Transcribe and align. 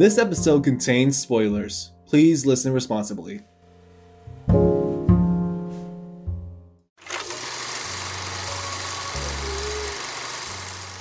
This 0.00 0.16
episode 0.16 0.64
contains 0.64 1.18
spoilers. 1.18 1.92
Please 2.06 2.46
listen 2.46 2.72
responsibly. 2.72 3.42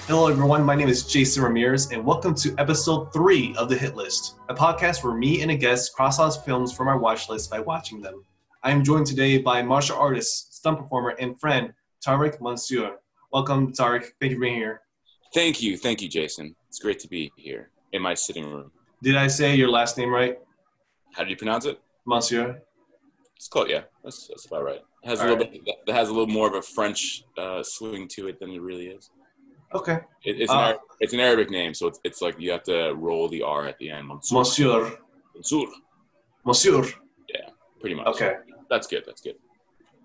Hello, 0.06 0.28
everyone. 0.28 0.66
My 0.66 0.76
name 0.76 0.90
is 0.90 1.06
Jason 1.06 1.44
Ramirez, 1.44 1.94
and 1.94 2.04
welcome 2.04 2.36
to 2.36 2.54
episode 2.58 3.14
three 3.14 3.56
of 3.58 3.70
The 3.70 3.78
Hit 3.78 3.96
List, 3.96 4.36
a 4.50 4.54
podcast 4.54 5.02
where 5.02 5.14
me 5.16 5.42
and 5.44 5.52
a 5.52 5.56
guest 5.56 5.94
cross 5.94 6.20
out 6.20 6.44
films 6.44 6.74
from 6.74 6.90
our 6.90 7.00
watch 7.00 7.30
list 7.30 7.50
by 7.50 7.62
watching 7.62 8.02
them. 8.02 8.26
I 8.64 8.72
am 8.72 8.84
joined 8.84 9.08
today 9.08 9.38
by 9.38 9.62
martial 9.62 9.96
artist, 9.96 10.58
stunt 10.58 10.78
performer, 10.78 11.12
and 11.12 11.40
friend 11.40 11.72
Tariq 12.06 12.42
Mansour. 12.42 12.98
Welcome, 13.32 13.72
Tariq. 13.72 14.08
Thank 14.20 14.32
you 14.32 14.36
for 14.36 14.42
being 14.42 14.56
here. 14.56 14.82
Thank 15.34 15.62
you. 15.62 15.78
Thank 15.78 16.02
you, 16.02 16.10
Jason. 16.10 16.54
It's 16.68 16.80
great 16.80 17.00
to 17.00 17.08
be 17.08 17.32
here 17.38 17.70
in 17.94 18.02
my 18.02 18.14
sitting 18.14 18.44
room. 18.52 18.74
Did 19.02 19.16
I 19.16 19.28
say 19.28 19.56
your 19.56 19.70
last 19.70 19.98
name 19.98 20.14
right? 20.14 20.38
How 21.14 21.24
do 21.24 21.30
you 21.30 21.38
pronounce 21.38 21.66
it? 21.66 21.80
Monsieur. 22.06 22.62
It's 23.36 23.48
called, 23.48 23.70
yeah. 23.70 23.84
That's, 24.04 24.28
that's 24.28 24.46
about 24.46 24.64
right. 24.64 24.82
It 25.04 25.10
has 25.10 25.20
All 25.22 25.28
a 25.28 25.30
little 25.30 25.46
right. 25.46 25.66
bit, 25.66 25.76
that 25.88 25.96
has 25.96 26.10
a 26.10 26.12
little 26.12 26.28
more 26.28 26.48
of 26.48 26.56
a 26.56 26.62
French 26.62 27.24
uh, 27.38 27.64
swing 27.64 28.08
to 28.10 28.28
it 28.28 28.40
than 28.40 28.52
it 28.52 28.62
really 28.62 28.88
is. 28.88 29.10
Okay. 29.74 30.00
It, 30.26 30.42
it's, 30.42 30.52
an 30.52 30.58
Uh, 30.58 30.74
it's 31.00 31.14
an 31.14 31.22
Arabic 31.22 31.50
name, 31.50 31.74
so 31.74 31.88
it's, 31.88 32.00
it's 32.04 32.22
like 32.22 32.36
you 32.40 32.52
have 32.52 32.64
to 32.64 32.94
roll 32.96 33.30
the 33.30 33.42
R 33.42 33.66
at 33.66 33.78
the 33.78 33.90
end. 33.90 34.08
Monsieur. 34.32 34.98
Mansour, 35.36 35.68
Monsieur. 36.46 36.84
Yeah, 37.34 37.50
pretty 37.80 37.96
much. 37.96 38.08
Okay. 38.08 38.34
That's 38.70 38.88
good. 38.88 39.04
That's 39.06 39.22
good. 39.22 39.36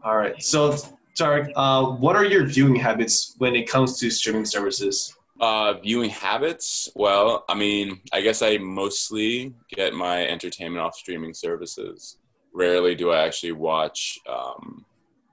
All 0.04 0.16
right. 0.16 0.40
So, 0.42 0.76
Tariq, 1.18 1.50
uh, 1.56 1.86
what 1.86 2.14
are 2.14 2.24
your 2.24 2.44
viewing 2.44 2.76
habits 2.76 3.34
when 3.38 3.56
it 3.56 3.68
comes 3.68 3.98
to 3.98 4.10
streaming 4.10 4.44
services? 4.44 5.16
Uh, 5.40 5.74
viewing 5.82 6.10
habits. 6.10 6.88
Well, 6.94 7.44
I 7.48 7.54
mean, 7.54 8.00
I 8.12 8.20
guess 8.20 8.40
I 8.40 8.58
mostly 8.58 9.52
get 9.68 9.92
my 9.92 10.26
entertainment 10.26 10.84
off 10.84 10.94
streaming 10.94 11.34
services. 11.34 12.18
Rarely 12.52 12.94
do 12.94 13.10
I 13.10 13.26
actually 13.26 13.52
watch 13.52 14.18
um, 14.28 14.84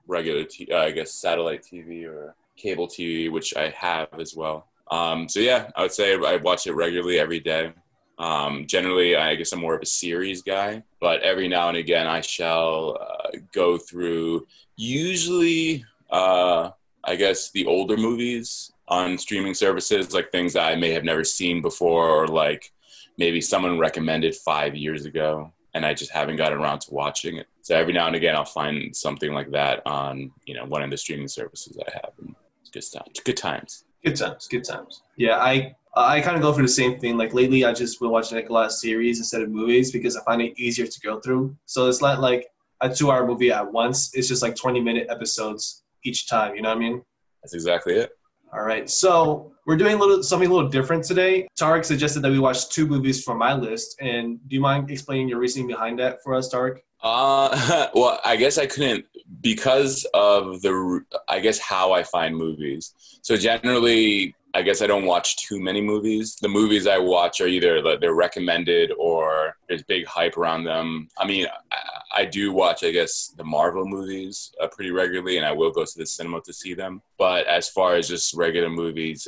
regular, 0.08 0.44
t- 0.44 0.68
uh, 0.72 0.78
I 0.78 0.90
guess, 0.90 1.12
satellite 1.12 1.62
TV 1.62 2.04
or 2.04 2.34
cable 2.56 2.88
TV, 2.88 3.30
which 3.30 3.56
I 3.56 3.68
have 3.70 4.08
as 4.18 4.34
well. 4.34 4.66
Um, 4.90 5.28
so 5.28 5.40
yeah, 5.40 5.70
I 5.76 5.82
would 5.82 5.92
say 5.92 6.14
I 6.14 6.36
watch 6.36 6.66
it 6.66 6.74
regularly 6.74 7.18
every 7.18 7.40
day. 7.40 7.72
Um, 8.18 8.66
generally, 8.66 9.16
I 9.16 9.34
guess 9.34 9.52
I'm 9.52 9.60
more 9.60 9.74
of 9.74 9.82
a 9.82 9.86
series 9.86 10.42
guy, 10.42 10.82
but 11.00 11.22
every 11.22 11.48
now 11.48 11.68
and 11.68 11.76
again, 11.76 12.06
I 12.06 12.20
shall 12.20 12.98
uh, 13.00 13.38
go 13.52 13.78
through. 13.78 14.46
Usually, 14.76 15.84
uh, 16.10 16.70
I 17.04 17.16
guess 17.16 17.50
the 17.50 17.66
older 17.66 17.96
movies 17.96 18.72
on 18.88 19.18
streaming 19.18 19.54
services, 19.54 20.12
like 20.12 20.30
things 20.30 20.52
that 20.52 20.70
I 20.70 20.76
may 20.76 20.90
have 20.90 21.04
never 21.04 21.24
seen 21.24 21.62
before, 21.62 22.08
or 22.08 22.28
like 22.28 22.72
maybe 23.18 23.40
someone 23.40 23.78
recommended 23.78 24.34
five 24.34 24.74
years 24.74 25.04
ago, 25.04 25.52
and 25.74 25.84
I 25.84 25.94
just 25.94 26.12
haven't 26.12 26.36
gotten 26.36 26.58
around 26.58 26.80
to 26.82 26.94
watching 26.94 27.36
it. 27.36 27.46
So 27.62 27.76
every 27.76 27.92
now 27.92 28.06
and 28.06 28.16
again, 28.16 28.36
I'll 28.36 28.44
find 28.44 28.94
something 28.94 29.32
like 29.32 29.50
that 29.52 29.82
on 29.86 30.30
you 30.44 30.54
know 30.54 30.64
one 30.66 30.82
of 30.82 30.90
the 30.90 30.96
streaming 30.96 31.28
services 31.28 31.78
I 31.86 31.90
have. 31.92 32.12
And 32.20 32.34
it's 32.60 32.70
good 32.70 32.84
stuff. 32.84 33.08
Good 33.24 33.36
times. 33.36 33.84
Good 34.04 34.16
times. 34.16 34.48
Good 34.48 34.64
times. 34.64 35.02
Yeah, 35.16 35.38
I 35.38 35.74
I 35.94 36.20
kind 36.20 36.36
of 36.36 36.42
go 36.42 36.52
for 36.52 36.62
the 36.62 36.68
same 36.68 36.98
thing. 36.98 37.16
Like 37.16 37.34
lately, 37.34 37.64
I 37.64 37.72
just 37.72 38.00
been 38.00 38.10
watching 38.10 38.36
like 38.36 38.48
a 38.48 38.52
lot 38.52 38.66
of 38.66 38.72
series 38.72 39.18
instead 39.18 39.42
of 39.42 39.50
movies 39.50 39.92
because 39.92 40.16
I 40.16 40.24
find 40.24 40.42
it 40.42 40.58
easier 40.58 40.86
to 40.86 41.00
go 41.00 41.20
through. 41.20 41.56
So 41.66 41.88
it's 41.88 42.00
not 42.00 42.20
like 42.20 42.48
a 42.80 42.92
two-hour 42.92 43.26
movie 43.26 43.52
at 43.52 43.70
once. 43.72 44.10
It's 44.14 44.28
just 44.28 44.42
like 44.42 44.56
twenty-minute 44.56 45.06
episodes 45.08 45.81
each 46.04 46.28
time. 46.28 46.54
You 46.54 46.62
know 46.62 46.70
what 46.70 46.78
I 46.78 46.80
mean? 46.80 47.02
That's 47.42 47.54
exactly 47.54 47.94
it. 47.94 48.10
All 48.52 48.62
right. 48.62 48.88
So 48.88 49.52
we're 49.66 49.76
doing 49.76 49.94
a 49.94 49.98
little 49.98 50.22
something 50.22 50.48
a 50.48 50.52
little 50.52 50.68
different 50.68 51.04
today. 51.04 51.48
Tariq 51.58 51.84
suggested 51.84 52.20
that 52.20 52.30
we 52.30 52.38
watch 52.38 52.68
two 52.68 52.86
movies 52.86 53.24
from 53.24 53.38
my 53.38 53.54
list, 53.54 53.96
and 54.00 54.38
do 54.48 54.56
you 54.56 54.60
mind 54.60 54.90
explaining 54.90 55.28
your 55.28 55.38
reasoning 55.38 55.66
behind 55.66 55.98
that 56.00 56.22
for 56.22 56.34
us, 56.34 56.52
Tariq? 56.52 56.78
Uh, 57.02 57.88
well, 57.94 58.20
I 58.24 58.36
guess 58.36 58.58
I 58.58 58.66
couldn't 58.66 59.06
because 59.40 60.06
of 60.14 60.60
the, 60.62 61.00
I 61.28 61.40
guess 61.40 61.58
how 61.58 61.92
I 61.92 62.02
find 62.02 62.36
movies. 62.36 62.94
So 63.22 63.36
generally, 63.36 64.34
I 64.54 64.62
guess 64.62 64.82
I 64.82 64.86
don't 64.86 65.06
watch 65.06 65.36
too 65.36 65.58
many 65.58 65.80
movies. 65.80 66.36
The 66.36 66.48
movies 66.48 66.86
I 66.86 66.98
watch 66.98 67.40
are 67.40 67.46
either 67.46 67.80
they're 67.98 68.14
recommended 68.14 68.92
or 68.98 69.56
there's 69.68 69.82
big 69.82 70.06
hype 70.06 70.36
around 70.36 70.64
them. 70.64 71.08
I 71.16 71.26
mean, 71.26 71.46
I, 71.70 72.22
I 72.22 72.24
do 72.26 72.52
watch, 72.52 72.84
I 72.84 72.90
guess, 72.90 73.32
the 73.36 73.44
Marvel 73.44 73.86
movies 73.86 74.52
uh, 74.60 74.68
pretty 74.68 74.90
regularly, 74.90 75.38
and 75.38 75.46
I 75.46 75.52
will 75.52 75.70
go 75.70 75.84
to 75.84 75.98
the 75.98 76.04
cinema 76.04 76.42
to 76.42 76.52
see 76.52 76.74
them. 76.74 77.00
But 77.16 77.46
as 77.46 77.68
far 77.68 77.94
as 77.94 78.08
just 78.08 78.34
regular 78.34 78.68
movies, 78.68 79.26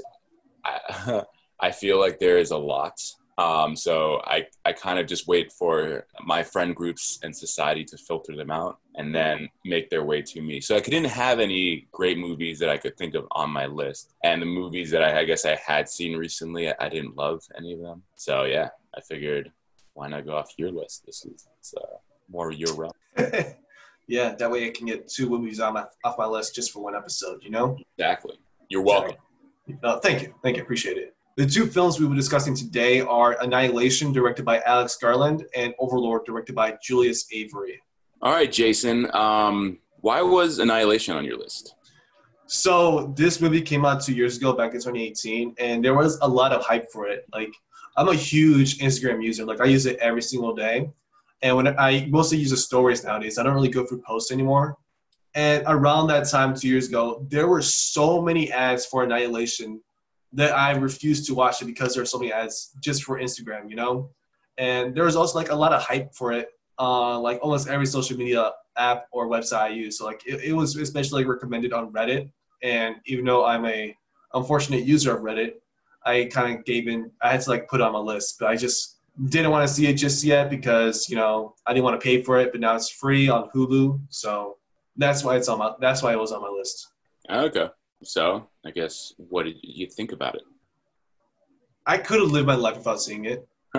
I, 0.64 1.22
I 1.60 1.70
feel 1.70 1.98
like 1.98 2.18
there 2.18 2.36
is 2.36 2.50
a 2.50 2.58
lot. 2.58 3.00
Um, 3.36 3.74
so 3.74 4.20
I, 4.24 4.46
I 4.64 4.72
kind 4.72 4.98
of 4.98 5.06
just 5.06 5.26
wait 5.26 5.52
for 5.52 6.06
my 6.24 6.42
friend 6.42 6.74
groups 6.74 7.18
and 7.22 7.34
society 7.34 7.84
to 7.84 7.96
filter 7.96 8.36
them 8.36 8.50
out 8.50 8.78
and 8.94 9.14
then 9.14 9.48
make 9.64 9.90
their 9.90 10.04
way 10.04 10.22
to 10.22 10.40
me. 10.40 10.60
So 10.60 10.76
I 10.76 10.80
didn't 10.80 11.10
have 11.10 11.40
any 11.40 11.88
great 11.90 12.16
movies 12.16 12.58
that 12.60 12.68
I 12.68 12.76
could 12.76 12.96
think 12.96 13.14
of 13.14 13.26
on 13.32 13.50
my 13.50 13.66
list. 13.66 14.14
And 14.22 14.40
the 14.40 14.46
movies 14.46 14.90
that 14.92 15.02
I, 15.02 15.20
I 15.20 15.24
guess 15.24 15.44
I 15.44 15.56
had 15.56 15.88
seen 15.88 16.16
recently, 16.16 16.68
I, 16.68 16.74
I 16.78 16.88
didn't 16.88 17.16
love 17.16 17.42
any 17.58 17.72
of 17.72 17.80
them. 17.80 18.02
So 18.14 18.44
yeah, 18.44 18.68
I 18.96 19.00
figured 19.00 19.50
why 19.94 20.08
not 20.08 20.26
go 20.26 20.36
off 20.36 20.52
your 20.56 20.70
list? 20.70 21.04
This 21.06 21.24
is 21.24 21.48
it's, 21.58 21.74
uh, 21.74 21.96
more 22.28 22.52
your 22.52 22.74
realm. 22.74 22.92
yeah, 24.06 24.34
that 24.34 24.50
way 24.50 24.66
I 24.66 24.70
can 24.70 24.86
get 24.86 25.08
two 25.08 25.28
movies 25.28 25.60
on 25.60 25.74
my, 25.74 25.84
off 26.04 26.18
my 26.18 26.26
list 26.26 26.54
just 26.54 26.72
for 26.72 26.82
one 26.82 26.94
episode. 26.94 27.42
You 27.42 27.50
know? 27.50 27.76
Exactly. 27.98 28.38
You're 28.68 28.82
welcome. 28.82 29.16
Uh, 29.82 29.98
thank 29.98 30.22
you. 30.22 30.34
Thank 30.42 30.56
you. 30.56 30.62
Appreciate 30.62 30.98
it. 30.98 31.16
The 31.36 31.46
two 31.46 31.66
films 31.66 31.98
we 31.98 32.06
will 32.06 32.12
be 32.12 32.18
discussing 32.18 32.54
today 32.54 33.00
are 33.00 33.36
Annihilation, 33.42 34.12
directed 34.12 34.44
by 34.44 34.60
Alex 34.60 34.96
Garland, 34.96 35.44
and 35.56 35.74
Overlord, 35.80 36.24
directed 36.24 36.54
by 36.54 36.78
Julius 36.80 37.26
Avery. 37.32 37.82
All 38.22 38.30
right, 38.30 38.50
Jason. 38.50 39.12
Um, 39.12 39.78
why 40.00 40.22
was 40.22 40.60
Annihilation 40.60 41.16
on 41.16 41.24
your 41.24 41.36
list? 41.36 41.74
So 42.46 43.12
this 43.16 43.40
movie 43.40 43.62
came 43.62 43.84
out 43.84 44.00
two 44.00 44.14
years 44.14 44.36
ago, 44.36 44.52
back 44.52 44.74
in 44.74 44.80
2018, 44.80 45.56
and 45.58 45.84
there 45.84 45.94
was 45.94 46.20
a 46.22 46.28
lot 46.28 46.52
of 46.52 46.64
hype 46.64 46.92
for 46.92 47.08
it. 47.08 47.24
Like, 47.32 47.52
I'm 47.96 48.08
a 48.08 48.14
huge 48.14 48.78
Instagram 48.78 49.20
user. 49.20 49.44
Like, 49.44 49.60
I 49.60 49.64
use 49.64 49.86
it 49.86 49.96
every 49.96 50.22
single 50.22 50.54
day, 50.54 50.88
and 51.42 51.56
when 51.56 51.66
I 51.80 52.06
mostly 52.10 52.38
use 52.38 52.50
the 52.50 52.56
stories 52.56 53.02
nowadays, 53.02 53.38
I 53.38 53.42
don't 53.42 53.54
really 53.54 53.70
go 53.70 53.84
through 53.84 54.02
posts 54.02 54.30
anymore. 54.30 54.76
And 55.34 55.64
around 55.66 56.06
that 56.08 56.28
time, 56.28 56.54
two 56.54 56.68
years 56.68 56.86
ago, 56.86 57.26
there 57.28 57.48
were 57.48 57.62
so 57.62 58.22
many 58.22 58.52
ads 58.52 58.86
for 58.86 59.02
Annihilation 59.02 59.80
that 60.34 60.52
I 60.52 60.72
refused 60.72 61.26
to 61.26 61.34
watch 61.34 61.62
it 61.62 61.66
because 61.66 61.94
there 61.94 62.02
are 62.02 62.06
so 62.06 62.18
many 62.18 62.32
ads 62.32 62.72
just 62.80 63.04
for 63.04 63.18
Instagram, 63.18 63.70
you 63.70 63.76
know. 63.76 64.10
And 64.58 64.94
there 64.94 65.04
was 65.04 65.16
also 65.16 65.38
like 65.38 65.50
a 65.50 65.54
lot 65.54 65.72
of 65.72 65.82
hype 65.82 66.14
for 66.14 66.32
it, 66.32 66.48
uh, 66.78 67.18
like 67.18 67.38
almost 67.42 67.68
every 67.68 67.86
social 67.86 68.16
media 68.16 68.52
app 68.76 69.06
or 69.12 69.28
website 69.28 69.60
I 69.60 69.68
use. 69.68 69.98
So 69.98 70.04
like 70.04 70.22
it, 70.26 70.42
it 70.42 70.52
was 70.52 70.76
especially 70.76 71.24
recommended 71.24 71.72
on 71.72 71.92
Reddit. 71.92 72.30
And 72.62 72.96
even 73.06 73.24
though 73.24 73.44
I'm 73.44 73.64
a 73.64 73.96
unfortunate 74.32 74.84
user 74.84 75.16
of 75.16 75.22
Reddit, 75.22 75.54
I 76.04 76.28
kind 76.32 76.58
of 76.58 76.64
gave 76.64 76.88
in. 76.88 77.10
I 77.22 77.30
had 77.32 77.40
to 77.42 77.50
like 77.50 77.68
put 77.68 77.80
on 77.80 77.92
my 77.92 77.98
list, 77.98 78.36
but 78.38 78.48
I 78.48 78.56
just 78.56 78.98
didn't 79.26 79.50
want 79.50 79.66
to 79.66 79.72
see 79.72 79.86
it 79.86 79.94
just 79.94 80.24
yet 80.24 80.50
because 80.50 81.08
you 81.08 81.16
know 81.16 81.54
I 81.66 81.72
didn't 81.72 81.84
want 81.84 82.00
to 82.00 82.04
pay 82.04 82.22
for 82.22 82.38
it. 82.38 82.52
But 82.52 82.60
now 82.60 82.74
it's 82.76 82.90
free 82.90 83.28
on 83.28 83.48
Hulu, 83.54 84.00
so 84.10 84.56
that's 84.96 85.24
why 85.24 85.36
it's 85.36 85.48
on 85.48 85.58
my. 85.58 85.72
That's 85.80 86.02
why 86.02 86.12
it 86.12 86.18
was 86.18 86.32
on 86.32 86.42
my 86.42 86.48
list. 86.48 86.88
Okay. 87.30 87.68
So 88.02 88.48
I 88.66 88.70
guess 88.70 89.12
what 89.16 89.44
did 89.44 89.56
you 89.62 89.86
think 89.86 90.12
about 90.12 90.34
it? 90.36 90.42
I 91.86 91.98
could 91.98 92.20
have 92.20 92.30
lived 92.30 92.46
my 92.46 92.54
life 92.54 92.76
without 92.78 93.00
seeing 93.00 93.26
it. 93.26 93.46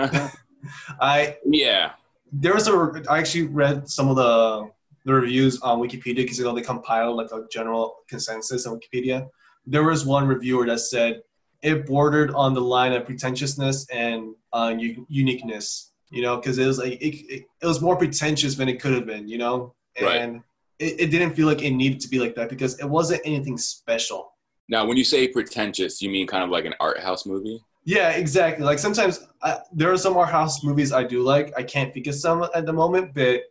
I 1.00 1.38
yeah. 1.46 1.92
there 2.32 2.54
was 2.54 2.68
a. 2.68 3.04
I 3.10 3.20
actually 3.20 3.48
read 3.48 3.90
some 3.90 4.10
of 4.10 4.16
the 4.16 4.70
the 5.06 5.14
reviews 5.14 5.60
on 5.62 5.80
Wikipedia 5.80 6.18
because 6.18 6.38
you 6.38 6.44
know 6.46 6.54
they 6.56 6.62
compile 6.62 7.16
like 7.16 7.32
a 7.32 7.46
general 7.52 7.98
consensus 8.10 8.66
on 8.66 8.80
Wikipedia. 8.80 9.28
There 9.66 9.84
was 9.84 10.06
one 10.06 10.28
reviewer 10.28 10.66
that 10.68 10.80
said 10.80 11.22
it 11.64 11.86
bordered 11.88 12.32
on 12.32 12.54
the 12.54 12.62
line 12.62 12.94
of 12.94 13.06
pretentiousness 13.06 13.88
and 13.92 14.36
uh, 14.54 14.76
u- 14.78 15.06
uniqueness. 15.10 15.92
You 16.12 16.22
know, 16.22 16.36
because 16.38 16.58
it 16.60 16.68
was 16.68 16.78
like 16.78 16.94
it, 17.02 17.16
it, 17.34 17.44
it 17.62 17.66
was 17.66 17.82
more 17.82 17.96
pretentious 17.96 18.56
than 18.56 18.70
it 18.70 18.80
could 18.80 18.94
have 18.94 19.08
been. 19.08 19.28
You 19.28 19.40
know, 19.40 19.74
Right. 20.00 20.18
and 20.18 20.44
it, 20.78 21.00
it 21.00 21.08
didn't 21.12 21.34
feel 21.34 21.48
like 21.48 21.64
it 21.64 21.72
needed 21.72 22.00
to 22.02 22.08
be 22.10 22.20
like 22.20 22.36
that 22.36 22.50
because 22.50 22.78
it 22.80 22.86
wasn't 22.86 23.22
anything 23.26 23.58
special. 23.58 24.34
Now, 24.68 24.86
when 24.86 24.98
you 24.98 25.04
say 25.04 25.28
pretentious, 25.28 26.02
you 26.02 26.10
mean 26.10 26.28
kind 26.28 26.44
of 26.44 26.50
like 26.50 26.66
an 26.66 26.74
art 26.80 27.00
house 27.00 27.26
movie? 27.26 27.64
Yeah, 27.84 28.12
exactly. 28.12 28.66
Like 28.66 28.80
sometimes 28.80 29.28
I, 29.44 29.60
there 29.72 29.92
are 29.92 29.98
some 29.98 30.18
art 30.18 30.30
house 30.30 30.64
movies 30.64 30.92
I 30.92 31.04
do 31.04 31.22
like. 31.22 31.54
I 31.56 31.64
can't 31.64 31.94
think 31.94 32.08
of 32.08 32.16
some 32.16 32.48
at 32.56 32.66
the 32.66 32.74
moment, 32.74 33.14
but 33.14 33.42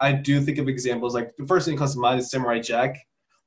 I 0.00 0.12
do 0.12 0.40
think 0.40 0.58
of 0.58 0.68
examples. 0.68 1.14
Like 1.14 1.36
the 1.36 1.46
first 1.46 1.66
thing 1.66 1.76
that 1.76 1.78
comes 1.78 1.94
to 1.94 2.00
mind 2.00 2.20
is 2.20 2.30
Samurai 2.30 2.58
Jack. 2.58 2.96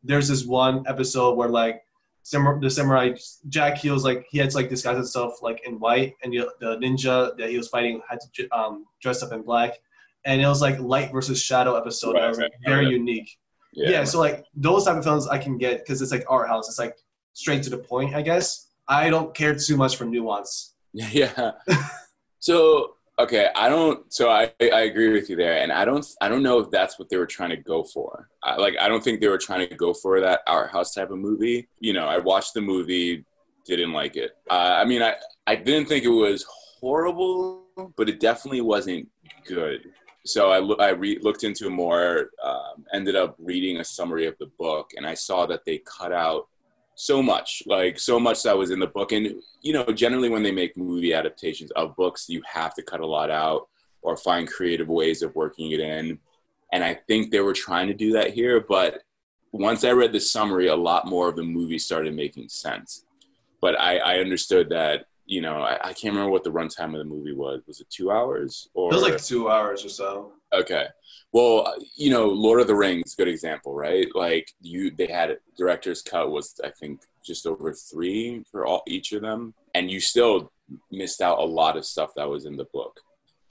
There's 0.03 0.29
this 0.29 0.45
one 0.45 0.85
episode 0.87 1.37
where 1.37 1.49
like 1.49 1.81
Samur- 2.23 2.61
the 2.61 2.69
Samurai 2.69 3.13
Jack, 3.49 3.77
he 3.77 3.89
was 3.89 4.05
like 4.05 4.25
he 4.29 4.37
had 4.37 4.49
to 4.51 4.55
like 4.55 4.69
disguise 4.69 4.95
himself 4.95 5.41
like 5.41 5.61
in 5.65 5.79
white, 5.79 6.13
and 6.23 6.31
the, 6.31 6.49
the 6.61 6.77
ninja 6.77 7.37
that 7.37 7.49
he 7.49 7.57
was 7.57 7.67
fighting 7.67 8.01
had 8.09 8.19
to 8.35 8.49
um, 8.57 8.85
dress 9.01 9.21
up 9.23 9.33
in 9.33 9.41
black, 9.41 9.73
and 10.23 10.41
it 10.41 10.47
was 10.47 10.61
like 10.61 10.79
light 10.79 11.11
versus 11.11 11.41
shadow 11.41 11.75
episode. 11.75 12.13
Right, 12.13 12.21
that 12.21 12.29
was 12.29 12.37
like, 12.37 12.51
right, 12.51 12.69
very 12.69 12.85
right. 12.85 12.93
unique. 12.93 13.37
Yeah. 13.73 14.05
so 14.05 14.19
like 14.19 14.43
those 14.55 14.85
type 14.85 14.97
of 14.97 15.03
films 15.03 15.27
I 15.27 15.37
can 15.37 15.57
get 15.57 15.79
because 15.79 16.01
it's 16.01 16.11
like 16.11 16.25
art 16.27 16.47
house. 16.47 16.67
It's 16.67 16.79
like 16.79 16.95
straight 17.37 17.61
to 17.63 17.69
the 17.69 17.77
point, 17.77 18.15
I 18.15 18.21
guess. 18.23 18.67
I 18.87 19.09
don't 19.09 19.33
care 19.35 19.53
too 19.55 19.77
much 19.77 19.95
for 19.95 20.05
nuance. 20.05 20.73
Yeah. 20.93 21.51
so 22.39 22.93
Okay, 23.19 23.49
I 23.55 23.67
don't. 23.67 24.11
So 24.13 24.29
I 24.29 24.53
I 24.61 24.81
agree 24.81 25.11
with 25.11 25.27
you 25.27 25.35
there, 25.35 25.57
and 25.57 25.71
I 25.71 25.85
don't 25.85 26.05
I 26.21 26.29
don't 26.29 26.43
know 26.43 26.59
if 26.59 26.69
that's 26.69 26.99
what 26.99 27.09
they 27.09 27.17
were 27.17 27.25
trying 27.25 27.49
to 27.49 27.57
go 27.57 27.83
for. 27.83 28.29
I, 28.43 28.57
like 28.57 28.75
I 28.79 28.87
don't 28.87 29.03
think 29.03 29.21
they 29.21 29.27
were 29.27 29.39
trying 29.39 29.67
to 29.67 29.75
go 29.75 29.91
for 29.91 30.21
that 30.21 30.41
art 30.45 30.69
house 30.69 30.93
type 30.93 31.09
of 31.09 31.17
movie. 31.17 31.67
You 31.79 31.93
know, 31.93 32.05
I 32.05 32.19
watched 32.19 32.53
the 32.53 32.61
movie, 32.61 33.25
didn't 33.65 33.91
like 33.91 34.17
it. 34.17 34.31
Uh, 34.51 34.75
I 34.81 34.85
mean, 34.85 35.01
I 35.01 35.15
I 35.47 35.55
didn't 35.55 35.87
think 35.87 36.03
it 36.05 36.09
was 36.09 36.45
horrible, 36.79 37.63
but 37.95 38.07
it 38.07 38.19
definitely 38.19 38.61
wasn't 38.61 39.09
good. 39.45 39.81
So 40.23 40.51
I, 40.51 40.59
I 40.85 40.89
re- 40.89 41.19
looked 41.21 41.43
into 41.43 41.69
more, 41.69 42.29
um, 42.43 42.85
ended 42.93 43.15
up 43.15 43.35
reading 43.39 43.77
a 43.77 43.83
summary 43.83 44.27
of 44.27 44.37
the 44.39 44.51
book, 44.59 44.91
and 44.95 45.07
I 45.07 45.15
saw 45.15 45.47
that 45.47 45.65
they 45.65 45.79
cut 45.79 46.11
out 46.11 46.49
so 46.99 47.21
much, 47.21 47.61
like 47.67 47.99
so 47.99 48.19
much 48.19 48.41
that 48.41 48.57
was 48.57 48.71
in 48.71 48.79
the 48.79 48.87
book. 48.87 49.11
And, 49.11 49.35
you 49.61 49.71
know, 49.71 49.85
generally 49.85 50.29
when 50.29 50.41
they 50.41 50.51
make 50.51 50.75
movie 50.75 51.13
adaptations 51.13 51.69
of 51.71 51.95
books, 51.95 52.27
you 52.27 52.41
have 52.51 52.73
to 52.73 52.81
cut 52.81 53.01
a 53.01 53.05
lot 53.05 53.29
out 53.29 53.67
or 54.01 54.17
find 54.17 54.47
creative 54.47 54.87
ways 54.87 55.21
of 55.21 55.35
working 55.35 55.71
it 55.71 55.79
in. 55.79 56.17
And 56.73 56.83
I 56.83 56.95
think 57.07 57.29
they 57.29 57.39
were 57.39 57.53
trying 57.53 57.87
to 57.87 57.93
do 57.93 58.13
that 58.13 58.33
here, 58.33 58.59
but 58.59 59.03
once 59.51 59.83
I 59.83 59.91
read 59.91 60.11
the 60.11 60.19
summary, 60.19 60.67
a 60.67 60.75
lot 60.75 61.07
more 61.07 61.29
of 61.29 61.35
the 61.35 61.43
movie 61.43 61.79
started 61.79 62.15
making 62.15 62.49
sense. 62.49 63.05
But 63.61 63.79
I, 63.79 63.97
I 63.97 64.17
understood 64.17 64.69
that 64.69 65.05
you 65.27 65.41
know, 65.41 65.57
I, 65.57 65.89
I, 65.89 65.93
can't 65.93 66.13
remember 66.13 66.31
what 66.31 66.45
the 66.45 66.51
runtime 66.51 66.93
of 66.93 66.99
the 66.99 67.03
movie 67.03 67.33
was. 67.33 67.61
Was 67.67 67.81
it 67.81 67.89
two 67.89 68.11
hours? 68.11 68.69
Or 68.73 68.89
it 68.89 68.95
was 68.95 69.03
like 69.03 69.21
two 69.21 69.49
hours 69.49 69.83
or 69.83 69.89
so. 69.89 70.31
Okay. 70.53 70.85
Well, 71.37 71.75
you 71.95 72.09
know, 72.09 72.25
Lord 72.25 72.61
of 72.61 72.65
the 72.65 72.73
Rings, 72.73 73.13
good 73.13 73.27
example, 73.27 73.75
right? 73.75 74.07
Like 74.15 74.51
you, 74.59 74.89
they 74.89 75.05
had 75.05 75.37
director's 75.55 76.01
cut 76.01 76.31
was 76.31 76.59
I 76.63 76.71
think 76.71 77.01
just 77.23 77.45
over 77.45 77.73
three 77.73 78.43
for 78.49 78.65
all 78.65 78.81
each 78.87 79.11
of 79.11 79.21
them, 79.21 79.53
and 79.75 79.91
you 79.91 79.99
still 79.99 80.51
missed 80.91 81.21
out 81.21 81.37
a 81.37 81.45
lot 81.45 81.77
of 81.77 81.85
stuff 81.85 82.09
that 82.15 82.27
was 82.27 82.45
in 82.47 82.57
the 82.57 82.65
book. 82.73 82.99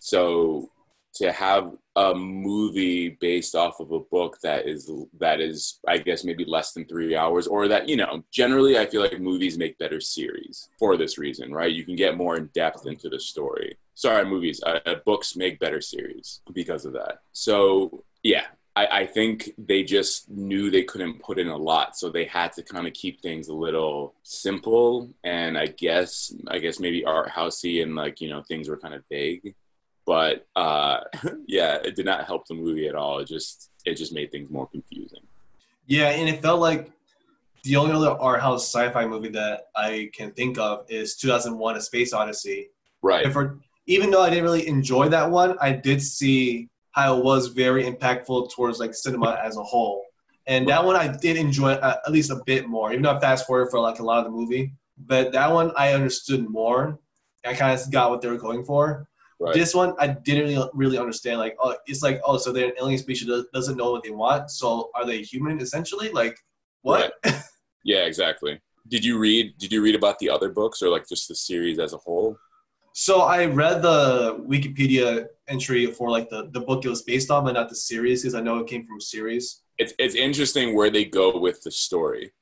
So 0.00 0.68
to 1.14 1.30
have 1.30 1.76
a 1.94 2.12
movie 2.12 3.10
based 3.20 3.54
off 3.54 3.78
of 3.78 3.92
a 3.92 4.00
book 4.00 4.36
that 4.42 4.66
is 4.66 4.90
that 5.18 5.40
is 5.40 5.78
i 5.88 5.96
guess 5.96 6.24
maybe 6.24 6.44
less 6.44 6.72
than 6.72 6.84
three 6.84 7.16
hours 7.16 7.46
or 7.46 7.68
that 7.68 7.88
you 7.88 7.96
know 7.96 8.22
generally 8.30 8.76
i 8.76 8.84
feel 8.84 9.00
like 9.00 9.18
movies 9.18 9.56
make 9.56 9.78
better 9.78 9.98
series 9.98 10.68
for 10.78 10.98
this 10.98 11.16
reason 11.16 11.54
right 11.54 11.72
you 11.72 11.86
can 11.86 11.96
get 11.96 12.18
more 12.18 12.36
in 12.36 12.50
depth 12.52 12.86
into 12.86 13.08
the 13.08 13.18
story 13.18 13.78
sorry 13.96 14.24
movies 14.24 14.62
uh, 14.64 14.78
uh 14.86 14.94
books 15.04 15.34
make 15.34 15.58
better 15.58 15.80
series 15.80 16.40
because 16.52 16.84
of 16.84 16.92
that 16.92 17.18
so 17.32 18.04
yeah 18.22 18.44
I, 18.76 18.86
I 18.86 19.06
think 19.06 19.50
they 19.56 19.82
just 19.82 20.30
knew 20.30 20.70
they 20.70 20.84
couldn't 20.84 21.20
put 21.20 21.38
in 21.40 21.48
a 21.48 21.56
lot 21.56 21.96
so 21.96 22.08
they 22.08 22.26
had 22.26 22.52
to 22.52 22.62
kind 22.62 22.86
of 22.86 22.92
keep 22.92 23.20
things 23.20 23.48
a 23.48 23.54
little 23.54 24.14
simple 24.22 25.10
and 25.24 25.58
i 25.58 25.66
guess 25.66 26.32
i 26.46 26.58
guess 26.58 26.78
maybe 26.78 27.04
art 27.04 27.30
housey 27.30 27.82
and 27.82 27.96
like 27.96 28.20
you 28.20 28.28
know 28.30 28.42
things 28.42 28.68
were 28.68 28.78
kind 28.78 28.94
of 28.94 29.02
vague 29.10 29.56
but 30.06 30.46
uh, 30.54 31.00
yeah, 31.46 31.78
it 31.84 31.96
did 31.96 32.06
not 32.06 32.24
help 32.24 32.46
the 32.46 32.54
movie 32.54 32.88
at 32.88 32.94
all. 32.94 33.18
It 33.18 33.28
just 33.28 33.70
it 33.84 33.96
just 33.96 34.14
made 34.14 34.30
things 34.30 34.48
more 34.48 34.66
confusing. 34.68 35.20
Yeah, 35.86 36.10
and 36.10 36.28
it 36.28 36.40
felt 36.40 36.60
like 36.60 36.90
the 37.64 37.76
only 37.76 37.92
other 37.92 38.10
art 38.10 38.40
house 38.40 38.72
sci-fi 38.72 39.06
movie 39.06 39.30
that 39.30 39.68
I 39.74 40.10
can 40.14 40.30
think 40.30 40.58
of 40.58 40.86
is 40.88 41.16
2001: 41.16 41.76
A 41.76 41.80
Space 41.80 42.12
Odyssey. 42.12 42.70
Right. 43.02 43.24
And 43.24 43.32
For, 43.32 43.58
even 43.86 44.10
though 44.10 44.22
I 44.22 44.30
didn't 44.30 44.44
really 44.44 44.66
enjoy 44.66 45.08
that 45.10 45.30
one, 45.30 45.56
I 45.60 45.72
did 45.72 46.02
see 46.02 46.68
how 46.92 47.18
it 47.18 47.24
was 47.24 47.48
very 47.48 47.84
impactful 47.84 48.50
towards 48.52 48.78
like 48.78 48.94
cinema 48.94 49.38
as 49.42 49.56
a 49.56 49.62
whole. 49.62 50.04
And 50.46 50.68
that 50.68 50.84
one 50.84 50.96
I 50.96 51.08
did 51.08 51.36
enjoy 51.36 51.72
uh, 51.72 51.96
at 52.06 52.12
least 52.12 52.30
a 52.30 52.40
bit 52.46 52.68
more, 52.68 52.92
even 52.92 53.02
though 53.02 53.16
I 53.16 53.20
fast 53.20 53.46
forward 53.46 53.70
for 53.70 53.80
like 53.80 53.98
a 53.98 54.02
lot 54.02 54.18
of 54.18 54.24
the 54.24 54.30
movie. 54.30 54.72
But 54.96 55.32
that 55.32 55.52
one 55.52 55.72
I 55.76 55.92
understood 55.92 56.48
more. 56.48 56.98
I 57.44 57.54
kind 57.54 57.78
of 57.78 57.90
got 57.90 58.10
what 58.10 58.22
they 58.22 58.28
were 58.28 58.38
going 58.38 58.64
for. 58.64 59.08
Right. 59.38 59.54
This 59.54 59.74
one, 59.74 59.94
I 59.98 60.08
didn't 60.08 60.70
really 60.72 60.98
understand. 60.98 61.38
Like, 61.38 61.56
oh, 61.60 61.76
it's 61.86 62.02
like, 62.02 62.20
oh, 62.24 62.38
so 62.38 62.52
they're 62.52 62.68
an 62.68 62.72
alien 62.80 62.98
species 62.98 63.28
that 63.28 63.52
doesn't 63.52 63.76
know 63.76 63.92
what 63.92 64.02
they 64.02 64.10
want. 64.10 64.50
So 64.50 64.90
are 64.94 65.04
they 65.04 65.20
human 65.20 65.60
essentially? 65.60 66.10
Like, 66.10 66.38
what? 66.82 67.12
Right. 67.24 67.34
yeah, 67.84 68.04
exactly. 68.06 68.60
Did 68.88 69.04
you 69.04 69.18
read? 69.18 69.58
Did 69.58 69.72
you 69.72 69.82
read 69.82 69.94
about 69.94 70.18
the 70.18 70.30
other 70.30 70.48
books 70.48 70.80
or 70.80 70.88
like 70.88 71.06
just 71.08 71.28
the 71.28 71.34
series 71.34 71.78
as 71.78 71.92
a 71.92 71.98
whole? 71.98 72.38
So 72.98 73.20
I 73.20 73.44
read 73.44 73.82
the 73.82 74.42
Wikipedia 74.48 75.26
entry 75.48 75.84
for 75.84 76.10
like 76.10 76.30
the, 76.30 76.48
the 76.52 76.60
book 76.60 76.82
it 76.86 76.88
was 76.88 77.02
based 77.02 77.30
on, 77.30 77.44
but 77.44 77.52
not 77.52 77.68
the 77.68 77.76
series, 77.76 78.22
because 78.22 78.34
I 78.34 78.40
know 78.40 78.56
it 78.56 78.68
came 78.68 78.86
from 78.86 78.96
a 78.96 79.02
series. 79.02 79.60
It's 79.76 79.92
it's 79.98 80.14
interesting 80.14 80.74
where 80.74 80.88
they 80.88 81.04
go 81.04 81.38
with 81.38 81.60
the 81.62 81.70
story 81.70 82.32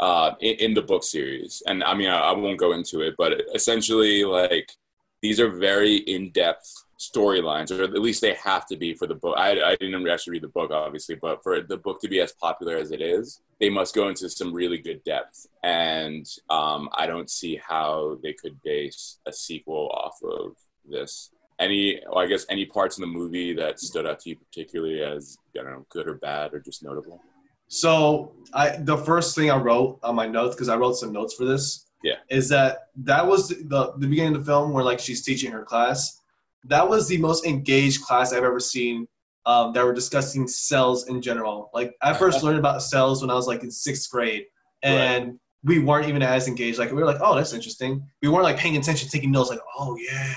uh, 0.00 0.32
in, 0.40 0.54
in 0.56 0.74
the 0.74 0.82
book 0.82 1.04
series, 1.04 1.62
and 1.68 1.84
I 1.84 1.94
mean 1.94 2.08
I, 2.08 2.18
I 2.18 2.32
won't 2.32 2.58
go 2.58 2.72
into 2.72 3.00
it, 3.00 3.14
but 3.16 3.42
essentially 3.54 4.24
like 4.24 4.72
these 5.20 5.38
are 5.38 5.48
very 5.48 5.98
in-depth 5.98 6.68
storylines, 7.02 7.76
or 7.76 7.82
at 7.82 7.92
least 7.94 8.20
they 8.20 8.34
have 8.34 8.64
to 8.66 8.76
be 8.76 8.94
for 8.94 9.08
the 9.08 9.14
book. 9.14 9.34
I, 9.36 9.60
I 9.60 9.76
didn't 9.76 10.08
actually 10.08 10.32
read 10.32 10.42
the 10.42 10.48
book, 10.48 10.70
obviously, 10.70 11.16
but 11.16 11.42
for 11.42 11.60
the 11.60 11.76
book 11.76 12.00
to 12.02 12.08
be 12.08 12.20
as 12.20 12.32
popular 12.32 12.76
as 12.76 12.92
it 12.92 13.02
is, 13.02 13.40
they 13.60 13.68
must 13.68 13.94
go 13.94 14.08
into 14.08 14.28
some 14.30 14.52
really 14.52 14.78
good 14.78 15.02
depth. 15.04 15.46
And 15.64 16.24
um, 16.48 16.88
I 16.94 17.06
don't 17.06 17.28
see 17.28 17.60
how 17.68 18.18
they 18.22 18.32
could 18.32 18.56
base 18.62 19.18
a 19.26 19.32
sequel 19.32 19.90
off 19.90 20.18
of 20.22 20.56
this. 20.88 21.30
Any, 21.58 22.00
I 22.14 22.26
guess, 22.26 22.46
any 22.48 22.66
parts 22.66 22.98
in 22.98 23.02
the 23.02 23.18
movie 23.20 23.52
that 23.54 23.80
stood 23.80 24.06
out 24.06 24.20
to 24.20 24.30
you 24.30 24.36
particularly 24.36 25.02
as, 25.02 25.36
I 25.58 25.62
don't 25.62 25.72
know, 25.72 25.86
good 25.90 26.08
or 26.08 26.14
bad 26.14 26.54
or 26.54 26.60
just 26.60 26.84
notable? 26.84 27.20
So 27.68 28.32
I, 28.52 28.76
the 28.76 28.98
first 28.98 29.34
thing 29.34 29.50
I 29.50 29.56
wrote 29.56 29.98
on 30.02 30.14
my 30.14 30.26
notes, 30.26 30.54
because 30.54 30.68
I 30.68 30.76
wrote 30.76 30.96
some 30.96 31.12
notes 31.12 31.34
for 31.34 31.44
this, 31.44 31.86
yeah. 32.02 32.16
Is 32.30 32.48
that 32.48 32.88
that 32.96 33.24
was 33.24 33.48
the 33.48 33.92
the 33.96 34.08
beginning 34.08 34.34
of 34.34 34.44
the 34.44 34.52
film 34.52 34.72
where 34.72 34.82
like 34.82 34.98
she's 34.98 35.22
teaching 35.22 35.52
her 35.52 35.62
class. 35.62 36.21
That 36.64 36.88
was 36.88 37.08
the 37.08 37.18
most 37.18 37.46
engaged 37.46 38.02
class 38.02 38.32
I've 38.32 38.44
ever 38.44 38.60
seen. 38.60 39.06
Um, 39.44 39.72
that 39.72 39.84
were 39.84 39.92
discussing 39.92 40.46
cells 40.46 41.08
in 41.08 41.20
general. 41.20 41.68
Like 41.74 41.96
I 42.00 42.12
first 42.12 42.42
learned 42.44 42.60
about 42.60 42.80
cells 42.80 43.22
when 43.22 43.30
I 43.30 43.34
was 43.34 43.48
like 43.48 43.64
in 43.64 43.72
sixth 43.72 44.08
grade, 44.08 44.44
and 44.84 45.26
right. 45.26 45.34
we 45.64 45.80
weren't 45.80 46.08
even 46.08 46.22
as 46.22 46.46
engaged. 46.46 46.78
Like 46.78 46.90
we 46.90 46.98
were 46.98 47.06
like, 47.06 47.20
oh, 47.20 47.34
that's 47.34 47.52
interesting. 47.52 48.08
We 48.22 48.28
weren't 48.28 48.44
like 48.44 48.56
paying 48.56 48.76
attention, 48.76 49.08
taking 49.08 49.32
notes. 49.32 49.50
Like, 49.50 49.58
oh 49.76 49.96
yeah, 49.96 50.34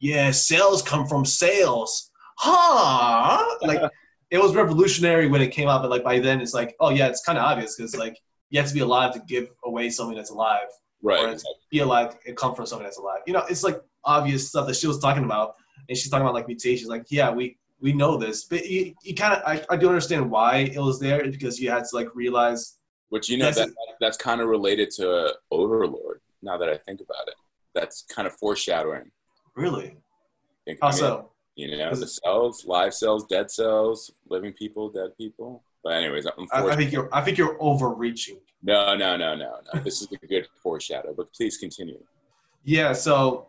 yeah, 0.00 0.30
cells 0.30 0.80
come 0.80 1.06
from 1.06 1.26
sales, 1.26 2.10
huh? 2.38 3.44
Like 3.60 3.90
it 4.30 4.38
was 4.38 4.54
revolutionary 4.54 5.28
when 5.28 5.42
it 5.42 5.48
came 5.48 5.68
out, 5.68 5.82
but 5.82 5.90
like 5.90 6.02
by 6.02 6.18
then 6.18 6.40
it's 6.40 6.54
like, 6.54 6.74
oh 6.80 6.88
yeah, 6.88 7.08
it's 7.08 7.22
kind 7.22 7.36
of 7.36 7.44
obvious 7.44 7.76
because 7.76 7.94
like 7.94 8.18
you 8.48 8.58
have 8.58 8.68
to 8.68 8.74
be 8.74 8.80
alive 8.80 9.12
to 9.12 9.20
give 9.26 9.50
away 9.66 9.90
something 9.90 10.16
that's 10.16 10.30
alive 10.30 10.68
right? 11.02 11.34
Or 11.34 11.38
be 11.70 11.78
alive 11.80 12.16
and 12.26 12.36
come 12.36 12.54
from 12.54 12.66
someone 12.66 12.84
that's 12.84 12.98
alive. 12.98 13.20
You 13.26 13.32
know, 13.32 13.44
it's 13.48 13.62
like 13.62 13.80
obvious 14.04 14.48
stuff 14.48 14.66
that 14.66 14.76
she 14.76 14.86
was 14.86 14.98
talking 14.98 15.24
about, 15.24 15.54
and 15.88 15.96
she's 15.96 16.10
talking 16.10 16.22
about 16.22 16.34
like 16.34 16.46
mutations. 16.46 16.88
Like, 16.88 17.06
yeah, 17.10 17.30
we 17.30 17.58
we 17.80 17.92
know 17.92 18.16
this, 18.16 18.44
but 18.44 18.66
you, 18.66 18.94
you 19.02 19.14
kind 19.14 19.34
of 19.34 19.42
I, 19.46 19.64
I 19.70 19.76
do 19.76 19.88
understand 19.88 20.30
why 20.30 20.70
it 20.74 20.78
was 20.78 20.98
there 20.98 21.22
because 21.30 21.60
you 21.60 21.70
had 21.70 21.84
to 21.84 21.96
like 21.96 22.14
realize. 22.14 22.78
Which 23.10 23.28
you 23.28 23.38
know 23.38 23.50
that 23.52 23.68
that's 24.00 24.16
kind 24.16 24.40
of 24.40 24.48
related 24.48 24.90
to 24.92 25.34
Overlord. 25.50 26.20
Now 26.42 26.56
that 26.58 26.68
I 26.68 26.76
think 26.76 27.00
about 27.00 27.28
it, 27.28 27.34
that's 27.74 28.02
kind 28.02 28.26
of 28.26 28.34
foreshadowing. 28.34 29.10
Really? 29.54 29.96
Think, 30.64 30.78
How 30.82 30.88
I 30.88 30.90
mean, 30.90 30.98
so? 30.98 31.30
You 31.54 31.78
know, 31.78 31.94
the 31.94 32.06
cells, 32.06 32.66
live 32.66 32.92
cells, 32.92 33.24
dead 33.26 33.50
cells, 33.50 34.10
living 34.28 34.52
people, 34.52 34.90
dead 34.90 35.16
people. 35.16 35.62
But 35.82 35.94
anyways, 35.94 36.26
I, 36.26 36.32
I 36.52 36.76
think 36.76 36.92
you're 36.92 37.08
I 37.12 37.22
think 37.22 37.38
you're 37.38 37.56
overreaching. 37.60 38.40
No, 38.62 38.96
no, 38.96 39.16
no, 39.16 39.34
no, 39.34 39.60
no. 39.72 39.80
this 39.80 40.02
is 40.02 40.08
a 40.10 40.26
good 40.26 40.48
foreshadow, 40.62 41.14
but 41.16 41.32
please 41.32 41.56
continue. 41.56 41.98
Yeah, 42.68 42.94
so 42.94 43.46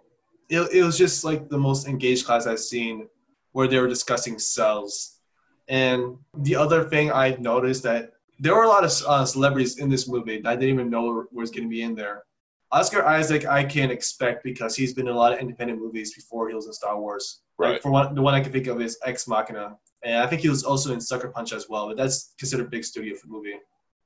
it, 0.50 0.70
it 0.74 0.84
was 0.84 0.98
just 0.98 1.24
like 1.24 1.50
the 1.50 1.58
most 1.58 1.88
engaged 1.88 2.26
class 2.26 2.48
I've 2.48 2.60
seen 2.60 3.08
where 3.52 3.68
they 3.68 3.80
were 3.80 3.88
discussing 3.88 4.40
cells. 4.40 5.20
And 5.68 6.18
the 6.38 6.56
other 6.56 6.86
thing 6.86 7.12
I 7.12 7.36
noticed 7.40 7.84
that 7.84 8.12
there 8.40 8.56
were 8.56 8.64
a 8.64 8.68
lot 8.68 8.84
of 8.84 8.92
uh, 9.08 9.26
celebrities 9.26 9.80
in 9.80 9.90
this 9.90 10.08
movie 10.08 10.40
that 10.42 10.50
I 10.50 10.56
didn't 10.56 10.76
even 10.76 10.90
know 10.90 11.26
was 11.32 11.52
going 11.52 11.64
to 11.64 11.70
be 11.70 11.82
in 11.82 11.96
there. 11.96 12.24
Oscar 12.72 13.06
Isaac, 13.06 13.46
I 13.46 13.64
can 13.64 13.92
expect 13.92 14.44
because 14.44 14.76
he's 14.76 14.94
been 14.94 15.08
in 15.08 15.14
a 15.14 15.18
lot 15.18 15.34
of 15.34 15.40
independent 15.40 15.80
movies 15.80 16.14
before 16.14 16.50
he 16.50 16.56
was 16.56 16.68
in 16.68 16.74
Star 16.74 17.00
Wars. 17.00 17.42
Right. 17.58 17.74
Like 17.74 17.82
for 17.82 17.92
one, 17.92 18.14
the 18.14 18.22
one 18.22 18.34
I 18.34 18.42
can 18.42 18.52
think 18.52 18.68
of 18.68 18.82
is 18.82 19.00
Ex 19.06 19.28
Machina, 19.28 19.78
and 20.04 20.18
I 20.18 20.28
think 20.28 20.42
he 20.42 20.50
was 20.50 20.64
also 20.64 20.94
in 20.94 21.02
Sucker 21.02 21.30
Punch 21.30 21.54
as 21.54 21.68
well. 21.70 21.88
But 21.88 21.98
that's 21.98 22.34
considered 22.38 22.70
big 22.70 22.84
studio 22.84 23.16
for 23.16 23.28
movie. 23.28 23.56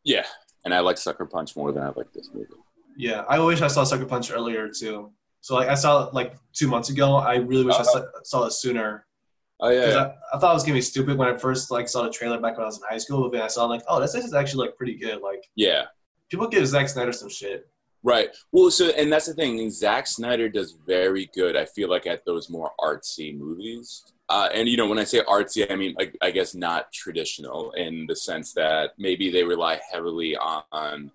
Yeah, 0.03 0.25
and 0.63 0.73
I 0.73 0.79
like 0.79 0.97
Sucker 0.97 1.25
Punch 1.25 1.55
more 1.55 1.71
than 1.71 1.83
I 1.83 1.87
like 1.87 2.13
this 2.13 2.29
movie. 2.33 2.53
Yeah, 2.95 3.23
I 3.27 3.39
wish 3.39 3.61
I 3.61 3.67
saw 3.67 3.83
Sucker 3.83 4.05
Punch 4.05 4.31
earlier 4.31 4.69
too. 4.69 5.11
So 5.41 5.55
like 5.55 5.69
I 5.69 5.75
saw 5.75 6.07
it 6.07 6.13
like 6.13 6.35
two 6.53 6.67
months 6.67 6.89
ago. 6.89 7.15
I 7.15 7.35
really 7.35 7.65
wish 7.65 7.75
uh 7.75 7.79
I 7.79 7.83
saw, 7.83 8.03
saw, 8.23 8.45
it 8.45 8.53
sooner. 8.53 9.05
Oh 9.59 9.69
yeah. 9.69 9.87
yeah. 9.87 9.97
I, 9.97 10.37
I, 10.37 10.39
thought 10.39 10.51
it 10.51 10.53
was 10.53 10.63
gonna 10.63 10.75
be 10.75 10.81
stupid 10.81 11.17
when 11.17 11.27
I 11.27 11.37
first 11.37 11.71
like 11.71 11.89
saw 11.89 12.03
the 12.03 12.11
trailer 12.11 12.39
back 12.39 12.57
when 12.57 12.63
I 12.63 12.67
was 12.67 12.77
in 12.77 12.83
high 12.87 12.99
school. 12.99 13.23
But 13.23 13.33
then 13.33 13.41
I 13.41 13.47
saw 13.47 13.65
like, 13.65 13.81
oh, 13.87 13.99
this 13.99 14.15
is 14.15 14.33
actually 14.33 14.67
like 14.67 14.77
pretty 14.77 14.95
good. 14.95 15.21
Like 15.21 15.43
yeah, 15.55 15.85
people 16.29 16.47
give 16.47 16.65
Zack 16.67 16.89
Snyder 16.89 17.11
some 17.11 17.29
shit. 17.29 17.67
Right. 18.03 18.29
Well, 18.51 18.71
so 18.71 18.89
and 18.89 19.11
that's 19.11 19.27
the 19.27 19.33
thing. 19.33 19.69
Zack 19.69 20.07
Snyder 20.07 20.49
does 20.49 20.71
very 20.85 21.29
good. 21.33 21.55
I 21.55 21.65
feel 21.65 21.89
like 21.89 22.07
at 22.07 22.25
those 22.25 22.49
more 22.49 22.71
artsy 22.79 23.37
movies. 23.37 24.03
Uh, 24.29 24.47
and 24.53 24.69
you 24.69 24.77
know, 24.77 24.87
when 24.87 24.97
I 24.97 25.03
say 25.03 25.21
artsy, 25.21 25.69
I 25.69 25.75
mean 25.75 25.95
I, 25.99 26.11
I 26.21 26.31
guess 26.31 26.55
not 26.55 26.91
traditional 26.91 27.71
in 27.71 28.05
the 28.07 28.15
sense 28.15 28.53
that 28.53 28.91
maybe 28.97 29.29
they 29.29 29.43
rely 29.43 29.79
heavily 29.91 30.37
on 30.37 31.11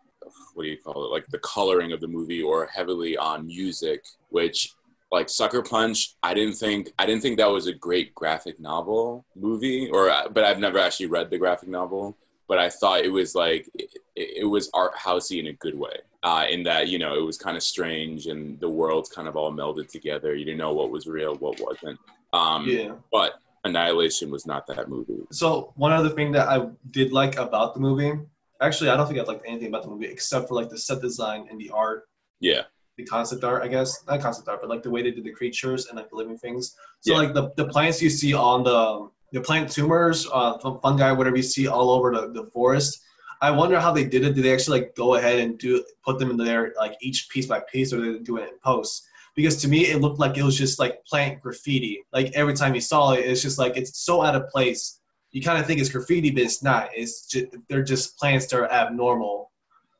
what 0.54 0.64
do 0.64 0.68
you 0.68 0.76
call 0.76 1.04
it 1.04 1.10
like 1.10 1.26
the 1.28 1.38
coloring 1.38 1.92
of 1.92 2.00
the 2.00 2.08
movie 2.08 2.42
or 2.42 2.66
heavily 2.66 3.16
on 3.16 3.46
music 3.46 4.04
which 4.30 4.74
like 5.12 5.28
Sucker 5.28 5.62
Punch, 5.62 6.14
I 6.22 6.34
didn't 6.34 6.56
think 6.56 6.92
I 6.98 7.06
didn't 7.06 7.22
think 7.22 7.38
that 7.38 7.50
was 7.50 7.66
a 7.66 7.72
great 7.72 8.14
graphic 8.14 8.58
novel 8.58 9.24
movie, 9.34 9.88
or 9.90 10.12
but 10.30 10.44
I've 10.44 10.58
never 10.58 10.78
actually 10.78 11.06
read 11.06 11.30
the 11.30 11.38
graphic 11.38 11.68
novel. 11.68 12.16
But 12.48 12.58
I 12.58 12.70
thought 12.70 13.04
it 13.04 13.12
was 13.12 13.34
like 13.34 13.68
it, 13.74 13.90
it 14.14 14.48
was 14.48 14.70
art 14.74 14.94
housey 14.96 15.38
in 15.40 15.48
a 15.48 15.52
good 15.52 15.78
way, 15.78 15.96
uh, 16.22 16.46
in 16.48 16.62
that 16.64 16.88
you 16.88 16.98
know 16.98 17.14
it 17.16 17.22
was 17.22 17.38
kind 17.38 17.56
of 17.56 17.62
strange 17.62 18.26
and 18.26 18.58
the 18.60 18.68
worlds 18.68 19.08
kind 19.08 19.28
of 19.28 19.36
all 19.36 19.52
melded 19.52 19.88
together. 19.88 20.34
You 20.34 20.44
didn't 20.44 20.58
know 20.58 20.72
what 20.72 20.90
was 20.90 21.06
real, 21.06 21.36
what 21.36 21.60
wasn't. 21.60 21.98
Um, 22.32 22.68
Yeah. 22.68 22.94
But 23.12 23.34
Annihilation 23.64 24.30
was 24.30 24.46
not 24.46 24.66
that 24.68 24.88
movie. 24.88 25.26
So 25.30 25.72
one 25.76 25.92
other 25.92 26.10
thing 26.10 26.32
that 26.32 26.48
I 26.48 26.68
did 26.90 27.12
like 27.12 27.36
about 27.36 27.74
the 27.74 27.80
movie, 27.80 28.12
actually, 28.60 28.90
I 28.90 28.96
don't 28.96 29.06
think 29.06 29.18
I 29.18 29.22
liked 29.22 29.44
anything 29.46 29.68
about 29.68 29.82
the 29.82 29.88
movie 29.88 30.06
except 30.06 30.48
for 30.48 30.54
like 30.54 30.68
the 30.70 30.78
set 30.78 31.00
design 31.00 31.46
and 31.50 31.60
the 31.60 31.70
art, 31.70 32.08
Yeah, 32.40 32.64
the 32.96 33.04
concept 33.04 33.44
art, 33.44 33.62
I 33.62 33.68
guess, 33.68 34.04
not 34.06 34.20
concept 34.20 34.48
art, 34.48 34.60
but 34.60 34.70
like 34.70 34.82
the 34.82 34.90
way 34.90 35.02
they 35.02 35.10
did 35.10 35.24
the 35.24 35.32
creatures 35.32 35.86
and 35.86 35.96
like 35.96 36.10
the 36.10 36.16
living 36.16 36.38
things. 36.38 36.76
So 37.00 37.12
Yeah. 37.12 37.18
like 37.20 37.34
the 37.34 37.50
the 37.56 37.66
plants 37.68 38.00
you 38.02 38.10
see 38.10 38.34
on 38.34 38.64
the 38.64 39.08
the 39.32 39.40
plant 39.40 39.70
tumors, 39.70 40.26
uh, 40.32 40.58
fungi, 40.58 41.12
whatever 41.12 41.36
you 41.36 41.42
see 41.42 41.66
all 41.66 41.90
over 41.90 42.12
the, 42.12 42.32
the 42.32 42.48
forest. 42.52 43.02
I 43.42 43.50
wonder 43.50 43.78
how 43.78 43.92
they 43.92 44.04
did 44.04 44.24
it. 44.24 44.34
Did 44.34 44.44
they 44.44 44.52
actually 44.54 44.80
like 44.80 44.94
go 44.96 45.16
ahead 45.16 45.38
and 45.40 45.58
do 45.58 45.84
put 46.04 46.18
them 46.18 46.30
in 46.30 46.36
there 46.38 46.72
like 46.78 46.96
each 47.02 47.28
piece 47.28 47.46
by 47.46 47.60
piece, 47.70 47.92
or 47.92 48.00
did 48.02 48.14
they 48.14 48.24
do 48.24 48.38
it 48.38 48.48
in 48.48 48.58
post? 48.64 49.06
Because 49.34 49.56
to 49.62 49.68
me, 49.68 49.86
it 49.86 50.00
looked 50.00 50.18
like 50.18 50.38
it 50.38 50.42
was 50.42 50.56
just 50.56 50.78
like 50.78 51.04
plant 51.04 51.42
graffiti. 51.42 52.02
Like 52.12 52.32
every 52.34 52.54
time 52.54 52.74
you 52.74 52.80
saw 52.80 53.12
it, 53.12 53.26
it's 53.26 53.42
just 53.42 53.58
like 53.58 53.76
it's 53.76 53.98
so 54.00 54.22
out 54.22 54.34
of 54.34 54.48
place. 54.48 55.00
You 55.36 55.42
kind 55.42 55.58
of 55.60 55.66
think 55.66 55.80
it's 55.80 55.90
graffiti, 55.90 56.30
but 56.30 56.44
it's 56.44 56.62
not. 56.62 56.88
It's 56.94 57.26
just 57.26 57.48
they're 57.68 57.82
just 57.84 58.16
plants 58.16 58.46
that 58.46 58.56
are 58.58 58.70
abnormal. 58.72 59.50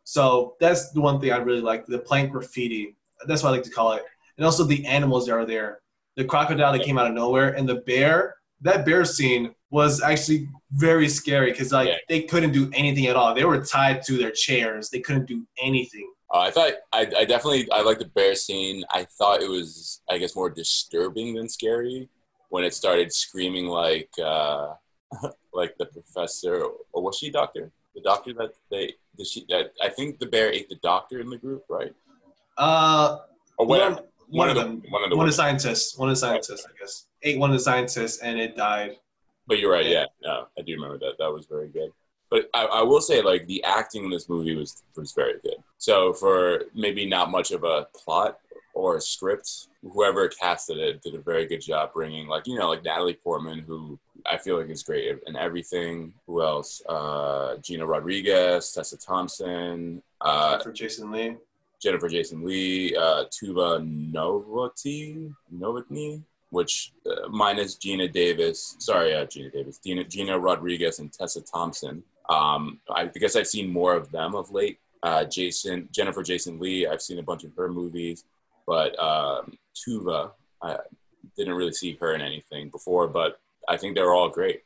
So 0.05 0.55
that's 0.61 0.93
the 0.93 1.03
one 1.03 1.21
thing 1.21 1.31
I 1.31 1.37
really 1.37 1.61
like 1.61 1.85
the 1.85 1.99
plant 1.99 2.33
graffiti. 2.33 2.97
That's 3.27 3.43
what 3.43 3.51
I 3.51 3.53
like 3.53 3.63
to 3.65 3.71
call 3.71 3.93
it. 3.93 4.03
And 4.39 4.47
also 4.47 4.65
the 4.65 4.87
animals 4.87 5.27
that 5.27 5.35
are 5.35 5.45
there. 5.45 5.81
The 6.17 6.25
crocodile 6.25 6.73
that 6.73 6.85
came 6.85 6.97
out 6.97 7.07
of 7.07 7.13
nowhere 7.13 7.49
and 7.51 7.69
the 7.69 7.75
bear. 7.91 8.37
That 8.63 8.87
bear 8.87 9.05
scene 9.05 9.55
was 9.69 10.01
actually 10.01 10.49
very 10.71 11.07
scary 11.07 11.51
because 11.51 11.71
like 11.71 11.89
Yeah. 11.89 11.97
they 12.09 12.23
couldn't 12.23 12.53
do 12.53 12.71
anything 12.73 13.05
at 13.09 13.17
all. 13.17 13.35
They 13.35 13.45
were 13.45 13.63
tied 13.63 14.03
to 14.05 14.17
their 14.17 14.31
chairs. 14.31 14.89
They 14.89 15.01
couldn't 15.01 15.27
do 15.27 15.47
anything. 15.63 16.11
Uh, 16.33 16.39
I 16.39 16.51
thought 16.51 16.73
I, 16.95 17.01
I 17.15 17.25
definitely 17.27 17.71
I 17.71 17.83
like 17.83 17.99
the 17.99 18.07
bear 18.07 18.35
scene. 18.37 18.85
I 18.91 19.05
thought 19.19 19.43
it 19.43 19.51
was 19.51 20.01
I 20.09 20.17
guess 20.17 20.35
more 20.35 20.49
disturbing 20.49 21.35
than 21.35 21.51
scary 21.51 22.09
when 22.49 22.65
it 22.65 22.73
started 22.73 23.13
screaming 23.13 23.67
like 23.67 24.09
uh, 24.25 24.69
like 25.53 25.77
the 25.79 25.87
professor 25.87 26.65
or 26.93 27.03
was 27.03 27.17
she 27.19 27.31
doctor? 27.31 27.71
The 27.95 28.01
doctor 28.03 28.33
that 28.35 28.53
they 28.71 28.95
did 29.17 29.27
she 29.27 29.45
that 29.49 29.73
I 29.83 29.89
think 29.89 30.19
the 30.19 30.27
bear 30.27 30.53
ate 30.53 30.69
the 30.69 30.77
doctor 30.83 31.21
in 31.21 31.31
the 31.31 31.39
group, 31.39 31.65
right? 31.69 31.95
Uh, 32.59 33.19
Or 33.59 33.67
one, 33.67 33.79
whatever. 33.81 34.03
one, 34.29 34.49
of 34.51 34.55
the 34.57 34.63
them. 34.63 34.83
one 34.91 35.03
of 35.05 35.11
the 35.11 35.17
One 35.17 35.27
of 35.27 35.33
the 35.33 35.37
scientists. 35.37 35.97
One 35.97 36.09
of 36.09 36.13
the 36.15 36.21
scientists, 36.21 36.67
I 36.69 36.79
guess. 36.79 37.07
Ate 37.23 37.39
one 37.39 37.51
of 37.51 37.55
the 37.57 37.63
scientists 37.63 38.19
and 38.19 38.39
it 38.39 38.57
died. 38.57 38.97
But 39.47 39.59
you're 39.59 39.73
right, 39.73 39.87
yeah. 39.87 40.07
No, 40.23 40.47
I 40.59 40.63
do 40.63 40.73
remember 40.75 40.99
that. 40.99 41.15
That 41.19 41.33
was 41.33 41.47
very 41.47 41.69
good. 41.69 41.91
But 42.31 42.51
I, 42.53 42.65
I 42.65 42.83
will 42.83 43.01
say, 43.01 43.23
like, 43.23 43.47
the 43.47 43.63
acting 43.63 44.05
in 44.05 44.11
this 44.11 44.29
movie 44.29 44.57
was 44.57 44.83
was 44.97 45.13
very 45.13 45.35
good. 45.45 45.57
So 45.79 46.13
for 46.13 46.65
maybe 46.75 47.07
not 47.09 47.31
much 47.31 47.53
of 47.53 47.63
a 47.63 47.87
plot 47.95 48.39
or 48.75 48.97
a 48.97 49.01
script, 49.01 49.69
whoever 49.83 50.29
casted 50.29 50.79
it 50.79 51.01
did 51.03 51.15
a 51.15 51.21
very 51.21 51.47
good 51.47 51.61
job 51.61 51.93
bringing, 51.95 52.27
like, 52.27 52.47
you 52.49 52.59
know, 52.59 52.69
like 52.69 52.83
Natalie 52.83 53.15
Portman, 53.23 53.61
who 53.61 53.97
I 54.37 54.39
feel 54.39 54.59
like 54.59 54.69
is 54.69 54.83
great 54.83 55.17
and 55.27 55.35
everything. 55.35 56.13
Who 56.27 56.43
else? 56.43 56.83
Uh, 56.87 57.57
Gina 57.57 57.87
Rodriguez, 57.87 58.71
Tessa 58.71 58.99
Thompson, 58.99 60.03
uh, 60.21 60.59
for 60.59 60.73
Jason 60.73 61.11
Lee. 61.11 61.37
Jennifer 61.83 62.09
Jason 62.09 62.45
Lee, 62.45 62.95
uh, 62.95 63.25
Tuva 63.27 63.81
Novotny, 64.13 65.33
Novotny, 65.55 66.23
which 66.51 66.93
uh, 67.11 67.29
minus 67.31 67.77
Gina 67.77 68.09
Davis. 68.09 68.77
Sorry, 68.79 69.15
uh, 69.15 69.25
Gina 69.25 69.51
Davis, 69.51 69.79
Gina, 69.79 70.05
Gina 70.05 70.39
Rodriguez, 70.39 70.99
and 70.99 71.11
Tessa 71.11 71.41
Thompson. 71.41 72.03
Um, 72.29 72.81
I 72.91 73.07
guess 73.07 73.37
I've 73.37 73.47
seen 73.47 73.73
more 73.73 73.95
of 73.95 74.11
them 74.13 74.35
of 74.35 74.51
late. 74.51 74.81
Uh, 75.03 75.25
Jason, 75.25 75.89
Jennifer 75.93 76.23
Jason 76.23 76.59
Lee, 76.59 76.87
I've 76.87 77.03
seen 77.03 77.19
a 77.19 77.23
bunch 77.23 77.45
of 77.45 77.55
her 77.57 77.71
movies, 77.71 78.25
but 78.67 78.99
um, 78.99 79.57
Tuva, 79.75 80.33
I 80.63 80.77
didn't 81.39 81.55
really 81.55 81.73
see 81.73 81.97
her 82.01 82.15
in 82.15 82.21
anything 82.21 82.69
before, 82.69 83.09
but 83.09 83.41
I 83.69 83.77
think 83.77 83.95
they're 83.95 84.13
all 84.13 84.29
great. 84.29 84.63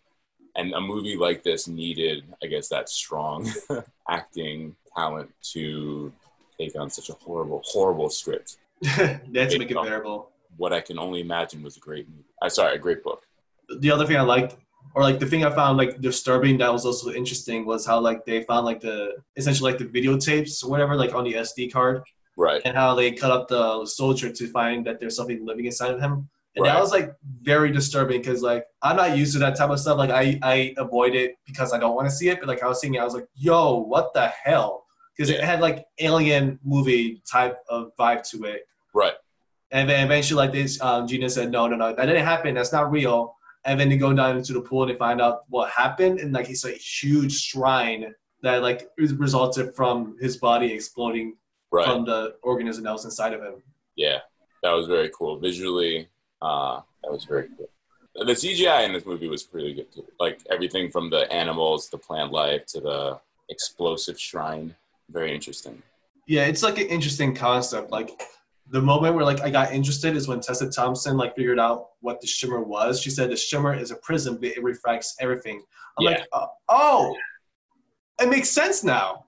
And 0.57 0.73
a 0.75 0.81
movie 0.81 1.17
like 1.17 1.43
this 1.43 1.69
needed, 1.69 2.25
I 2.43 2.47
guess, 2.47 2.69
that 2.69 2.89
strong 2.89 3.49
acting 4.09 4.75
talent 4.97 5.31
to 5.53 6.13
take 6.59 6.79
on 6.79 6.91
such 6.91 7.09
a 7.09 7.13
horrible, 7.15 7.63
horrible 7.65 8.11
script. 8.11 8.57
That's 8.83 8.99
had 8.99 9.51
to 9.51 9.59
make 9.59 9.71
it 9.71 9.83
bearable. 9.83 10.31
What 10.57 10.73
I 10.73 10.81
can 10.81 10.99
only 10.99 11.21
imagine 11.21 11.63
was 11.63 11.77
a 11.77 11.81
great 11.81 12.09
movie. 12.09 12.25
Uh, 12.43 12.49
sorry, 12.49 12.75
a 12.75 12.79
great 12.79 13.03
book. 13.05 13.23
the 13.79 13.91
other 13.91 14.05
thing 14.07 14.17
I 14.17 14.23
liked, 14.23 14.57
or 14.95 15.03
like 15.03 15.21
the 15.21 15.27
thing 15.27 15.45
I 15.45 15.55
found 15.55 15.79
like 15.79 16.01
disturbing 16.01 16.59
that 16.59 16.73
was 16.73 16.85
also 16.85 17.13
interesting 17.13 17.65
was 17.65 17.87
how 17.87 18.01
like 18.01 18.25
they 18.25 18.43
found 18.43 18.67
like 18.67 18.81
the 18.81 19.17
essentially 19.37 19.71
like 19.71 19.79
the 19.79 19.87
videotapes 19.87 20.65
or 20.65 20.71
whatever 20.71 20.97
like 20.97 21.15
on 21.15 21.25
the 21.25 21.35
SD 21.35 21.73
card 21.73 22.03
Right. 22.37 22.61
and 22.65 22.75
how 22.77 22.95
they 22.95 23.13
cut 23.13 23.31
up 23.31 23.47
the 23.49 23.87
soldier 23.87 24.33
to 24.33 24.47
find 24.49 24.85
that 24.87 24.99
there's 24.99 25.15
something 25.15 25.45
living 25.47 25.67
inside 25.67 25.93
of 25.93 26.01
him. 26.01 26.29
And 26.57 26.65
Right. 26.65 26.73
that 26.73 26.81
was 26.81 26.91
like 26.91 27.15
very 27.43 27.71
disturbing 27.71 28.21
because 28.21 28.43
like 28.43 28.67
I'm 28.83 28.97
not 28.97 29.17
used 29.17 29.33
to 29.35 29.39
that 29.41 29.57
type 29.57 29.71
of 29.71 29.79
stuff. 29.79 29.99
Like 29.99 30.11
I, 30.11 30.39
I 30.43 30.75
avoid 30.79 31.15
it 31.15 31.37
because 31.47 31.73
I 31.73 31.79
don't 31.79 31.95
want 31.95 32.09
to 32.09 32.15
see 32.15 32.29
it. 32.29 32.41
But 32.41 32.49
like 32.49 32.63
I 32.63 32.67
was 32.67 32.81
seeing 32.81 32.95
it, 32.95 32.99
I 32.99 33.05
was 33.05 33.15
like, 33.15 33.29
yo, 33.35 33.77
what 33.79 34.13
the 34.15 34.27
hell? 34.29 34.85
Because 35.17 35.31
it 35.31 35.41
had 35.45 35.61
like 35.61 35.85
alien 36.01 36.59
movie 36.65 37.23
type 37.31 37.59
of 37.69 37.93
vibe 37.99 38.29
to 38.31 38.45
it. 38.45 38.63
Right. 38.95 39.15
And 39.71 39.89
then 39.89 40.05
eventually, 40.05 40.39
like 40.39 40.53
this, 40.53 40.81
um, 40.81 41.07
Gina 41.07 41.31
said, 41.31 41.53
no, 41.53 41.69
no, 41.69 41.77
no, 41.77 41.95
that 41.95 42.07
didn't 42.07 42.25
happen. 42.25 42.55
That's 42.57 42.73
not 42.73 42.91
real. 42.91 43.37
And 43.65 43.79
then 43.79 43.89
they 43.89 43.97
go 43.97 44.13
down 44.13 44.37
into 44.37 44.53
the 44.53 44.61
pool 44.61 44.83
and 44.83 44.91
they 44.91 44.97
find 44.97 45.21
out 45.21 45.43
what 45.49 45.71
happened. 45.71 46.19
And 46.19 46.33
like 46.33 46.51
it's 46.51 46.65
a 46.65 46.73
huge 46.73 47.39
shrine 47.41 48.13
that 48.43 48.63
like 48.63 48.89
resulted 48.97 49.77
from 49.77 50.17
his 50.21 50.37
body 50.39 50.73
exploding 50.73 51.37
Right. 51.73 51.87
from 51.87 52.05
the 52.05 52.35
organism 52.43 52.83
that 52.83 52.91
was 52.93 53.05
inside 53.05 53.33
of 53.33 53.41
him. 53.43 53.63
yeah. 53.95 54.19
That 54.65 54.73
was 54.73 54.89
very 54.89 55.09
cool. 55.17 55.39
Visually, 55.39 56.09
uh, 56.43 56.81
that 57.03 57.11
was 57.13 57.25
very 57.25 57.49
cool. 57.57 57.69
The 58.15 58.33
CGI 58.33 58.85
in 58.85 58.93
this 58.93 59.07
movie 59.07 59.29
was 59.29 59.47
really 59.53 59.73
good 59.73 59.93
too. 59.93 60.05
Like 60.19 60.41
everything 60.51 60.91
from 60.91 61.11
the 61.11 61.31
animals, 61.33 61.89
the 61.89 61.99
plant 61.99 62.33
life, 62.33 62.67
to 62.67 62.81
the 62.81 63.21
explosive 63.49 64.19
shrine. 64.21 64.75
Very 65.11 65.35
interesting. 65.35 65.83
Yeah, 66.27 66.45
it's 66.47 66.63
like 66.63 66.79
an 66.79 66.87
interesting 66.87 67.35
concept. 67.35 67.91
Like 67.91 68.11
the 68.71 68.81
moment 68.81 69.15
where 69.15 69.25
like 69.25 69.41
I 69.41 69.51
got 69.51 69.73
interested 69.73 70.17
is 70.17 70.29
when 70.29 70.41
Tessa 70.41 70.71
Thompson 70.71 71.17
like 71.17 71.35
figured 71.37 71.59
out 71.59 71.91
what 72.01 72.21
the 72.21 72.27
shimmer 72.27 72.61
was. 72.63 73.01
She 73.01 73.11
said 73.11 73.31
the 73.31 73.37
shimmer 73.37 73.75
is 73.75 73.91
a 73.91 73.97
prism, 73.97 74.37
but 74.37 74.51
it 74.51 74.63
refracts 74.63 75.17
everything. 75.21 75.63
I'm 75.99 76.05
Yeah. 76.05 76.11
like, 76.11 76.27
uh, 76.33 76.47
oh, 76.69 77.17
it 78.21 78.29
makes 78.29 78.49
sense 78.51 78.85
now. 78.85 79.25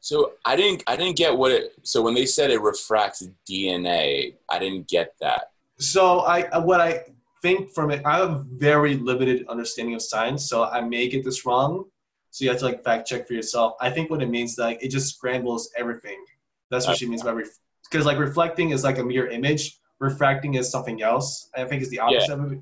So 0.00 0.32
I 0.44 0.54
didn't 0.56 0.82
I 0.86 0.96
didn't 0.96 1.16
get 1.16 1.36
what 1.36 1.50
it 1.52 1.74
so 1.82 2.02
when 2.02 2.14
they 2.14 2.26
said 2.26 2.50
it 2.50 2.60
refracts 2.60 3.26
DNA, 3.48 4.34
I 4.48 4.58
didn't 4.58 4.88
get 4.88 5.14
that. 5.20 5.50
So 5.78 6.20
I 6.20 6.42
uh, 6.48 6.62
what 6.62 6.80
I 6.80 7.00
think 7.42 7.70
from 7.70 7.90
it, 7.90 8.02
I 8.04 8.18
have 8.18 8.30
a 8.30 8.44
very 8.52 8.94
limited 8.94 9.46
understanding 9.48 9.94
of 9.94 10.02
science, 10.02 10.48
so 10.48 10.64
I 10.64 10.80
may 10.80 11.08
get 11.08 11.24
this 11.24 11.44
wrong. 11.44 11.84
So 12.30 12.44
you 12.44 12.50
have 12.50 12.58
to 12.60 12.64
like 12.64 12.82
fact 12.82 13.06
check 13.06 13.28
for 13.28 13.34
yourself. 13.34 13.74
I 13.80 13.90
think 13.90 14.10
what 14.10 14.22
it 14.22 14.28
means 14.28 14.58
like 14.58 14.82
it 14.82 14.88
just 14.88 15.14
scrambles 15.14 15.70
everything. 15.76 16.24
That's 16.70 16.86
what 16.86 16.96
she 16.98 17.06
means 17.06 17.22
by 17.22 17.30
ref- 17.32 17.58
because 17.90 18.06
like 18.06 18.18
reflecting 18.18 18.70
is 18.70 18.82
like 18.82 18.98
a 18.98 19.04
mirror 19.04 19.28
image, 19.28 19.78
refracting 20.00 20.54
is 20.54 20.70
something 20.70 21.02
else. 21.02 21.50
I 21.56 21.64
think 21.64 21.82
it's 21.82 21.90
the 21.90 22.00
opposite 22.00 22.32
of 22.40 22.52
it. 22.52 22.60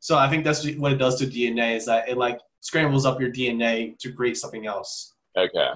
So 0.00 0.18
I 0.18 0.28
think 0.28 0.44
that's 0.44 0.66
what 0.76 0.92
it 0.92 0.96
does 0.96 1.18
to 1.20 1.26
DNA 1.26 1.76
is 1.76 1.86
that 1.86 2.08
it 2.08 2.18
like 2.18 2.38
scrambles 2.60 3.06
up 3.06 3.20
your 3.20 3.30
DNA 3.30 3.98
to 4.00 4.12
create 4.12 4.36
something 4.36 4.66
else. 4.66 5.14
Okay. 5.36 5.70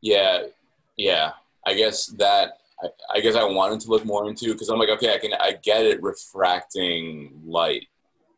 Yeah. 0.00 0.44
Yeah. 0.96 1.32
I 1.66 1.74
guess 1.74 2.06
that 2.18 2.58
I, 3.14 3.20
guess 3.20 3.34
I 3.34 3.44
wanted 3.44 3.80
to 3.80 3.90
look 3.90 4.04
more 4.04 4.28
into 4.28 4.52
because 4.52 4.68
I'm 4.68 4.78
like, 4.78 4.88
okay, 4.90 5.14
I 5.14 5.18
can 5.18 5.32
I 5.34 5.58
get 5.62 5.84
it 5.84 6.02
refracting 6.02 7.40
light 7.44 7.86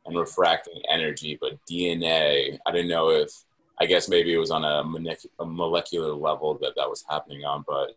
and 0.07 0.17
refracting 0.17 0.81
energy, 0.91 1.39
but 1.41 1.59
DNA, 1.71 2.59
I 2.67 2.73
didn't 2.73 2.89
know 2.89 3.11
if 3.11 3.31
I 3.81 3.87
guess 3.87 4.09
maybe 4.09 4.33
it 4.33 4.39
was 4.39 4.51
on 4.51 4.65
a, 4.65 4.85
molec- 4.85 5.27
a 5.39 5.45
molecular 5.45 6.15
level 6.15 6.59
that 6.63 6.75
that 6.77 6.89
was 6.89 7.05
happening 7.09 7.45
on, 7.45 7.65
but 7.67 7.97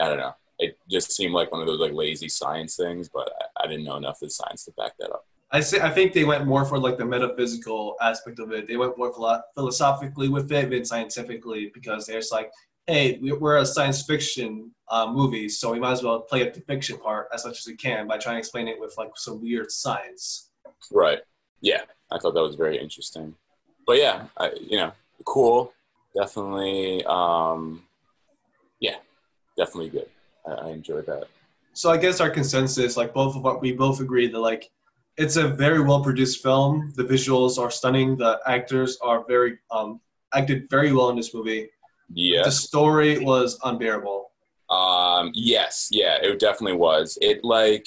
I 0.00 0.08
don't 0.08 0.18
know. 0.18 0.34
It 0.58 0.78
just 0.88 1.12
seemed 1.12 1.34
like 1.34 1.50
one 1.50 1.60
of 1.60 1.66
those 1.66 1.80
like 1.80 1.92
lazy 1.92 2.28
science 2.28 2.76
things, 2.76 3.08
but 3.08 3.32
I, 3.40 3.64
I 3.64 3.66
didn't 3.66 3.84
know 3.84 3.96
enough 3.96 4.22
of 4.22 4.28
the 4.28 4.30
science 4.30 4.64
to 4.64 4.72
back 4.72 4.92
that 4.98 5.10
up. 5.10 5.26
I 5.50 5.60
say 5.60 5.80
I 5.80 5.90
think 5.90 6.12
they 6.12 6.24
went 6.24 6.46
more 6.46 6.64
for 6.64 6.78
like 6.78 6.98
the 6.98 7.04
metaphysical 7.04 7.96
aspect 8.00 8.40
of 8.40 8.52
it. 8.52 8.66
They 8.66 8.76
went 8.76 8.98
more 8.98 9.12
philosophically 9.54 10.28
with 10.28 10.50
it 10.50 10.70
than 10.70 10.84
scientifically 10.84 11.70
because 11.72 12.06
there's 12.06 12.32
like, 12.32 12.50
hey, 12.86 13.18
we- 13.18 13.32
we're 13.32 13.58
a 13.58 13.66
science 13.66 14.02
fiction 14.02 14.70
uh, 14.88 15.10
movie, 15.10 15.48
so 15.48 15.72
we 15.72 15.80
might 15.80 15.92
as 15.92 16.02
well 16.02 16.20
play 16.20 16.46
up 16.46 16.52
the 16.54 16.60
fiction 16.60 16.98
part 16.98 17.28
as 17.32 17.44
much 17.44 17.58
as 17.58 17.66
we 17.66 17.74
can 17.76 18.06
by 18.06 18.18
trying 18.18 18.34
to 18.36 18.38
explain 18.38 18.68
it 18.68 18.78
with 18.78 18.94
like 18.98 19.10
some 19.16 19.40
weird 19.40 19.70
science. 19.70 20.50
Right. 20.92 21.20
Yeah, 21.60 21.82
I 22.12 22.18
thought 22.18 22.34
that 22.34 22.42
was 22.42 22.56
very 22.56 22.78
interesting. 22.78 23.34
But 23.86 23.98
yeah, 23.98 24.26
I, 24.36 24.52
you 24.60 24.76
know, 24.76 24.92
cool. 25.24 25.72
Definitely. 26.14 27.02
Um, 27.06 27.82
yeah, 28.80 28.96
definitely 29.56 29.90
good. 29.90 30.08
I, 30.46 30.52
I 30.52 30.68
enjoyed 30.70 31.06
that. 31.06 31.24
so 31.72 31.90
I 31.90 31.96
guess 31.96 32.20
our 32.20 32.30
consensus, 32.30 32.96
like 32.96 33.14
both 33.14 33.34
of 33.36 33.42
what 33.42 33.60
we 33.62 33.72
both 33.72 34.00
agree 34.00 34.26
that 34.28 34.38
like 34.38 34.70
it's 35.16 35.36
a 35.36 35.48
very 35.48 35.80
well 35.80 36.02
produced 36.02 36.42
film. 36.42 36.92
The 36.96 37.04
visuals 37.04 37.58
are 37.58 37.70
stunning. 37.70 38.16
The 38.16 38.40
actors 38.46 38.98
are 39.02 39.24
very 39.26 39.58
um 39.70 40.00
acted 40.34 40.68
very 40.70 40.92
well 40.92 41.08
in 41.10 41.16
this 41.16 41.32
movie. 41.32 41.70
Yeah. 42.14 42.44
The 42.44 42.52
story 42.52 43.18
was 43.18 43.58
unbearable. 43.64 44.30
Um, 44.70 45.30
yes, 45.34 45.88
yeah, 45.90 46.16
it 46.22 46.38
definitely 46.38 46.78
was. 46.78 47.18
It 47.20 47.44
like, 47.44 47.86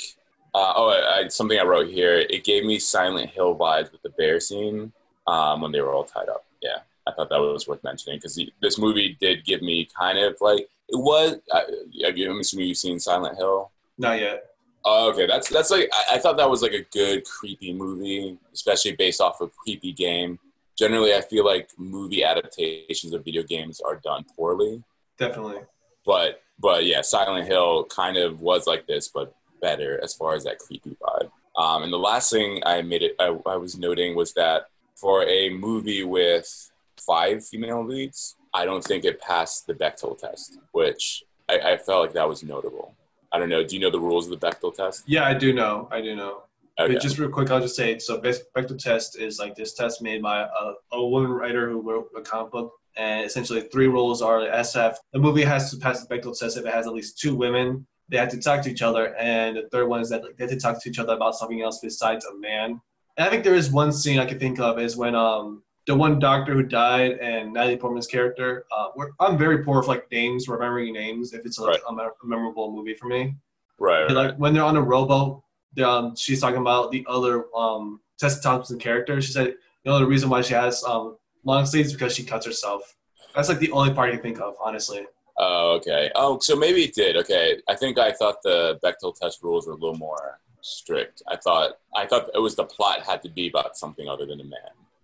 uh, 0.54 0.74
oh, 0.76 0.90
I, 0.90 1.20
I, 1.20 1.28
something 1.28 1.60
I 1.60 1.64
wrote 1.64 1.88
here. 1.88 2.20
It 2.30 2.44
gave 2.44 2.66
me 2.66 2.80
Silent 2.80 3.30
Hill 3.30 3.58
vibes 3.58 3.92
with 3.92 4.02
the 4.04 4.10
bear 4.12 4.40
scene 4.40 4.92
um, 5.26 5.62
when 5.62 5.72
they 5.72 5.82
were 5.82 5.94
all 5.94 6.04
tied 6.04 6.30
up. 6.30 6.46
Yeah, 6.62 6.80
I 7.08 7.12
thought 7.12 7.30
that 7.30 7.40
was 7.40 7.68
worth 7.68 7.84
mentioning 7.84 8.18
because 8.18 8.40
this 8.62 8.78
movie 8.78 9.18
did 9.20 9.44
give 9.46 9.62
me 9.62 9.88
kind 9.98 10.18
of 10.20 10.38
like 10.40 10.68
it 10.90 10.96
was. 10.96 11.38
Uh, 11.52 11.62
I'm 12.06 12.40
assuming 12.40 12.68
you've 12.68 12.78
seen 12.78 13.00
Silent 13.00 13.38
Hill. 13.38 13.72
Not 13.98 14.20
yet. 14.20 14.46
Oh, 14.86 15.10
okay, 15.12 15.28
that's 15.28 15.50
that's 15.50 15.70
like 15.70 15.90
I, 15.92 16.16
I 16.16 16.18
thought 16.20 16.38
that 16.38 16.50
was 16.50 16.62
like 16.62 16.74
a 16.74 16.84
good 16.94 17.26
creepy 17.26 17.74
movie, 17.74 18.38
especially 18.54 18.94
based 18.94 19.20
off 19.20 19.42
a 19.42 19.48
creepy 19.48 19.92
game. 19.92 20.40
Generally, 20.78 21.16
I 21.16 21.22
feel 21.22 21.46
like 21.46 21.70
movie 21.78 22.24
adaptations 22.24 23.14
of 23.14 23.26
video 23.26 23.44
games 23.44 23.82
are 23.82 23.96
done 23.96 24.26
poorly. 24.36 24.84
Definitely. 25.18 25.62
But 26.06 26.42
but 26.60 26.86
yeah, 26.86 27.02
Silent 27.02 27.48
Hill 27.48 27.86
kind 27.86 28.18
of 28.18 28.42
was 28.42 28.68
like 28.68 28.88
this, 28.88 29.08
but 29.08 29.36
better 29.62 30.00
as 30.04 30.14
far 30.14 30.36
as 30.36 30.44
that 30.44 30.60
creepy 30.60 30.96
vibe. 31.02 31.32
Um, 31.56 31.84
and 31.84 31.92
the 31.92 31.98
last 31.98 32.32
thing 32.32 32.62
I 32.66 32.82
made 32.84 33.02
it, 33.02 33.16
I, 33.20 33.36
I 33.46 33.58
was 33.58 33.78
noting 33.78 34.16
was 34.16 34.34
that 34.34 34.68
for 34.96 35.24
a 35.26 35.50
movie 35.50 36.04
with 36.04 36.72
five 36.98 37.46
female 37.46 37.84
leads, 37.86 38.36
I 38.54 38.66
don't 38.66 38.84
think 38.84 39.06
it 39.06 39.20
passed 39.20 39.68
the 39.68 39.74
Bechdel 39.74 40.18
test, 40.18 40.60
which 40.72 41.24
I, 41.50 41.60
I 41.60 41.78
felt 41.78 42.02
like 42.02 42.14
that 42.14 42.30
was 42.30 42.44
notable. 42.44 42.96
I 43.32 43.40
don't 43.40 43.50
know. 43.50 43.64
Do 43.64 43.76
you 43.76 43.82
know 43.82 43.92
the 43.92 44.00
rules 44.00 44.30
of 44.30 44.40
the 44.40 44.48
Bechdel 44.48 44.74
test? 44.76 45.04
Yeah, 45.06 45.26
I 45.26 45.34
do 45.34 45.54
know. 45.54 45.88
I 45.92 46.02
do 46.02 46.16
know. 46.16 46.44
Okay. 46.80 46.94
But 46.94 47.02
just 47.02 47.18
real 47.18 47.30
quick, 47.30 47.50
I'll 47.50 47.60
just 47.60 47.76
say 47.76 47.98
so. 47.98 48.20
Bechdel 48.22 48.78
test 48.78 49.20
is 49.20 49.40
like 49.40 49.56
this 49.56 49.74
test 49.74 50.02
made 50.02 50.22
by 50.22 50.42
a, 50.42 50.74
a 50.92 51.08
woman 51.08 51.32
writer 51.32 51.70
who 51.70 51.82
wrote 51.82 52.10
a 52.16 52.22
comic 52.22 52.52
book, 52.52 52.72
and 52.96 53.26
essentially 53.26 53.62
three 53.62 53.88
rules 53.88 54.22
are 54.22 54.42
SF. 54.42 54.96
The 55.12 55.20
movie 55.20 55.44
has 55.44 55.72
to 55.72 55.78
pass 55.78 56.06
the 56.06 56.16
Bechdel 56.16 56.38
test 56.38 56.58
if 56.58 56.66
it 56.66 56.74
has 56.74 56.86
at 56.86 56.94
least 56.94 57.20
two 57.20 57.36
women. 57.36 57.88
They 58.10 58.18
have 58.18 58.30
to 58.30 58.40
talk 58.40 58.62
to 58.64 58.70
each 58.70 58.84
other, 58.84 59.16
and 59.16 59.58
the 59.58 59.68
third 59.70 59.88
one 59.88 60.02
is 60.02 60.10
that 60.10 60.22
they 60.38 60.44
have 60.44 60.52
to 60.52 60.60
talk 60.60 60.82
to 60.82 60.90
each 60.90 61.00
other 61.00 61.14
about 61.14 61.36
something 61.36 61.62
else 61.62 61.80
besides 61.82 62.26
a 62.26 62.38
man. 62.38 62.80
And 63.18 63.28
I 63.28 63.30
think 63.30 63.44
there 63.44 63.56
is 63.56 63.72
one 63.72 63.92
scene 63.92 64.20
I 64.20 64.26
can 64.26 64.38
think 64.38 64.60
of 64.60 64.80
is 64.80 64.96
when 64.96 65.16
um 65.16 65.64
the 65.88 65.96
one 65.96 66.20
doctor 66.20 66.54
who 66.54 66.64
died 66.64 67.14
and 67.20 67.54
Natalie 67.54 67.78
Portman's 67.78 68.08
character. 68.08 68.66
Uh, 68.76 68.90
I'm 69.22 69.38
very 69.38 69.64
poor 69.64 69.80
with 69.80 69.88
like 69.88 70.12
names, 70.12 70.48
remembering 70.48 70.94
names 70.94 71.34
if 71.34 71.46
it's 71.46 71.58
like 71.58 71.82
right. 71.90 72.10
a, 72.10 72.28
memorable 72.28 72.72
movie 72.72 72.94
for 72.94 73.08
me. 73.08 73.36
Right. 73.80 74.04
right. 74.04 74.12
Like 74.12 74.36
when 74.36 74.54
they're 74.54 74.64
on 74.64 74.76
a 74.76 74.82
rowboat, 74.82 75.42
um, 75.84 76.16
she's 76.16 76.42
talking 76.42 76.62
about 76.62 76.92
the 76.92 77.06
other 77.08 77.46
um, 77.56 78.00
Tessa 78.20 78.42
Thompson 78.42 78.80
character. 78.80 79.22
She 79.22 79.32
said, 79.32 79.56
the 79.84 79.92
only 79.92 80.08
reason 80.08 80.30
why 80.30 80.42
she 80.42 80.54
has 80.54 80.84
um, 80.84 81.18
long 81.44 81.66
sleeves 81.66 81.94
because 81.94 82.16
she 82.16 82.24
cuts 82.24 82.46
herself. 82.46 82.96
That's 83.36 83.50
like 83.50 83.60
the 83.60 83.72
only 83.72 83.94
part 83.94 84.10
I 84.10 84.14
can 84.14 84.22
think 84.22 84.40
of, 84.40 84.56
honestly. 84.64 85.06
Oh, 85.38 85.76
okay. 85.76 86.12
Oh, 86.16 86.40
so 86.40 86.56
maybe 86.56 86.84
it 86.84 86.94
did. 86.94 87.16
Okay, 87.18 87.60
I 87.70 87.76
think 87.76 88.00
I 88.00 88.12
thought 88.12 88.42
the 88.44 88.80
Bechdel 88.84 89.16
test 89.16 89.44
rules 89.44 89.68
were 89.68 89.74
a 89.74 89.78
little 89.78 89.98
more 89.98 90.40
strict. 90.62 91.22
I 91.28 91.36
thought 91.36 91.78
I 91.96 92.06
thought 92.06 92.30
it 92.34 92.40
was 92.40 92.56
the 92.56 92.66
plot 92.66 93.02
had 93.02 93.22
to 93.24 93.30
be 93.30 93.48
about 93.48 93.78
something 93.78 94.10
other 94.10 94.26
than 94.26 94.42
a 94.42 94.44
man. 94.44 94.60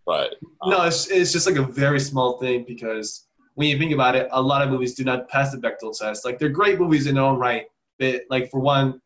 But 0.06 0.36
um, 0.62 0.72
no, 0.72 0.84
it's, 0.84 1.08
it's 1.10 1.32
just 1.32 1.48
like 1.48 1.56
a 1.56 1.64
very 1.64 2.00
small 2.00 2.40
thing 2.40 2.66
because 2.68 3.28
when 3.56 3.70
you 3.70 3.78
think 3.78 3.94
about 3.94 4.16
it, 4.16 4.28
a 4.32 4.42
lot 4.42 4.62
of 4.62 4.70
movies 4.70 4.96
do 4.96 5.04
not 5.04 5.30
pass 5.30 5.52
the 5.52 5.58
Bechdel 5.58 5.98
test. 5.98 6.26
Like 6.26 6.40
they're 6.40 6.50
great 6.50 6.80
movies 6.80 7.08
in 7.08 7.16
their 7.16 7.24
own 7.24 7.38
right, 7.38 7.68
but 8.00 8.24
like 8.30 8.50
for 8.50 8.60
one, 8.60 9.00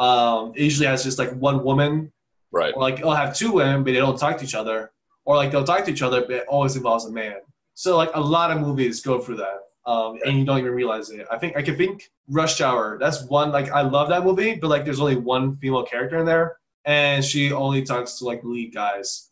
um, 0.00 0.52
it 0.56 0.62
usually 0.62 0.86
has 0.86 1.04
just 1.04 1.18
like 1.18 1.30
one 1.32 1.62
woman, 1.62 2.10
right? 2.50 2.72
Or 2.74 2.80
like 2.82 2.98
it'll 2.98 3.14
have 3.14 3.36
two 3.36 3.52
women, 3.52 3.84
but 3.84 3.92
they 3.92 3.98
don't 3.98 4.18
talk 4.18 4.38
to 4.38 4.44
each 4.44 4.54
other, 4.54 4.90
or 5.26 5.36
like 5.36 5.50
they'll 5.52 5.62
talk 5.62 5.84
to 5.84 5.92
each 5.92 6.02
other, 6.02 6.22
but 6.22 6.30
it 6.30 6.46
always 6.48 6.74
involves 6.74 7.04
a 7.04 7.12
man. 7.12 7.36
So 7.74 7.96
like 7.98 8.10
a 8.14 8.20
lot 8.20 8.50
of 8.50 8.58
movies 8.60 9.02
go 9.02 9.20
through 9.20 9.36
that, 9.36 9.60
um, 9.84 10.18
and 10.24 10.38
you 10.38 10.46
don't 10.46 10.58
even 10.58 10.72
realize 10.72 11.10
it. 11.10 11.26
I 11.30 11.36
think 11.36 11.54
I 11.54 11.62
can 11.62 11.76
think 11.76 12.10
Rush 12.28 12.62
Hour. 12.62 12.96
That's 12.98 13.24
one 13.24 13.52
like 13.52 13.70
I 13.72 13.82
love 13.82 14.08
that 14.08 14.24
movie, 14.24 14.54
but 14.54 14.68
like 14.68 14.86
there's 14.86 15.00
only 15.00 15.16
one 15.16 15.54
female 15.56 15.84
character 15.84 16.18
in 16.18 16.24
there, 16.24 16.56
and 16.86 17.22
she 17.22 17.52
only 17.52 17.82
talks 17.82 18.18
to 18.18 18.24
like 18.24 18.42
lead 18.42 18.72
guys. 18.72 19.30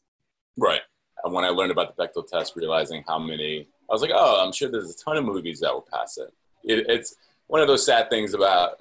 Right. 0.58 0.82
And 1.24 1.32
when 1.32 1.44
I 1.44 1.48
learned 1.48 1.72
about 1.72 1.96
the 1.96 2.06
Bechdel 2.06 2.28
test, 2.28 2.54
realizing 2.56 3.02
how 3.08 3.18
many, 3.18 3.66
I 3.90 3.92
was 3.92 4.02
like, 4.02 4.12
oh, 4.14 4.44
I'm 4.44 4.52
sure 4.52 4.70
there's 4.70 4.90
a 4.90 5.04
ton 5.04 5.16
of 5.16 5.24
movies 5.24 5.60
that 5.60 5.72
will 5.72 5.86
pass 5.92 6.18
it. 6.18 6.32
it 6.62 6.86
it's 6.88 7.16
one 7.48 7.60
of 7.60 7.66
those 7.66 7.84
sad 7.84 8.08
things 8.10 8.34
about, 8.34 8.76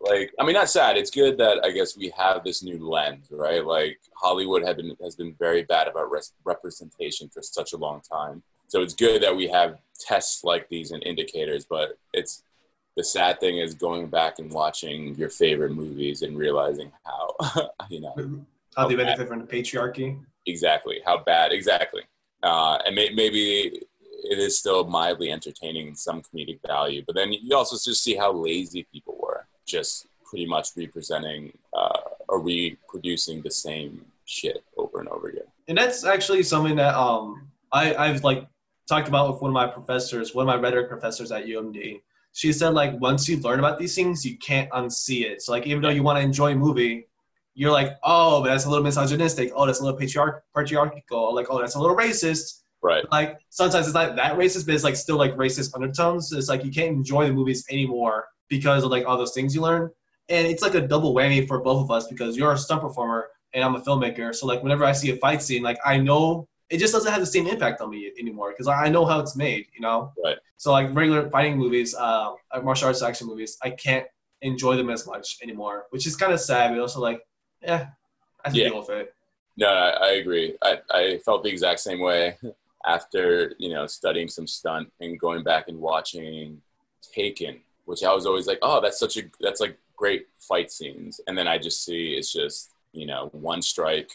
like, 0.00 0.32
I 0.38 0.44
mean, 0.44 0.54
not 0.54 0.68
sad. 0.68 0.96
It's 0.96 1.10
good 1.10 1.38
that 1.38 1.64
I 1.64 1.70
guess 1.70 1.96
we 1.96 2.12
have 2.16 2.44
this 2.44 2.62
new 2.62 2.86
lens, 2.88 3.28
right? 3.30 3.64
Like 3.64 3.98
Hollywood 4.14 4.64
had 4.64 4.76
been 4.76 4.94
has 5.02 5.16
been 5.16 5.34
very 5.38 5.62
bad 5.62 5.88
about 5.88 6.10
res- 6.10 6.32
representation 6.44 7.28
for 7.28 7.42
such 7.42 7.72
a 7.72 7.76
long 7.76 8.00
time. 8.00 8.42
So 8.66 8.82
it's 8.82 8.94
good 8.94 9.22
that 9.22 9.34
we 9.34 9.48
have 9.48 9.78
tests 9.98 10.44
like 10.44 10.68
these 10.68 10.90
and 10.90 11.02
indicators. 11.04 11.64
But 11.64 11.98
it's 12.12 12.42
the 12.96 13.04
sad 13.04 13.40
thing 13.40 13.58
is 13.58 13.74
going 13.74 14.08
back 14.08 14.40
and 14.40 14.52
watching 14.52 15.14
your 15.14 15.30
favorite 15.30 15.72
movies 15.72 16.22
and 16.22 16.36
realizing 16.36 16.92
how, 17.04 17.36
you 17.88 18.00
know, 18.00 18.44
how 18.76 18.88
they 18.88 18.96
benefit 18.96 19.28
from 19.28 19.40
the 19.40 19.46
patriarchy 19.46 20.18
exactly 20.46 21.00
how 21.04 21.18
bad 21.18 21.52
exactly 21.52 22.02
uh, 22.42 22.78
and 22.86 22.94
may, 22.94 23.10
maybe 23.10 23.82
it 24.24 24.38
is 24.38 24.58
still 24.58 24.84
mildly 24.84 25.30
entertaining 25.30 25.94
some 25.94 26.22
comedic 26.22 26.58
value 26.66 27.02
but 27.06 27.14
then 27.14 27.32
you 27.32 27.56
also 27.56 27.76
just 27.76 28.02
see 28.02 28.16
how 28.16 28.32
lazy 28.32 28.86
people 28.92 29.16
were 29.20 29.46
just 29.66 30.06
pretty 30.24 30.46
much 30.46 30.68
representing 30.76 31.56
uh, 31.74 32.00
or 32.28 32.40
reproducing 32.40 33.40
the 33.42 33.50
same 33.50 34.04
shit 34.24 34.62
over 34.76 35.00
and 35.00 35.08
over 35.08 35.28
again 35.28 35.46
and 35.68 35.78
that's 35.78 36.04
actually 36.04 36.42
something 36.42 36.76
that 36.76 36.94
um 36.94 37.48
I, 37.72 37.94
I've 37.94 38.24
like 38.24 38.46
talked 38.88 39.08
about 39.08 39.30
with 39.30 39.42
one 39.42 39.50
of 39.50 39.54
my 39.54 39.66
professors 39.66 40.34
one 40.34 40.48
of 40.48 40.54
my 40.54 40.60
rhetoric 40.60 40.88
professors 40.88 41.32
at 41.32 41.46
UMD 41.46 42.00
she 42.32 42.52
said 42.52 42.70
like 42.70 42.98
once 43.00 43.28
you 43.28 43.38
learn 43.38 43.58
about 43.58 43.78
these 43.78 43.94
things 43.94 44.24
you 44.24 44.36
can't 44.38 44.70
unsee 44.70 45.24
it 45.24 45.42
so 45.42 45.52
like 45.52 45.66
even 45.66 45.82
though 45.82 45.88
you 45.88 46.02
want 46.02 46.18
to 46.18 46.22
enjoy 46.22 46.52
a 46.52 46.56
movie 46.56 47.08
you're 47.58 47.72
like, 47.72 47.98
oh, 48.04 48.40
but 48.40 48.50
that's 48.50 48.66
a 48.66 48.70
little 48.70 48.84
misogynistic. 48.84 49.50
Oh, 49.52 49.66
that's 49.66 49.80
a 49.80 49.82
little 49.84 49.98
patriarch- 49.98 50.44
patriarchal. 50.56 51.34
Like, 51.34 51.48
oh, 51.50 51.58
that's 51.58 51.74
a 51.74 51.80
little 51.80 51.96
racist. 51.96 52.60
Right. 52.82 53.04
Like 53.10 53.38
sometimes 53.50 53.86
it's 53.86 53.94
not 53.94 54.16
that 54.16 54.36
racist, 54.36 54.66
but 54.66 54.74
it's 54.74 54.84
like 54.84 54.96
still 54.96 55.16
like 55.16 55.34
racist 55.34 55.74
undertones. 55.74 56.32
It's 56.32 56.48
like 56.48 56.64
you 56.64 56.70
can't 56.70 56.90
enjoy 56.90 57.26
the 57.26 57.32
movies 57.32 57.66
anymore 57.70 58.26
because 58.48 58.84
of 58.84 58.90
like 58.90 59.06
all 59.06 59.18
those 59.18 59.34
things 59.34 59.54
you 59.54 59.62
learn. 59.62 59.90
And 60.28 60.46
it's 60.46 60.62
like 60.62 60.74
a 60.74 60.80
double 60.80 61.14
whammy 61.14 61.46
for 61.46 61.60
both 61.60 61.82
of 61.82 61.90
us 61.90 62.06
because 62.06 62.36
you're 62.36 62.52
a 62.52 62.58
stunt 62.58 62.82
performer 62.82 63.28
and 63.54 63.64
I'm 63.64 63.74
a 63.74 63.80
filmmaker. 63.80 64.34
So 64.34 64.46
like 64.46 64.62
whenever 64.62 64.84
I 64.84 64.92
see 64.92 65.10
a 65.10 65.16
fight 65.16 65.42
scene, 65.42 65.62
like 65.62 65.78
I 65.84 65.98
know 65.98 66.46
it 66.70 66.78
just 66.78 66.92
doesn't 66.92 67.10
have 67.10 67.20
the 67.20 67.26
same 67.26 67.46
impact 67.46 67.80
on 67.80 67.90
me 67.90 68.12
anymore 68.18 68.50
because 68.50 68.68
I 68.68 68.88
know 68.88 69.06
how 69.06 69.20
it's 69.20 69.36
made, 69.36 69.66
you 69.74 69.80
know. 69.80 70.12
Right. 70.22 70.36
So 70.58 70.72
like 70.72 70.94
regular 70.94 71.30
fighting 71.30 71.56
movies, 71.56 71.94
uh, 71.94 72.32
martial 72.62 72.88
arts 72.88 73.02
action 73.02 73.26
movies, 73.26 73.56
I 73.62 73.70
can't 73.70 74.06
enjoy 74.42 74.76
them 74.76 74.90
as 74.90 75.06
much 75.06 75.38
anymore, 75.42 75.86
which 75.90 76.06
is 76.06 76.14
kind 76.14 76.32
of 76.32 76.40
sad. 76.40 76.70
But 76.70 76.80
also 76.80 77.00
like 77.00 77.22
yeah, 77.62 77.88
I 78.44 78.50
can 78.50 78.54
deal 78.54 78.78
with 78.78 78.90
it. 78.90 79.14
No, 79.56 79.66
I, 79.66 79.88
I 79.88 80.08
agree. 80.12 80.56
I, 80.62 80.78
I 80.90 81.18
felt 81.24 81.42
the 81.42 81.50
exact 81.50 81.80
same 81.80 82.00
way 82.00 82.36
after 82.86 83.54
you 83.58 83.70
know 83.70 83.86
studying 83.86 84.28
some 84.28 84.46
stunt 84.46 84.90
and 85.00 85.18
going 85.18 85.42
back 85.42 85.68
and 85.68 85.80
watching 85.80 86.62
Taken, 87.14 87.60
which 87.86 88.02
I 88.04 88.12
was 88.12 88.26
always 88.26 88.46
like, 88.46 88.58
oh, 88.60 88.80
that's 88.80 88.98
such 88.98 89.16
a 89.16 89.22
that's 89.40 89.60
like 89.60 89.78
great 89.96 90.26
fight 90.36 90.70
scenes, 90.70 91.20
and 91.26 91.38
then 91.38 91.48
I 91.48 91.58
just 91.58 91.84
see 91.84 92.14
it's 92.14 92.32
just 92.32 92.70
you 92.92 93.06
know 93.06 93.28
one 93.32 93.62
strike 93.62 94.10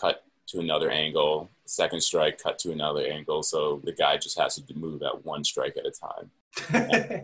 cut 0.00 0.24
to 0.48 0.60
another 0.60 0.90
angle, 0.90 1.50
second 1.66 2.00
strike 2.00 2.42
cut 2.42 2.58
to 2.60 2.72
another 2.72 3.06
angle, 3.06 3.42
so 3.42 3.80
the 3.84 3.92
guy 3.92 4.16
just 4.16 4.38
has 4.38 4.54
to 4.54 4.74
move 4.74 5.02
at 5.02 5.24
one 5.24 5.44
strike 5.44 5.76
at 5.76 5.86
a 5.86 5.90
time. 5.90 6.30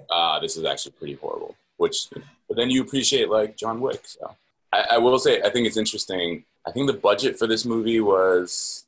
Ah, 0.10 0.36
uh, 0.36 0.40
this 0.40 0.56
is 0.56 0.64
actually 0.64 0.92
pretty 0.92 1.14
horrible. 1.14 1.56
Which, 1.78 2.08
but 2.46 2.56
then 2.56 2.70
you 2.70 2.82
appreciate 2.82 3.30
like 3.30 3.56
John 3.56 3.80
Wick, 3.80 4.02
so. 4.04 4.36
I, 4.72 4.86
I 4.92 4.98
will 4.98 5.18
say, 5.18 5.40
I 5.42 5.50
think 5.50 5.66
it's 5.66 5.76
interesting. 5.76 6.44
I 6.66 6.70
think 6.70 6.86
the 6.86 6.96
budget 6.96 7.38
for 7.38 7.46
this 7.46 7.64
movie 7.64 8.00
was 8.00 8.84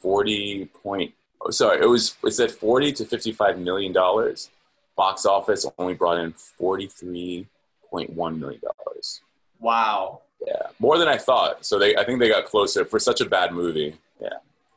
forty 0.00 0.66
point. 0.66 1.12
Oh, 1.44 1.50
sorry, 1.50 1.82
it 1.82 1.88
was 1.88 2.16
it 2.24 2.30
said 2.32 2.50
forty 2.50 2.92
to 2.92 3.04
fifty-five 3.04 3.58
million 3.58 3.92
dollars. 3.92 4.50
Box 4.96 5.26
office 5.26 5.66
only 5.78 5.94
brought 5.94 6.18
in 6.18 6.32
forty-three 6.32 7.46
point 7.90 8.10
one 8.10 8.40
million 8.40 8.60
dollars. 8.60 9.20
Wow. 9.60 10.22
Yeah, 10.46 10.62
more 10.78 10.98
than 10.98 11.08
I 11.08 11.16
thought. 11.16 11.64
So 11.64 11.78
they, 11.78 11.96
I 11.96 12.04
think 12.04 12.18
they 12.18 12.28
got 12.28 12.44
closer 12.44 12.84
for 12.84 12.98
such 12.98 13.20
a 13.20 13.24
bad 13.26 13.52
movie. 13.52 13.96
Yeah, 14.20 14.28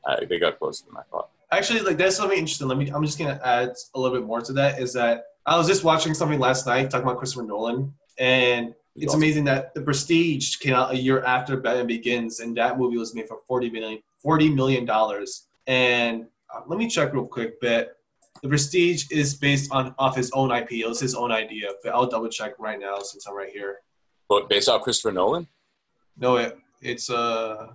uh, 0.06 0.18
they 0.28 0.40
got 0.40 0.60
closer 0.60 0.86
than 0.86 0.98
I 0.98 1.04
thought. 1.12 1.30
Actually, 1.52 1.82
like 1.82 1.98
that's 1.98 2.16
something 2.16 2.38
interesting. 2.38 2.68
Let 2.68 2.78
me. 2.78 2.90
I'm 2.90 3.04
just 3.04 3.18
gonna 3.20 3.40
add 3.44 3.74
a 3.94 4.00
little 4.00 4.18
bit 4.18 4.26
more 4.26 4.42
to 4.42 4.54
that. 4.54 4.80
Is 4.80 4.94
that 4.94 5.26
I 5.46 5.58
was 5.58 5.68
just 5.68 5.84
watching 5.84 6.14
something 6.14 6.40
last 6.40 6.68
night 6.68 6.90
talking 6.90 7.08
about 7.08 7.20
Christopher 7.20 7.46
Nolan, 7.46 7.94
and 8.18 8.74
it's 8.96 9.10
awesome. 9.10 9.20
amazing 9.20 9.44
that 9.46 9.74
The 9.74 9.82
Prestige 9.82 10.58
came 10.58 10.74
out 10.74 10.92
a 10.92 10.98
year 10.98 11.24
after 11.24 11.58
Batman 11.58 11.88
Begins, 11.88 12.40
and 12.40 12.56
that 12.58 12.78
movie 12.78 12.98
was 12.98 13.14
made 13.14 13.28
for 13.28 13.40
forty 13.48 13.70
million, 13.70 14.02
forty 14.20 14.50
million 14.50 14.86
dollars. 14.86 15.48
And 15.68 16.28
let 16.68 16.80
me 16.80 16.88
check 16.88 17.14
real 17.14 17.26
quick, 17.26 17.60
but 17.62 17.98
The 18.42 18.48
Prestige 18.50 19.06
is 19.12 19.36
based 19.36 19.72
on 19.72 19.94
off 20.00 20.16
his 20.16 20.32
own 20.32 20.52
IP. 20.52 20.72
It 20.74 20.88
was 20.88 21.00
his 21.00 21.16
own 21.16 21.32
idea, 21.32 21.70
but 21.84 21.94
I'll 21.94 22.08
double 22.08 22.30
check 22.30 22.54
right 22.60 22.80
now 22.80 23.00
since 23.00 23.26
I'm 23.28 23.36
right 23.36 23.50
here. 23.50 23.80
But 24.30 24.50
based 24.50 24.70
off 24.70 24.82
Christopher 24.82 25.12
Nolan. 25.14 25.48
No, 26.18 26.38
it, 26.38 26.58
it's 26.82 27.10
uh, 27.10 27.68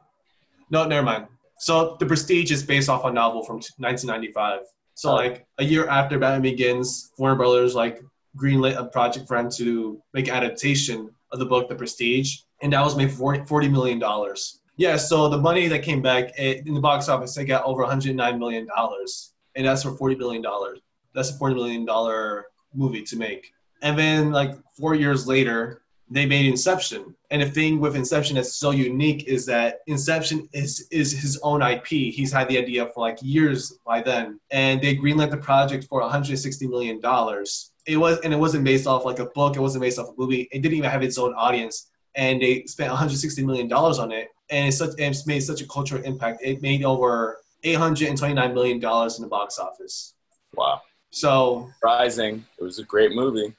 no, 0.71 0.87
never 0.87 1.05
mind. 1.05 1.27
So 1.59 1.97
The 2.01 2.07
Prestige 2.07 2.51
is 2.51 2.63
based 2.63 2.89
off 2.89 3.05
a 3.05 3.13
novel 3.13 3.45
from 3.45 3.57
1995. 3.57 4.61
So 4.95 5.11
Oh. 5.11 5.15
like 5.15 5.47
a 5.59 5.65
year 5.65 5.89
after 5.89 6.19
Batman 6.19 6.43
Begins, 6.43 7.13
Warner 7.19 7.37
Brothers 7.37 7.75
like 7.75 8.03
greenlit 8.37 8.77
a 8.77 8.85
project 8.85 9.29
for 9.29 9.37
him 9.37 9.51
to 9.53 10.03
make 10.15 10.29
adaptation 10.29 11.11
of 11.33 11.39
the 11.39 11.47
book 11.47 11.69
The 11.69 11.75
Prestige, 11.75 12.41
and 12.63 12.73
that 12.73 12.83
was 12.85 12.97
made 12.97 13.11
for 13.13 13.45
40 13.47 13.69
million 13.69 13.99
dollars. 13.99 14.61
Yeah, 14.77 14.97
so 14.97 15.29
the 15.29 15.39
money 15.39 15.69
that 15.69 15.83
came 15.83 16.01
back 16.01 16.39
it, 16.39 16.67
in 16.67 16.75
the 16.75 16.81
box 16.81 17.09
office, 17.09 17.35
they 17.35 17.45
got 17.45 17.65
over 17.65 17.83
109 17.83 18.39
million 18.39 18.67
dollars, 18.67 19.35
and 19.55 19.67
that's 19.67 19.83
for 19.83 19.97
40 19.97 20.15
billion 20.15 20.43
dollars. 20.43 20.81
That's 21.15 21.31
a 21.31 21.35
40 21.35 21.55
million 21.55 21.85
dollar 21.85 22.47
movie 22.75 23.03
to 23.03 23.17
make. 23.17 23.53
And 23.83 23.99
then 23.99 24.31
like 24.33 24.55
four 24.79 24.95
years 24.95 25.27
later, 25.27 25.83
they 26.13 26.27
made 26.27 26.47
Inception. 26.47 27.15
And 27.31 27.43
the 27.43 27.47
thing 27.47 27.81
with 27.81 27.97
Inception 27.97 28.37
that's 28.37 28.55
so 28.55 28.71
unique 28.71 29.25
is 29.25 29.47
that 29.47 29.81
Inception 29.87 30.49
is 30.53 30.87
is 30.91 31.13
his 31.13 31.39
own 31.43 31.63
IP. 31.63 31.87
He's 31.87 32.33
had 32.33 32.49
the 32.49 32.59
idea 32.59 32.87
for 32.95 33.01
like 33.01 33.19
years 33.23 33.79
by 33.87 34.03
then, 34.03 34.39
and 34.51 34.81
they 34.81 34.97
greenlit 34.97 35.31
the 35.31 35.39
project 35.39 35.87
for 35.89 36.01
160 36.01 36.67
million 36.69 37.01
dollars. 37.01 37.73
It 37.87 37.97
was 37.97 38.19
and 38.21 38.33
it 38.33 38.37
wasn't 38.37 38.65
based 38.65 38.87
off 38.87 39.05
like 39.05 39.19
a 39.19 39.27
book. 39.27 39.57
It 39.57 39.61
wasn't 39.61 39.83
based 39.83 39.99
off 39.99 40.09
a 40.09 40.13
movie. 40.17 40.49
It 40.53 40.63
didn't 40.63 40.77
even 40.79 40.91
have 40.91 41.03
its 41.03 41.19
own 41.19 41.35
audience, 41.35 41.91
and 42.15 42.41
they 42.41 42.65
spent 42.67 42.91
160 42.91 43.45
million 43.45 43.69
dollars 43.69 43.99
on 43.99 44.13
it, 44.13 44.29
and 44.53 44.69
it's 44.69 44.79
such 44.79 44.91
and 44.91 45.13
it's 45.15 45.27
made 45.27 45.41
such 45.41 45.61
a 45.63 45.67
cultural 45.67 46.03
impact. 46.05 46.41
It 46.45 46.63
made 46.63 46.85
over 46.85 47.39
829 47.65 48.55
million 48.55 48.79
dollars 48.79 49.19
in 49.19 49.23
the 49.23 49.29
box 49.29 49.59
office. 49.59 50.15
Wow. 50.55 50.83
So 51.11 51.69
Surprising. 51.75 52.45
It 52.59 52.63
was 52.63 52.79
a 52.79 52.85
great 52.85 53.13
movie. 53.13 53.55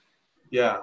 yeah. 0.49 0.77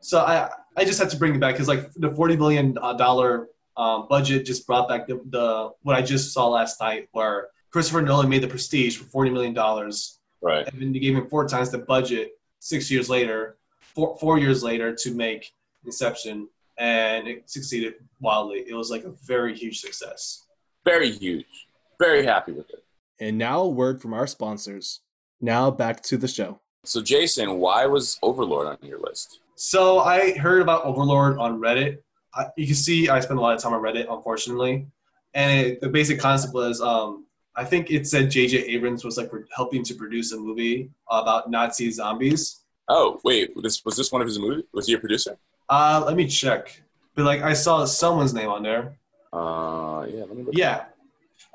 So 0.00 0.20
I 0.20 0.48
I 0.76 0.84
just 0.84 0.98
had 1.00 1.10
to 1.10 1.16
bring 1.16 1.34
it 1.34 1.40
back 1.40 1.54
because 1.54 1.68
like 1.68 1.92
the 1.94 2.10
forty 2.12 2.36
million 2.36 2.74
dollar 2.74 3.48
um, 3.76 4.06
budget 4.08 4.46
just 4.46 4.66
brought 4.66 4.88
back 4.88 5.06
the, 5.08 5.20
the 5.30 5.70
what 5.82 5.96
I 5.96 6.02
just 6.02 6.32
saw 6.32 6.48
last 6.48 6.80
night, 6.80 7.08
where 7.12 7.48
Christopher 7.72 8.02
Nolan 8.02 8.28
made 8.28 8.42
The 8.42 8.48
Prestige 8.48 8.96
for 8.96 9.04
forty 9.04 9.30
million 9.30 9.54
dollars, 9.54 10.18
Right. 10.40 10.66
and 10.68 10.80
then 10.80 10.92
they 10.92 11.00
gave 11.00 11.16
him 11.16 11.28
four 11.28 11.46
times 11.48 11.70
the 11.70 11.78
budget 11.78 12.32
six 12.60 12.90
years 12.92 13.08
later, 13.10 13.56
four 13.94 14.16
four 14.18 14.38
years 14.38 14.62
later 14.62 14.94
to 14.94 15.14
make 15.14 15.52
Inception, 15.84 16.48
and 16.78 17.26
it 17.26 17.50
succeeded 17.50 17.94
wildly. 18.20 18.64
It 18.68 18.74
was 18.74 18.90
like 18.90 19.04
a 19.04 19.12
very 19.24 19.56
huge 19.56 19.80
success. 19.80 20.46
Very 20.84 21.10
huge. 21.10 21.66
Very 21.98 22.24
happy 22.24 22.52
with 22.52 22.70
it. 22.70 22.84
And 23.20 23.36
now 23.36 23.60
a 23.62 23.68
word 23.68 24.00
from 24.00 24.14
our 24.14 24.26
sponsors. 24.26 25.00
Now 25.40 25.70
back 25.70 26.02
to 26.04 26.16
the 26.16 26.28
show. 26.28 26.60
So 26.84 27.02
Jason, 27.02 27.58
why 27.58 27.86
was 27.86 28.18
Overlord 28.22 28.68
on 28.68 28.78
your 28.82 29.00
list? 29.00 29.40
So 29.56 29.98
I 29.98 30.38
heard 30.38 30.62
about 30.62 30.84
Overlord 30.84 31.38
on 31.38 31.60
Reddit. 31.60 31.98
I, 32.34 32.46
you 32.56 32.66
can 32.66 32.76
see 32.76 33.08
I 33.08 33.18
spend 33.20 33.38
a 33.38 33.42
lot 33.42 33.56
of 33.56 33.62
time 33.62 33.74
on 33.74 33.82
Reddit, 33.82 34.06
unfortunately. 34.08 34.86
And 35.34 35.66
it, 35.66 35.80
the 35.80 35.88
basic 35.88 36.20
concept 36.20 36.54
was, 36.54 36.80
um, 36.80 37.26
I 37.56 37.64
think 37.64 37.90
it 37.90 38.06
said 38.06 38.30
J.J. 38.30 38.66
Abrams 38.66 39.04
was 39.04 39.18
like 39.18 39.30
helping 39.54 39.82
to 39.84 39.94
produce 39.94 40.32
a 40.32 40.38
movie 40.38 40.90
about 41.10 41.50
Nazi 41.50 41.90
zombies. 41.90 42.62
Oh, 42.88 43.20
wait, 43.24 43.50
this 43.62 43.84
was 43.84 43.96
this 43.96 44.12
one 44.12 44.22
of 44.22 44.28
his 44.28 44.38
movies? 44.38 44.64
Was 44.72 44.86
he 44.86 44.94
a 44.94 44.98
producer? 44.98 45.36
Uh, 45.68 46.02
let 46.06 46.16
me 46.16 46.26
check. 46.26 46.82
But 47.14 47.24
like 47.24 47.42
I 47.42 47.52
saw 47.52 47.84
someone's 47.84 48.32
name 48.34 48.48
on 48.48 48.62
there. 48.62 48.96
Uh, 49.32 50.06
yeah. 50.08 50.20
Let 50.20 50.36
me 50.36 50.42
look. 50.44 50.54
Yeah, 50.56 50.84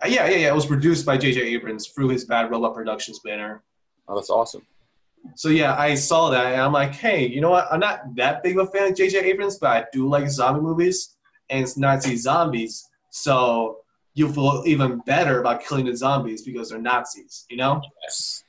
Uh, 0.03 0.07
yeah, 0.07 0.27
yeah, 0.29 0.37
yeah. 0.37 0.47
It 0.49 0.55
was 0.55 0.65
produced 0.65 1.05
by 1.05 1.17
J.J. 1.17 1.41
Abrams 1.41 1.87
through 1.87 2.09
his 2.09 2.25
Bad 2.25 2.51
Robot 2.51 2.75
Productions 2.75 3.19
banner. 3.19 3.63
Oh, 4.07 4.15
that's 4.15 4.29
awesome. 4.29 4.61
So 5.35 5.47
yeah, 5.49 5.75
I 5.77 5.95
saw 5.95 6.29
that 6.31 6.51
and 6.51 6.61
I'm 6.61 6.73
like, 6.73 6.93
hey, 6.93 7.25
you 7.27 7.39
know 7.39 7.49
what? 7.49 7.67
I'm 7.71 7.79
not 7.79 8.13
that 8.15 8.43
big 8.43 8.59
of 8.59 8.67
a 8.67 8.71
fan 8.71 8.91
of 8.91 8.97
J.J. 8.97 9.19
Abrams, 9.19 9.57
but 9.57 9.69
I 9.69 9.85
do 9.93 10.07
like 10.09 10.29
zombie 10.29 10.59
movies 10.61 11.15
and 11.49 11.63
it's 11.63 11.77
Nazi 11.77 12.17
zombies. 12.17 12.89
So 13.09 13.79
you 14.15 14.31
feel 14.31 14.63
even 14.65 14.99
better 15.05 15.39
about 15.39 15.63
killing 15.63 15.85
the 15.85 15.95
zombies 15.95 16.41
because 16.43 16.69
they're 16.69 16.79
Nazis, 16.79 17.45
you 17.49 17.55
know? 17.57 17.81
Yes. 18.03 18.42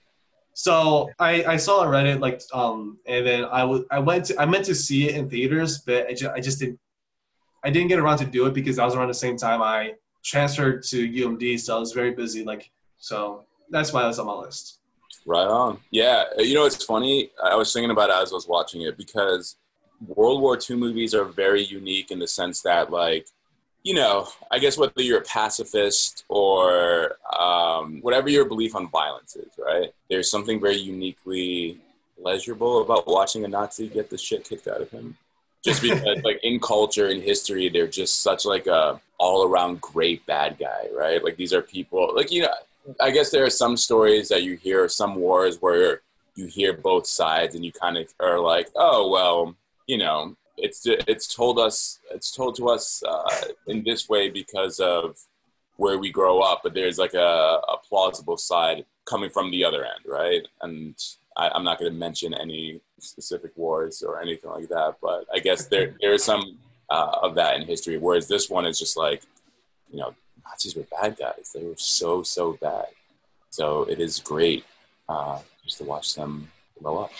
So 0.54 1.10
I, 1.18 1.44
I 1.44 1.56
saw 1.56 1.80
on 1.80 1.88
Reddit 1.88 2.20
like 2.20 2.40
um 2.52 2.98
and 3.06 3.26
then 3.26 3.44
I 3.44 3.62
I 3.90 3.98
went 3.98 4.26
to 4.26 4.40
I 4.40 4.46
meant 4.46 4.64
to 4.66 4.74
see 4.74 5.08
it 5.08 5.16
in 5.16 5.28
theaters, 5.28 5.78
but 5.78 6.06
I 6.06 6.14
just, 6.14 6.32
I 6.32 6.40
just 6.40 6.58
didn't 6.60 6.78
I 7.64 7.70
didn't 7.70 7.88
get 7.88 7.98
around 7.98 8.18
to 8.18 8.26
do 8.26 8.46
it 8.46 8.54
because 8.54 8.78
I 8.78 8.84
was 8.84 8.94
around 8.94 9.08
the 9.08 9.14
same 9.14 9.36
time 9.36 9.62
I 9.62 9.94
transferred 10.24 10.82
to 10.84 11.08
UMD, 11.08 11.60
so 11.60 11.76
I 11.76 11.80
was 11.80 11.92
very 11.92 12.12
busy. 12.12 12.44
Like 12.44 12.70
so 12.98 13.44
that's 13.70 13.92
why 13.92 14.04
it 14.04 14.06
was 14.06 14.18
on 14.18 14.26
my 14.26 14.34
list. 14.34 14.78
Right 15.26 15.46
on. 15.46 15.78
Yeah. 15.90 16.24
You 16.38 16.54
know, 16.54 16.66
it's 16.66 16.84
funny. 16.84 17.30
I 17.42 17.56
was 17.56 17.72
thinking 17.72 17.90
about 17.90 18.10
it 18.10 18.16
as 18.16 18.32
I 18.32 18.34
was 18.34 18.46
watching 18.46 18.82
it 18.82 18.96
because 18.96 19.56
World 20.06 20.40
War 20.40 20.58
II 20.58 20.76
movies 20.76 21.14
are 21.14 21.24
very 21.24 21.62
unique 21.62 22.10
in 22.10 22.18
the 22.18 22.28
sense 22.28 22.60
that, 22.62 22.90
like, 22.90 23.26
you 23.84 23.92
know, 23.92 24.26
I 24.50 24.58
guess 24.58 24.78
whether 24.78 25.02
you're 25.02 25.18
a 25.18 25.24
pacifist 25.24 26.24
or 26.28 27.16
um, 27.38 28.00
whatever 28.00 28.30
your 28.30 28.46
belief 28.46 28.74
on 28.74 28.88
violence 28.88 29.36
is, 29.36 29.50
right? 29.58 29.92
There's 30.08 30.30
something 30.30 30.58
very 30.58 30.78
uniquely 30.78 31.78
pleasurable 32.20 32.80
about 32.80 33.06
watching 33.06 33.44
a 33.44 33.48
Nazi 33.48 33.88
get 33.88 34.08
the 34.08 34.16
shit 34.16 34.48
kicked 34.48 34.66
out 34.66 34.80
of 34.80 34.90
him. 34.90 35.16
Just 35.62 35.80
because, 35.80 36.22
like, 36.24 36.40
in 36.42 36.60
culture, 36.60 37.08
in 37.08 37.22
history, 37.22 37.68
they're 37.68 37.86
just 37.86 38.22
such 38.22 38.44
like 38.44 38.66
a 38.66 39.00
all 39.18 39.46
around 39.46 39.80
great 39.80 40.24
bad 40.26 40.58
guy, 40.58 40.88
right? 40.94 41.22
Like, 41.22 41.36
these 41.36 41.54
are 41.54 41.62
people, 41.62 42.12
like, 42.14 42.30
you 42.30 42.42
know, 42.42 42.52
I 43.00 43.10
guess 43.10 43.30
there 43.30 43.44
are 43.44 43.50
some 43.50 43.76
stories 43.76 44.28
that 44.28 44.42
you 44.42 44.56
hear, 44.56 44.88
some 44.88 45.14
wars 45.14 45.60
where 45.60 46.02
you 46.36 46.46
hear 46.46 46.72
both 46.74 47.06
sides, 47.06 47.54
and 47.54 47.64
you 47.64 47.72
kind 47.72 47.96
of 47.96 48.12
are 48.20 48.40
like, 48.40 48.68
oh 48.76 49.08
well, 49.08 49.54
you 49.86 49.98
know, 49.98 50.36
it's 50.56 50.82
it's 50.84 51.34
told 51.34 51.58
us, 51.58 51.98
it's 52.10 52.30
told 52.30 52.56
to 52.56 52.68
us 52.68 53.02
uh, 53.06 53.30
in 53.66 53.82
this 53.84 54.08
way 54.08 54.30
because 54.30 54.80
of 54.80 55.18
where 55.76 55.98
we 55.98 56.10
grow 56.10 56.40
up, 56.40 56.60
but 56.62 56.74
there's 56.74 56.98
like 56.98 57.14
a, 57.14 57.60
a 57.68 57.76
plausible 57.88 58.36
side 58.36 58.84
coming 59.04 59.30
from 59.30 59.50
the 59.50 59.64
other 59.64 59.84
end, 59.84 60.04
right? 60.06 60.46
And 60.62 60.94
I, 61.36 61.48
I'm 61.48 61.64
not 61.64 61.78
going 61.78 61.92
to 61.92 61.98
mention 61.98 62.32
any 62.32 62.80
specific 63.00 63.52
wars 63.56 64.02
or 64.02 64.20
anything 64.20 64.50
like 64.50 64.68
that, 64.68 64.96
but 65.02 65.26
I 65.34 65.40
guess 65.40 65.66
there 65.66 65.94
there 66.00 66.12
is 66.12 66.24
some 66.24 66.58
uh, 66.90 67.18
of 67.22 67.34
that 67.34 67.56
in 67.56 67.66
history. 67.66 67.98
Whereas 67.98 68.28
this 68.28 68.48
one 68.48 68.66
is 68.66 68.78
just 68.78 68.96
like, 68.96 69.22
you 69.90 69.98
know, 69.98 70.14
Nazis 70.44 70.76
were 70.76 70.86
bad 70.90 71.16
guys. 71.16 71.52
They 71.54 71.64
were 71.64 71.74
so 71.76 72.22
so 72.22 72.52
bad. 72.60 72.86
So 73.50 73.84
it 73.84 74.00
is 74.00 74.20
great 74.20 74.64
uh, 75.08 75.40
just 75.64 75.78
to 75.78 75.84
watch 75.84 76.14
them 76.14 76.50
blow 76.80 77.04
up. 77.04 77.10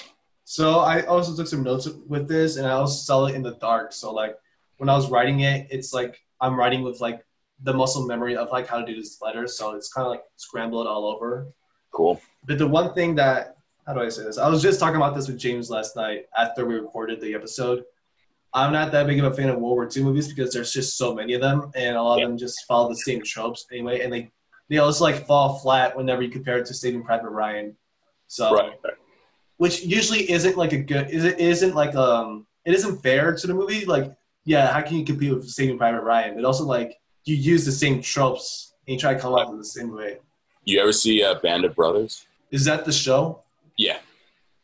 So 0.45 0.81
I 0.81 1.03
also 1.07 1.35
took 1.35 1.47
some 1.47 1.63
notes 1.63 1.89
with 2.07 2.29
this, 2.29 2.57
and 2.57 2.67
I 2.67 2.73
also 2.73 2.95
saw 2.95 3.27
it 3.27 3.35
in 3.35 3.43
the 3.43 3.55
dark. 3.55 3.93
So 3.93 4.13
like 4.13 4.37
when 4.77 4.89
I 4.89 4.95
was 4.95 5.11
writing 5.11 5.41
it, 5.41 5.67
it's 5.71 5.93
like 5.93 6.21
I'm 6.41 6.59
writing 6.59 6.83
with 6.83 7.01
like 7.01 7.25
the 7.63 7.73
muscle 7.73 8.07
memory 8.07 8.37
of 8.37 8.51
like 8.51 8.67
how 8.67 8.79
to 8.79 8.87
do 8.87 8.95
this 8.95 9.21
letter. 9.23 9.47
So 9.47 9.75
it's 9.75 9.93
kind 9.93 10.07
of 10.07 10.11
like 10.11 10.23
scrambled 10.37 10.87
all 10.87 11.07
over. 11.07 11.49
Cool. 11.93 12.21
But 12.47 12.59
the 12.59 12.67
one 12.67 12.93
thing 12.95 13.15
that 13.15 13.57
how 13.87 13.95
do 13.95 14.01
I 14.01 14.09
say 14.09 14.25
this? 14.25 14.39
I 14.39 14.49
was 14.49 14.63
just 14.63 14.81
talking 14.81 14.97
about 14.97 15.15
this 15.15 15.29
with 15.29 15.39
James 15.39 15.71
last 15.71 15.97
night 15.97 16.27
after 16.37 16.65
we 16.65 16.75
recorded 16.75 17.21
the 17.21 17.35
episode. 17.35 17.85
I'm 18.53 18.73
not 18.73 18.93
that 18.93 19.07
big 19.07 19.19
of 19.19 19.33
a 19.33 19.35
fan 19.35 19.49
of 19.49 19.57
World 19.57 19.77
War 19.77 19.89
II 19.95 20.05
movies 20.05 20.29
because 20.29 20.53
there's 20.53 20.73
just 20.73 20.97
so 20.97 21.15
many 21.15 21.35
of 21.35 21.41
them, 21.41 21.71
and 21.75 21.97
a 21.97 22.03
lot 22.03 22.23
of 22.23 22.29
them 22.29 22.39
just 22.39 22.65
follow 22.67 22.89
the 22.89 22.97
same 22.97 23.21
tropes 23.23 23.67
anyway, 23.73 24.01
and 24.01 24.13
they 24.13 24.31
they 24.69 24.79
also 24.79 25.05
like 25.05 25.27
fall 25.27 25.59
flat 25.59 25.97
whenever 25.97 26.23
you 26.23 26.31
compare 26.31 26.59
it 26.59 26.67
to 26.67 26.75
Saving 26.75 27.03
Private 27.03 27.31
Ryan. 27.31 27.77
So 28.29 28.55
Right. 28.55 28.73
Which 29.57 29.85
usually 29.85 30.31
isn't 30.31 30.57
like 30.57 30.73
a 30.73 30.79
good 30.79 31.11
is 31.11 31.25
it 31.25 31.39
isn't 31.39 31.75
like 31.75 31.95
um 31.95 32.47
it 32.65 32.75
isn't 32.75 33.03
fair 33.03 33.35
to 33.35 33.47
the 33.47 33.55
movie. 33.55 33.85
Like 33.85 34.13
yeah 34.45 34.73
how 34.73 34.83
can 34.83 34.97
you 34.99 35.05
compete 35.05 35.33
with 35.35 35.49
saving 35.49 35.79
private 35.79 36.03
ryan? 36.03 36.35
But 36.35 36.45
also 36.45 36.65
like 36.65 36.99
you 37.25 37.37
use 37.37 37.65
the 37.65 37.73
same 37.73 38.03
tropes 38.03 38.75
and 38.87 38.95
you 38.95 39.01
try 39.01 39.15
to 39.15 39.21
come 39.21 39.35
up 39.35 39.49
with 39.51 39.59
the 39.59 39.65
same 39.65 39.95
way. 39.95 40.19
You 40.65 40.81
ever 40.81 40.93
see 40.93 41.23
a 41.23 41.35
Band 41.37 41.65
of 41.65 41.75
Brothers? 41.75 42.27
is 42.51 42.65
that 42.67 42.85
the 42.85 42.93
show? 42.93 43.43
Yeah. 43.77 43.99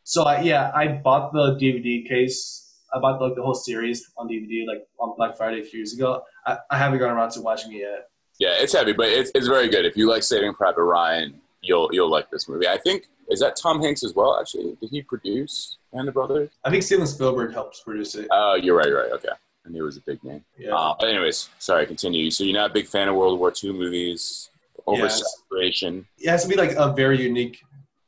so 0.03 0.23
I, 0.23 0.41
yeah 0.41 0.71
i 0.73 0.87
bought 0.87 1.33
the 1.33 1.55
dvd 1.61 2.07
case. 2.07 2.79
I 2.93 2.99
bought 2.99 3.21
like 3.21 3.35
the 3.35 3.41
whole 3.41 3.53
series 3.55 4.09
on 4.17 4.29
dvd 4.29 4.65
like 4.67 4.87
on 4.99 5.15
black 5.17 5.35
friday 5.37 5.59
a 5.59 5.63
few 5.63 5.79
years 5.79 5.93
ago. 5.93 6.23
I, 6.45 6.57
I 6.69 6.77
haven't 6.77 6.99
gotten 6.99 7.15
around 7.17 7.31
to 7.31 7.41
watching 7.41 7.73
it 7.73 7.79
yet. 7.79 8.07
Yeah, 8.39 8.55
it's 8.57 8.73
heavy, 8.73 8.93
but 8.93 9.07
it's, 9.09 9.29
it's 9.35 9.47
very 9.47 9.69
good. 9.69 9.85
If 9.85 9.95
you 9.95 10.09
like 10.09 10.23
Saving 10.23 10.53
Private 10.53 10.81
Ryan, 10.83 11.39
you'll 11.61 11.89
you'll 11.91 12.09
like 12.09 12.29
this 12.31 12.47
movie. 12.49 12.67
I 12.67 12.77
think 12.77 13.07
is 13.29 13.39
that 13.39 13.55
Tom 13.55 13.81
Hanks 13.81 14.03
as 14.03 14.13
well. 14.13 14.37
Actually, 14.39 14.75
did 14.81 14.89
he 14.89 15.01
produce 15.01 15.77
Band 15.93 16.07
of 16.09 16.13
Brothers? 16.13 16.49
i 16.63 16.69
think 16.69 16.83
steven 16.83 17.07
spielberg 17.07 17.53
helps 17.53 17.81
produce 17.81 18.15
it 18.15 18.27
Oh, 18.31 18.55
you're 18.55 18.75
right. 18.75 18.87
You're 18.87 19.01
right. 19.03 19.11
Okay, 19.13 19.29
I 19.65 19.69
knew 19.69 19.83
it 19.83 19.85
was 19.85 19.97
a 19.97 20.01
big 20.01 20.23
name. 20.23 20.43
yeah 20.57 20.73
Uh, 20.75 20.95
but 20.99 21.09
anyways, 21.09 21.49
sorry. 21.59 21.85
Continue. 21.85 22.29
So 22.31 22.43
you're 22.43 22.53
not 22.61 22.71
a 22.71 22.73
big 22.73 22.87
fan 22.87 23.07
of 23.07 23.15
World 23.15 23.39
War 23.39 23.53
II 23.63 23.73
movies? 23.73 24.49
Oversaturation. 24.87 26.05
it 26.17 26.29
has 26.29 26.43
to 26.43 26.49
be 26.49 26.55
like 26.55 26.71
a 26.71 26.91
very 26.93 27.21
unique 27.21 27.61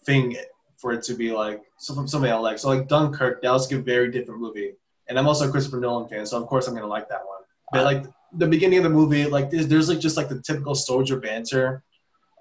thing 0.06 0.36
for 0.78 0.92
it 0.94 1.04
to 1.04 1.13
be 1.13 1.32
like 1.32 1.62
so 1.78 1.94
from 1.94 2.08
something 2.08 2.32
I 2.32 2.36
like. 2.36 2.58
So 2.60 2.70
like 2.70 2.88
Dunkirk, 2.88 3.42
that 3.42 3.52
was 3.52 3.72
like 3.72 3.80
a 3.80 3.84
very 3.84 4.12
different 4.12 4.42
movie, 4.42 4.74
and 5.08 5.18
I'm 5.20 5.28
also 5.28 5.48
a 5.48 5.52
Christopher 5.52 5.80
Nolan 5.80 6.08
fan, 6.10 6.26
so 6.26 6.42
of 6.42 6.48
course 6.48 6.68
I'm 6.68 6.74
gonna 6.76 6.88
like 6.88 7.08
that 7.10 7.26
one. 7.26 7.42
But 7.72 7.86
like 7.86 8.04
the 8.34 8.48
beginning 8.48 8.80
of 8.80 8.84
the 8.84 8.89
movie, 8.89 9.26
like 9.26 9.50
there's, 9.50 9.68
there's 9.68 9.89
like 9.89 10.00
just 10.00 10.18
like 10.18 10.30
the 10.30 10.42
typical 10.42 10.76
soldier 10.76 11.18
banter 11.20 11.84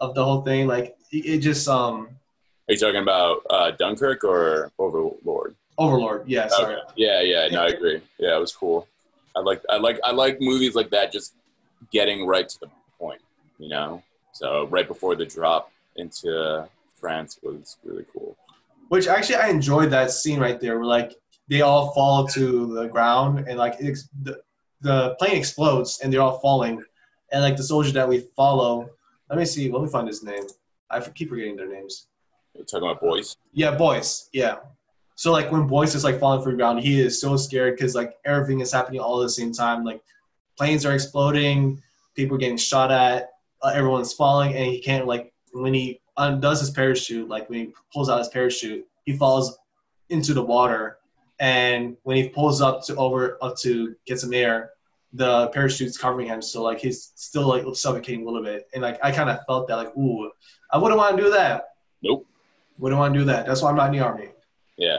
of 0.03 0.15
the 0.15 0.25
whole 0.25 0.43
thing. 0.43 0.67
Like 0.67 0.97
it, 1.12 1.38
just 1.38 1.69
um 1.69 2.09
Are 2.69 2.75
you 2.75 2.79
talking 2.79 3.03
about 3.03 3.43
uh, 3.49 3.71
Dunkirk 3.71 4.25
or 4.25 4.73
Overlord? 4.79 5.55
Overlord, 5.79 6.29
yeah, 6.29 6.49
sorry. 6.49 6.75
Okay. 6.75 6.93
Yeah, 6.97 7.21
yeah. 7.23 7.49
No, 7.49 7.62
I 7.62 7.69
agree. 7.69 8.01
Yeah, 8.19 8.37
it 8.37 8.41
was 8.41 8.55
cool. 8.55 8.87
I 9.35 9.41
like 9.41 9.62
I 9.71 9.77
like 9.79 9.99
I 10.05 10.12
like 10.12 10.41
movies 10.41 10.75
like 10.75 10.91
that, 10.91 11.12
just 11.12 11.35
getting 11.91 12.27
right 12.27 12.49
to 12.49 12.61
the 12.61 12.71
point, 12.99 13.23
you 13.59 13.69
know. 13.69 14.03
So 14.33 14.67
right 14.67 14.87
before 14.87 15.15
the 15.17 15.25
drop 15.25 15.71
into 15.97 16.69
France 17.01 17.38
was 17.43 17.77
really 17.85 18.05
cool. 18.12 18.37
Which 18.88 19.07
actually, 19.07 19.37
I 19.37 19.49
enjoyed 19.49 19.91
that 19.91 20.11
scene 20.11 20.41
right 20.41 20.61
there, 20.61 20.77
where 20.79 20.87
like 20.87 21.15
they 21.49 21.62
all 21.62 21.93
fall 21.93 22.27
to 22.29 22.75
the 22.75 22.87
ground 22.88 23.47
and 23.49 23.57
like 23.59 23.77
it's, 23.79 24.09
the 24.23 24.43
the 24.81 25.15
plane 25.19 25.37
explodes 25.37 26.01
and 26.01 26.12
they're 26.12 26.21
all 26.21 26.38
falling, 26.41 26.83
and 27.33 27.43
like 27.43 27.57
the 27.57 27.62
soldier 27.62 27.93
that 27.93 28.09
we 28.09 28.19
follow. 28.37 28.91
Let 29.33 29.38
me 29.38 29.47
see. 29.47 29.73
Let 29.73 29.81
me 29.81 29.88
find 29.88 30.07
his 30.07 30.23
name. 30.23 30.42
I 30.90 31.01
keep 31.01 31.31
forgetting 31.31 31.57
their 31.57 31.66
names. 31.66 32.07
You're 32.55 32.66
talking 32.66 32.87
about 32.87 33.01
Boyce. 33.01 33.35
Yeah, 33.55 33.75
Boyce. 33.75 34.29
Yeah. 34.35 34.57
So 35.14 35.33
like 35.33 35.51
when 35.51 35.66
Boyce 35.66 35.95
is 35.95 36.05
like 36.05 36.21
falling 36.21 36.42
through 36.42 36.53
the 36.53 36.59
ground, 36.59 36.81
he 36.81 37.01
is 37.01 37.18
so 37.18 37.38
scared 37.38 37.75
because 37.75 37.95
like 37.95 38.18
everything 38.27 38.61
is 38.61 38.71
happening 38.71 39.01
all 39.01 39.23
at 39.23 39.25
the 39.25 39.31
same 39.31 39.51
time. 39.51 39.85
Like 39.85 40.03
planes 40.59 40.85
are 40.85 40.92
exploding, 40.92 41.83
people 42.14 42.37
are 42.37 42.38
getting 42.38 42.59
shot 42.59 42.92
at, 42.92 43.31
uh, 43.62 43.73
everyone's 43.75 44.12
falling, 44.12 44.55
and 44.55 44.66
he 44.66 44.81
can't 44.83 45.07
like 45.07 45.33
when 45.55 45.73
he 45.73 46.03
undoes 46.18 46.61
his 46.61 46.71
parachute, 46.71 47.27
like 47.27 47.49
when 47.49 47.59
he 47.59 47.73
pulls 47.90 48.11
out 48.11 48.18
his 48.18 48.29
parachute, 48.29 48.87
he 49.07 49.16
falls 49.16 49.59
into 50.11 50.35
the 50.35 50.42
water, 50.42 50.99
and 51.40 51.97
when 52.03 52.18
he 52.18 52.29
pulls 52.29 52.61
up 52.61 52.85
to 52.85 52.97
over 52.97 53.38
up 53.40 53.57
to 53.61 53.97
get 54.05 54.21
some 54.21 54.35
air, 54.35 54.73
the 55.12 55.48
parachute's 55.48 55.98
covering 55.98 56.27
him, 56.27 56.40
so 56.40 56.62
like 56.62 56.81
he's 56.81 57.12
still 57.14 57.46
like 57.46 57.64
suffocating 57.75 58.22
a 58.22 58.25
little 58.25 58.42
bit, 58.42 58.68
and 58.72 58.83
like 58.83 58.98
I 59.03 59.12
kind 59.12 59.31
of 59.31 59.40
felt 59.46 59.68
that 59.68 59.77
like 59.77 59.96
ooh, 59.96 60.31
I 60.70 60.79
wouldn't 60.79 60.98
want 60.98 61.16
to 61.16 61.22
do 61.22 61.31
that. 61.31 61.68
Nope. 62.03 62.27
Wouldn't 62.79 62.98
want 62.98 63.14
to 63.14 63.20
do 63.20 63.27
that. 63.27 63.46
That's 63.46 63.62
why 63.62 63.70
I'm 63.70 63.77
not 63.77 63.88
in 63.88 63.98
the 63.98 64.05
army. 64.05 64.29
Yeah. 64.77 64.98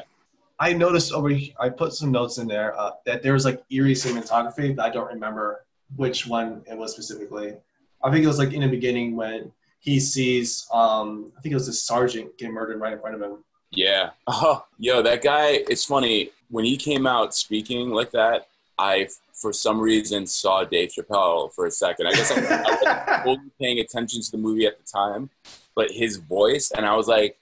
I 0.60 0.73
noticed 0.73 1.12
over. 1.12 1.32
I 1.60 1.69
put 1.69 1.93
some 1.93 2.12
notes 2.12 2.38
in 2.38 2.47
there 2.47 2.80
uh, 2.80 2.91
that 3.06 3.23
there 3.23 3.34
was 3.34 3.43
like 3.43 3.63
eerie 3.71 3.93
cinematography. 3.93 4.76
But 4.76 4.86
I 4.86 4.89
don't 4.89 5.08
remember 5.08 5.65
which 5.95 6.28
one 6.28 6.63
it 6.69 6.78
was 6.78 6.93
specifically. 6.93 7.56
I 8.04 8.12
think 8.12 8.23
it 8.23 8.28
was 8.28 8.39
like 8.39 8.54
in 8.54 8.62
the 8.62 8.67
beginning 8.67 9.15
when 9.15 9.52
he 9.80 9.99
sees. 9.99 10.67
Um, 10.71 11.32
I 11.38 11.41
think 11.41 11.52
it 11.52 11.56
was 11.56 11.67
the 11.67 11.73
sergeant 11.73 12.38
get 12.38 12.52
murdered 12.52 12.80
right 12.80 12.93
in 12.93 12.99
front 12.99 13.15
of 13.15 13.21
him. 13.21 13.43
Yeah. 13.71 14.12
Oh, 14.28 14.63
yo, 14.78 15.02
that 15.02 15.23
guy. 15.23 15.63
It's 15.67 15.86
funny 15.86 16.30
when 16.49 16.65
he 16.65 16.78
came 16.78 17.08
out 17.08 17.36
speaking 17.36 17.89
like 17.89 18.12
that. 18.12 18.47
I, 18.77 19.07
for 19.33 19.53
some 19.53 19.79
reason, 19.79 20.25
saw 20.25 20.63
Dave 20.63 20.89
Chappelle 20.89 21.53
for 21.53 21.65
a 21.65 21.71
second. 21.71 22.07
I 22.07 22.12
guess 22.13 22.31
I, 22.31 23.21
I 23.21 23.25
wasn't 23.25 23.57
paying 23.59 23.79
attention 23.79 24.21
to 24.21 24.31
the 24.31 24.38
movie 24.38 24.65
at 24.65 24.77
the 24.77 24.86
time, 24.86 25.29
but 25.75 25.91
his 25.91 26.17
voice, 26.17 26.71
and 26.71 26.86
I 26.86 26.95
was 26.95 27.07
like, 27.07 27.38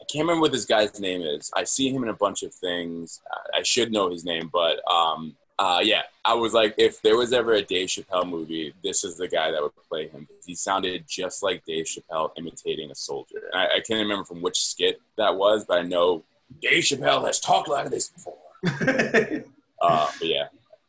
I 0.00 0.04
can't 0.12 0.24
remember 0.24 0.42
what 0.42 0.52
this 0.52 0.66
guy's 0.66 1.00
name 1.00 1.22
is. 1.22 1.50
I 1.54 1.64
see 1.64 1.88
him 1.88 2.02
in 2.02 2.10
a 2.10 2.14
bunch 2.14 2.42
of 2.42 2.52
things. 2.52 3.22
I 3.54 3.62
should 3.62 3.90
know 3.90 4.10
his 4.10 4.24
name, 4.24 4.50
but 4.52 4.80
um, 4.90 5.34
uh, 5.58 5.80
yeah, 5.82 6.02
I 6.24 6.34
was 6.34 6.52
like, 6.52 6.74
if 6.78 7.00
there 7.02 7.16
was 7.16 7.32
ever 7.32 7.52
a 7.52 7.62
Dave 7.62 7.88
Chappelle 7.88 8.28
movie, 8.28 8.74
this 8.82 9.04
is 9.04 9.16
the 9.16 9.28
guy 9.28 9.50
that 9.50 9.62
would 9.62 9.72
play 9.88 10.08
him. 10.08 10.26
He 10.44 10.54
sounded 10.54 11.04
just 11.08 11.42
like 11.42 11.64
Dave 11.64 11.86
Chappelle 11.86 12.32
imitating 12.36 12.90
a 12.90 12.94
soldier. 12.94 13.40
And 13.52 13.62
I, 13.62 13.76
I 13.76 13.80
can't 13.80 14.00
remember 14.00 14.24
from 14.24 14.42
which 14.42 14.60
skit 14.62 15.00
that 15.16 15.36
was, 15.36 15.64
but 15.64 15.78
I 15.78 15.82
know 15.82 16.24
Dave 16.60 16.82
Chappelle 16.82 17.24
has 17.26 17.40
talked 17.40 17.68
like 17.68 17.90
this 17.90 18.08
before. 18.08 18.34
uh, 19.80 20.10
but 20.18 20.26
yeah. 20.26 20.48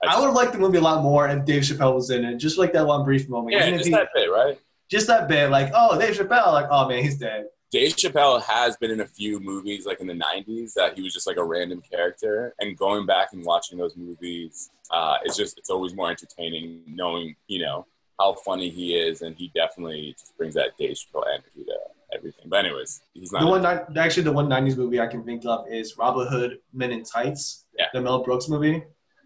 I, 0.10 0.20
would 0.20 0.26
have 0.28 0.36
liked 0.36 0.54
the 0.54 0.60
movie 0.60 0.78
a 0.78 0.82
lot 0.82 1.04
more 1.04 1.28
if 1.28 1.46
Dave 1.46 1.64
Chappelle 1.64 1.94
was 1.96 2.10
in 2.10 2.24
it, 2.26 2.38
just 2.38 2.58
like 2.58 2.74
that 2.74 2.86
one 2.86 3.04
brief 3.04 3.28
moment. 3.30 3.56
Yeah, 3.56 3.66
Even 3.68 3.78
just 3.80 3.88
he- 3.90 3.96
that 3.96 4.10
bit, 4.14 4.30
right? 4.32 4.60
just 4.90 5.08
that 5.08 5.28
bit, 5.28 5.50
like, 5.50 5.72
oh, 5.74 5.98
Dave 6.00 6.16
Chappelle, 6.16 6.54
like, 6.54 6.68
oh 6.70 6.88
man, 6.88 7.04
he's 7.04 7.18
dead. 7.18 7.46
Dave 7.72 7.96
Chappelle 7.96 8.42
has 8.44 8.78
been 8.78 8.92
in 8.92 9.02
a 9.02 9.08
few 9.08 9.40
movies, 9.40 9.86
like 9.86 10.00
in 10.00 10.08
the 10.08 10.14
'90s, 10.14 10.74
that 10.76 10.96
he 10.96 11.02
was 11.02 11.14
just 11.14 11.28
like 11.28 11.38
a 11.38 11.44
random 11.44 11.82
character. 11.92 12.54
And 12.60 12.78
going 12.78 13.06
back 13.06 13.30
and 13.34 13.44
watching 13.44 13.78
those 13.78 13.98
movies, 13.98 14.70
uh, 14.92 15.18
it's 15.26 15.36
just 15.36 15.58
it's 15.58 15.70
always 15.70 15.94
more 15.94 16.10
entertaining 16.10 16.84
knowing 16.88 17.36
you 17.48 17.66
know 17.66 17.86
how 18.20 18.34
funny 18.46 18.70
he 18.70 18.96
is, 18.96 19.24
and 19.24 19.36
he 19.36 19.52
definitely 19.56 20.16
just 20.18 20.38
brings 20.38 20.54
that 20.54 20.78
Dave 20.78 20.96
Chappelle 20.96 21.24
energy 21.28 21.66
to 21.66 21.76
everything. 22.16 22.46
But 22.48 22.66
anyways, 22.66 23.02
he's 23.14 23.32
not. 23.34 23.42
The 23.42 23.48
one, 23.48 23.98
actually, 23.98 24.24
the 24.24 24.32
one 24.32 24.48
'90s 24.48 24.78
movie 24.78 25.02
I 25.02 25.08
can 25.08 25.24
think 25.24 25.44
of 25.46 25.66
is 25.68 25.98
Robin 25.98 26.28
Hood 26.28 26.60
Men 26.72 26.92
in 26.92 27.04
Tights, 27.04 27.66
Yeah. 27.78 27.88
the 27.94 28.00
Mel 28.00 28.24
Brooks 28.24 28.48
movie. 28.48 28.84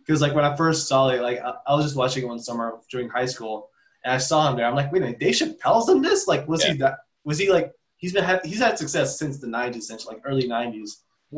Because 0.09 0.21
like 0.23 0.33
when 0.33 0.43
I 0.43 0.55
first 0.55 0.87
saw 0.87 1.09
it, 1.09 1.21
like 1.21 1.39
I, 1.39 1.53
I 1.67 1.75
was 1.75 1.85
just 1.85 1.95
watching 1.95 2.23
it 2.23 2.25
one 2.25 2.39
summer 2.39 2.79
during 2.89 3.09
high 3.09 3.27
school, 3.27 3.69
and 4.03 4.11
I 4.11 4.17
saw 4.17 4.49
him 4.49 4.57
there. 4.57 4.65
I'm 4.65 4.73
like, 4.73 4.91
wait 4.91 5.03
a 5.03 5.05
minute, 5.05 5.19
Dave 5.19 5.35
Chappelle's 5.35 5.87
in 5.87 6.01
this? 6.01 6.27
Like, 6.27 6.47
was 6.47 6.63
he 6.63 6.73
that? 6.77 6.97
Was 7.25 7.37
he 7.37 7.51
like? 7.51 7.71
He's 7.97 8.11
been 8.11 8.23
had, 8.23 8.43
he's 8.43 8.57
had 8.57 8.79
success 8.79 9.19
since 9.19 9.37
the 9.37 9.45
'90s, 9.45 9.75
essentially, 9.75 10.15
like 10.15 10.23
early 10.25 10.47
'90s. 10.47 10.89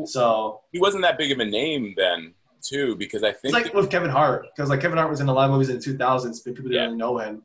So 0.06 0.62
he 0.72 0.78
wasn't 0.80 1.02
that 1.02 1.18
big 1.18 1.32
of 1.32 1.38
a 1.38 1.44
name 1.44 1.92
then, 1.98 2.32
too, 2.62 2.96
because 2.96 3.22
I 3.22 3.28
it's 3.28 3.40
think 3.42 3.52
like 3.52 3.74
with 3.74 3.90
Kevin 3.90 4.08
Hart, 4.08 4.46
because 4.56 4.70
like 4.70 4.80
Kevin 4.80 4.96
Hart 4.96 5.10
was 5.10 5.20
in 5.20 5.28
a 5.28 5.34
lot 5.34 5.44
of 5.44 5.50
movies 5.50 5.68
in 5.68 5.76
the 5.78 5.82
2000s, 5.84 6.42
but 6.42 6.54
people 6.54 6.70
didn't 6.70 6.72
Yeah. 6.72 6.84
really 6.84 6.96
know 6.96 7.18
him. 7.18 7.42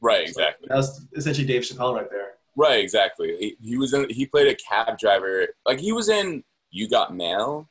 right, 0.00 0.28
So 0.28 0.40
exactly. 0.40 0.68
that 0.70 0.76
was 0.76 1.06
essentially 1.14 1.46
Dave 1.46 1.60
Chappelle 1.60 1.94
right 1.94 2.08
there. 2.10 2.36
Right, 2.56 2.82
exactly. 2.82 3.36
He, 3.38 3.56
he 3.60 3.76
was 3.76 3.92
in. 3.92 4.08
He 4.08 4.24
played 4.24 4.46
a 4.46 4.54
cab 4.54 4.98
driver. 4.98 5.48
Like 5.66 5.78
he 5.78 5.92
was 5.92 6.08
in 6.08 6.42
You 6.70 6.88
Got 6.88 7.14
Mail. 7.14 7.68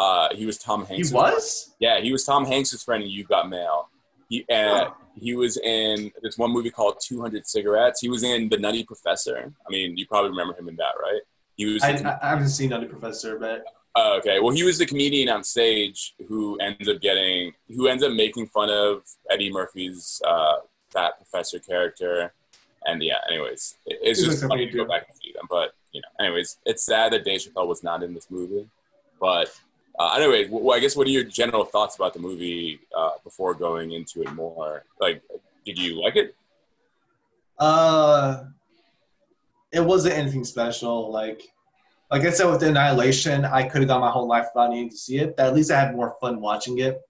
Uh, 0.00 0.28
he 0.34 0.46
was 0.46 0.56
Tom 0.56 0.86
Hanks. 0.86 1.10
He 1.10 1.14
was. 1.14 1.74
Yeah, 1.78 2.00
he 2.00 2.10
was 2.10 2.24
Tom 2.24 2.44
Hanks' 2.46 2.82
friend 2.82 3.02
in 3.04 3.10
You 3.10 3.24
Got 3.24 3.48
Mail. 3.50 3.88
He 4.30 4.44
and 4.48 4.88
he 5.20 5.34
was 5.34 5.56
in 5.58 6.10
this 6.22 6.38
one 6.38 6.52
movie 6.52 6.70
called 6.70 6.94
Two 7.06 7.20
Hundred 7.20 7.46
Cigarettes. 7.46 8.00
He 8.00 8.08
was 8.08 8.22
in 8.22 8.48
The 8.48 8.56
Nutty 8.56 8.84
Professor. 8.84 9.52
I 9.66 9.70
mean, 9.70 9.96
you 9.98 10.06
probably 10.06 10.30
remember 10.30 10.54
him 10.58 10.68
in 10.68 10.76
that, 10.76 10.94
right? 11.06 11.20
He 11.56 11.66
was. 11.66 11.82
I, 11.82 11.90
I 11.90 12.18
I 12.22 12.28
haven't 12.30 12.48
seen 12.48 12.70
Nutty 12.70 12.86
Professor, 12.86 13.38
but 13.38 13.64
Oh, 13.96 14.16
okay. 14.18 14.38
Well, 14.38 14.54
he 14.54 14.62
was 14.62 14.78
the 14.78 14.86
comedian 14.86 15.28
on 15.28 15.42
stage 15.42 16.14
who 16.28 16.56
ends 16.60 16.88
up 16.88 17.00
getting, 17.00 17.52
who 17.76 17.88
ends 17.88 18.04
up 18.04 18.12
making 18.12 18.46
fun 18.46 18.70
of 18.70 19.02
Eddie 19.28 19.50
Murphy's 19.52 20.22
uh, 20.24 20.58
fat 20.90 21.16
professor 21.18 21.58
character. 21.58 22.32
And 22.86 23.02
yeah, 23.02 23.18
anyways, 23.28 23.74
it- 23.86 23.98
it's 24.00 24.20
He's 24.20 24.28
just 24.28 24.44
funny 24.46 24.66
to 24.70 24.72
go 24.72 24.84
back 24.84 25.06
and 25.08 25.18
see 25.20 25.32
them. 25.32 25.46
But 25.50 25.74
you 25.92 26.00
know, 26.02 26.24
anyways, 26.24 26.58
it's 26.64 26.84
sad 26.84 27.12
that 27.12 27.24
Dave 27.24 27.40
Chappelle 27.40 27.66
was 27.66 27.82
not 27.82 28.04
in 28.04 28.14
this 28.14 28.28
movie. 28.30 28.66
But 29.20 29.48
uh, 30.00 30.14
anyways, 30.16 30.48
well, 30.50 30.74
I 30.74 30.80
guess 30.80 30.96
what 30.96 31.06
are 31.06 31.10
your 31.10 31.24
general 31.24 31.64
thoughts 31.64 31.96
about 31.96 32.14
the 32.14 32.20
movie 32.20 32.80
uh, 32.96 33.10
before 33.22 33.52
going 33.52 33.92
into 33.92 34.22
it 34.22 34.32
more? 34.32 34.84
Like, 34.98 35.22
did 35.66 35.78
you 35.78 36.02
like 36.02 36.16
it? 36.16 36.34
uh, 37.60 38.44
it 39.72 39.84
wasn't 39.84 40.14
anything 40.14 40.44
special. 40.44 41.12
Like, 41.12 41.42
like 42.10 42.22
I 42.22 42.30
said 42.30 42.50
with 42.50 42.62
Annihilation, 42.62 43.44
I 43.44 43.68
could 43.68 43.82
have 43.82 43.88
gone 43.88 44.00
my 44.00 44.10
whole 44.10 44.26
life 44.26 44.46
without 44.54 44.70
needing 44.70 44.88
to 44.90 44.96
see 44.96 45.18
it. 45.18 45.36
But 45.36 45.46
at 45.46 45.54
least 45.54 45.70
I 45.70 45.78
had 45.78 45.94
more 45.94 46.16
fun 46.20 46.40
watching 46.40 46.78
it. 46.78 47.00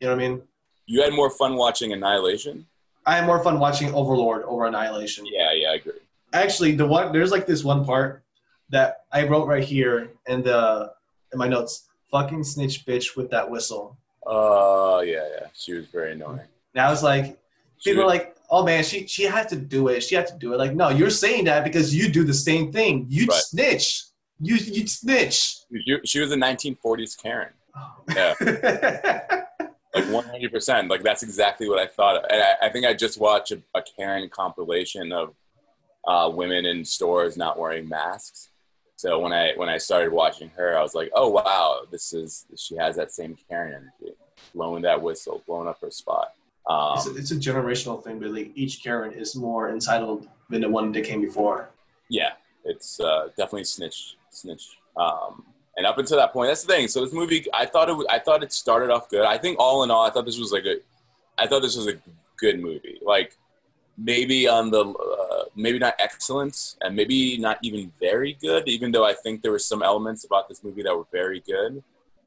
You 0.00 0.08
know 0.08 0.14
what 0.14 0.22
I 0.22 0.28
mean? 0.28 0.42
You 0.84 1.02
had 1.02 1.14
more 1.14 1.30
fun 1.30 1.56
watching 1.56 1.92
Annihilation. 1.92 2.66
I 3.06 3.16
had 3.16 3.26
more 3.26 3.42
fun 3.42 3.58
watching 3.58 3.92
Overlord 3.94 4.42
over 4.44 4.66
Annihilation. 4.66 5.24
Yeah, 5.26 5.52
yeah, 5.52 5.70
I 5.70 5.74
agree. 5.76 5.92
Actually, 6.32 6.72
the 6.72 6.86
one 6.86 7.12
there's 7.12 7.30
like 7.30 7.46
this 7.46 7.64
one 7.64 7.84
part 7.84 8.22
that 8.68 9.04
I 9.12 9.26
wrote 9.26 9.46
right 9.46 9.64
here 9.64 10.10
in 10.28 10.42
the 10.42 10.92
in 11.32 11.38
my 11.38 11.48
notes. 11.48 11.88
Fucking 12.10 12.44
snitch 12.44 12.84
bitch 12.86 13.16
with 13.16 13.30
that 13.30 13.48
whistle. 13.50 13.96
Oh, 14.26 15.00
yeah, 15.00 15.26
yeah. 15.38 15.46
She 15.54 15.72
was 15.74 15.86
very 15.86 16.12
annoying. 16.12 16.40
And 16.74 16.84
I 16.86 16.90
was 16.90 17.02
like, 17.02 17.38
She 17.78 17.90
people 17.90 18.04
was- 18.04 18.10
like, 18.14 18.36
oh 18.50 18.64
man, 18.64 18.84
she 18.84 19.06
she 19.06 19.24
had 19.24 19.48
to 19.48 19.56
do 19.56 19.88
it. 19.88 20.02
She 20.02 20.14
had 20.14 20.26
to 20.28 20.36
do 20.38 20.52
it. 20.54 20.56
Like, 20.58 20.74
no, 20.74 20.88
you're 20.88 21.10
saying 21.10 21.44
that 21.46 21.64
because 21.64 21.94
you 21.94 22.08
do 22.08 22.22
the 22.24 22.34
same 22.34 22.72
thing. 22.72 23.06
You 23.08 23.26
Right. 23.26 23.40
snitch. 23.40 24.04
You 24.40 24.56
you 24.56 24.86
snitch. 24.86 25.56
she, 25.84 25.98
she 26.04 26.20
was 26.20 26.30
a 26.32 26.36
1940s 26.36 27.20
Karen. 27.20 27.52
Yeah. 28.14 28.34
like 29.94 30.04
100% 30.04 30.90
like 30.90 31.02
that's 31.02 31.22
exactly 31.22 31.68
what 31.70 31.78
i 31.78 31.86
thought 31.86 32.24
and 32.30 32.42
i, 32.42 32.66
I 32.66 32.68
think 32.68 32.84
i 32.84 32.92
just 32.92 33.18
watched 33.18 33.50
a, 33.52 33.62
a 33.74 33.80
karen 33.96 34.28
compilation 34.28 35.10
of 35.10 35.34
uh, 36.06 36.30
women 36.32 36.66
in 36.66 36.84
stores 36.84 37.36
not 37.38 37.58
wearing 37.58 37.88
masks 37.88 38.50
so 38.96 39.18
when 39.18 39.32
i 39.32 39.52
when 39.56 39.68
i 39.68 39.78
started 39.78 40.12
watching 40.12 40.50
her 40.56 40.76
i 40.76 40.82
was 40.82 40.94
like 40.94 41.10
oh 41.14 41.28
wow 41.28 41.80
this 41.90 42.12
is 42.12 42.46
she 42.56 42.76
has 42.76 42.96
that 42.96 43.12
same 43.12 43.36
karen 43.48 43.74
energy 43.74 44.14
blowing 44.54 44.82
that 44.82 45.00
whistle 45.00 45.42
blowing 45.46 45.68
up 45.68 45.80
her 45.80 45.90
spot. 45.90 46.32
Um, 46.68 46.94
it's, 46.96 47.06
a, 47.06 47.14
it's 47.16 47.30
a 47.30 47.36
generational 47.36 48.02
thing, 48.02 48.18
but 48.18 48.30
like 48.30 48.50
each 48.56 48.82
Karen 48.82 49.12
is 49.12 49.36
more 49.36 49.70
entitled 49.70 50.26
than 50.50 50.62
the 50.62 50.68
one 50.68 50.90
that 50.92 51.04
came 51.04 51.20
before. 51.20 51.70
yeah 52.08 52.32
it's 52.64 52.98
uh, 52.98 53.28
definitely 53.36 53.64
snitch 53.64 54.16
snitch. 54.30 54.78
Um, 54.96 55.44
and 55.76 55.86
up 55.86 55.98
until 55.98 56.16
that 56.16 56.32
point 56.32 56.48
that's 56.48 56.64
the 56.64 56.72
thing. 56.72 56.88
So 56.88 57.04
this 57.04 57.12
movie 57.12 57.46
i 57.54 57.66
thought 57.66 57.88
it 57.88 57.96
was, 57.96 58.06
i 58.10 58.18
thought 58.18 58.42
it 58.42 58.52
started 58.52 58.90
off 58.90 59.08
good. 59.08 59.24
I 59.24 59.38
think 59.38 59.58
all 59.58 59.84
in 59.84 59.90
all 59.90 60.04
i 60.04 60.10
thought 60.10 60.26
this 60.26 60.38
was 60.38 60.52
like 60.52 60.64
a 60.64 60.76
i 61.38 61.46
thought 61.46 61.62
this 61.62 61.76
was 61.76 61.86
a 61.86 61.94
good 62.36 62.60
movie. 62.60 62.98
Like 63.04 63.36
maybe 63.98 64.46
on 64.46 64.70
the 64.70 64.84
uh, 64.84 65.44
maybe 65.54 65.78
not 65.78 65.94
excellent 65.98 66.74
and 66.82 66.94
maybe 66.94 67.38
not 67.38 67.58
even 67.62 67.90
very 67.98 68.34
good 68.40 68.68
even 68.68 68.92
though 68.92 69.06
i 69.06 69.14
think 69.14 69.42
there 69.42 69.52
were 69.52 69.58
some 69.58 69.82
elements 69.82 70.24
about 70.24 70.48
this 70.48 70.62
movie 70.62 70.82
that 70.82 70.94
were 70.94 71.06
very 71.12 71.40
good 71.40 71.82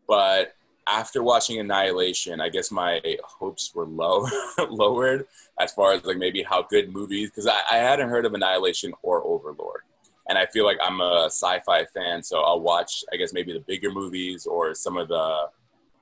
but 0.08 0.56
after 0.88 1.22
watching 1.22 1.60
annihilation 1.60 2.42
i 2.42 2.50
guess 2.50 2.72
my 2.72 3.00
hopes 3.24 3.72
were 3.76 3.86
low 3.86 4.26
lowered 4.70 5.28
as 5.60 5.72
far 5.74 5.94
as 5.94 6.04
like 6.06 6.18
maybe 6.18 6.42
how 6.42 6.64
good 6.64 6.92
movies 6.92 7.30
because 7.30 7.46
I, 7.46 7.60
I 7.72 7.78
hadn't 7.78 8.10
heard 8.10 8.26
of 8.26 8.34
annihilation 8.34 8.94
or 9.04 9.24
overlord 9.24 9.82
and 10.30 10.38
I 10.38 10.46
feel 10.46 10.64
like 10.64 10.78
I'm 10.82 11.02
a 11.02 11.26
sci-fi 11.26 11.86
fan, 11.86 12.22
so 12.22 12.42
I'll 12.42 12.60
watch, 12.60 13.04
I 13.12 13.18
guess, 13.18 13.34
maybe 13.34 13.52
the 13.52 13.62
bigger 13.62 13.92
movies 13.92 14.46
or 14.46 14.76
some 14.76 14.96
of 14.96 15.08
the 15.08 15.48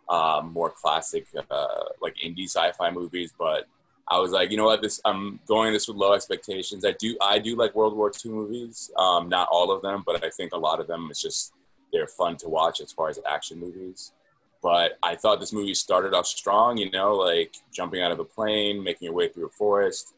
um, 0.10 0.52
more 0.52 0.70
classic, 0.70 1.26
uh, 1.50 1.84
like 2.02 2.16
indie 2.24 2.44
sci-fi 2.44 2.92
movies. 2.92 3.34
But 3.40 3.68
I 4.10 4.20
was 4.20 4.32
like, 4.32 4.52
you 4.52 4.58
know 4.58 4.66
what, 4.66 4.82
this 4.82 5.02
I'm 5.04 5.40
going 5.48 5.74
this 5.74 5.88
with 5.88 5.98
low 5.98 6.14
expectations. 6.14 6.86
I 6.86 6.94
do 6.94 7.18
I 7.22 7.40
do 7.40 7.56
like 7.56 7.76
World 7.76 7.96
War 7.96 8.12
II 8.12 8.32
movies, 8.32 8.90
um, 8.98 9.28
not 9.28 9.50
all 9.52 9.72
of 9.72 9.82
them, 9.82 10.04
but 10.06 10.24
I 10.24 10.30
think 10.30 10.54
a 10.54 10.58
lot 10.58 10.80
of 10.80 10.88
them. 10.88 11.08
It's 11.10 11.22
just 11.22 11.54
they're 11.92 12.08
fun 12.08 12.38
to 12.38 12.50
watch 12.50 12.80
as 12.82 12.92
far 12.92 13.10
as 13.10 13.20
action 13.30 13.60
movies. 13.60 14.14
But 14.62 14.98
I 15.04 15.16
thought 15.16 15.40
this 15.40 15.54
movie 15.54 15.74
started 15.74 16.14
off 16.14 16.26
strong, 16.26 16.78
you 16.78 16.90
know, 16.90 17.14
like 17.14 17.56
jumping 17.72 18.02
out 18.02 18.12
of 18.12 18.20
a 18.20 18.26
plane, 18.26 18.84
making 18.84 19.06
your 19.06 19.14
way 19.14 19.30
through 19.30 19.48
a 19.48 19.50
forest, 19.50 20.14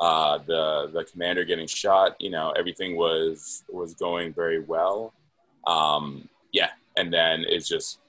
uh, 0.00 0.38
the 0.46 0.90
the 0.92 1.04
commander 1.04 1.44
getting 1.44 1.66
shot. 1.66 2.16
You 2.20 2.30
know, 2.30 2.50
everything 2.52 2.96
was 2.96 3.64
was 3.68 3.94
going 3.94 4.32
very 4.34 4.60
well. 4.60 5.14
Um, 5.66 6.28
yeah, 6.52 6.70
and 6.96 7.12
then 7.12 7.44
it's 7.48 7.68
just 7.68 8.00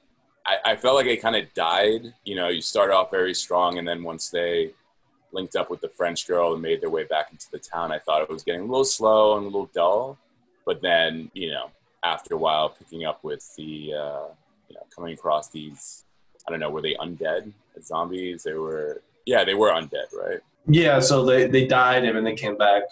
I, 0.46 0.58
I 0.66 0.76
felt 0.76 0.96
like 0.96 1.06
it 1.06 1.22
kind 1.22 1.36
of 1.36 1.54
died. 1.54 2.14
You 2.26 2.36
know, 2.36 2.50
you 2.50 2.62
start 2.62 2.92
off 2.92 3.12
very 3.12 3.34
strong, 3.34 3.78
and 3.78 3.88
then 3.88 4.04
once 4.04 4.30
they 4.30 4.74
linked 5.34 5.56
up 5.56 5.70
with 5.70 5.82
the 5.82 5.90
French 5.90 6.28
girl 6.28 6.54
and 6.54 6.62
made 6.62 6.82
their 6.82 6.90
way 6.90 7.04
back 7.04 7.32
into 7.32 7.50
the 7.52 7.60
town, 7.60 7.92
I 7.92 8.00
thought 8.00 8.22
it 8.22 8.30
was 8.30 8.44
getting 8.44 8.62
a 8.62 8.66
little 8.66 8.86
slow 8.86 9.38
and 9.38 9.46
a 9.46 9.50
little 9.50 9.70
dull. 9.74 10.18
But 10.66 10.82
then, 10.82 11.32
you 11.34 11.52
know, 11.52 11.72
after 12.04 12.36
a 12.36 12.38
while, 12.38 12.70
picking 12.70 13.06
up 13.06 13.24
with 13.24 13.48
the, 13.56 13.94
uh, 13.94 14.28
you 14.70 14.76
know, 14.76 14.86
coming 14.96 15.14
across 15.14 15.50
these, 15.50 16.06
I 16.48 16.52
don't 16.52 16.60
know, 16.60 16.70
were 16.70 16.82
they 16.82 16.96
undead 16.96 17.52
zombies? 17.82 18.44
They 18.44 18.54
were, 18.54 19.02
yeah, 19.26 19.44
they 19.44 19.54
were 19.54 19.70
undead, 19.70 20.14
right? 20.14 20.40
Yeah, 20.68 21.00
so 21.00 21.26
they, 21.26 21.48
they 21.48 21.66
died 21.66 22.04
and 22.06 22.16
then 22.16 22.24
they 22.24 22.36
came 22.36 22.58
back 22.58 22.84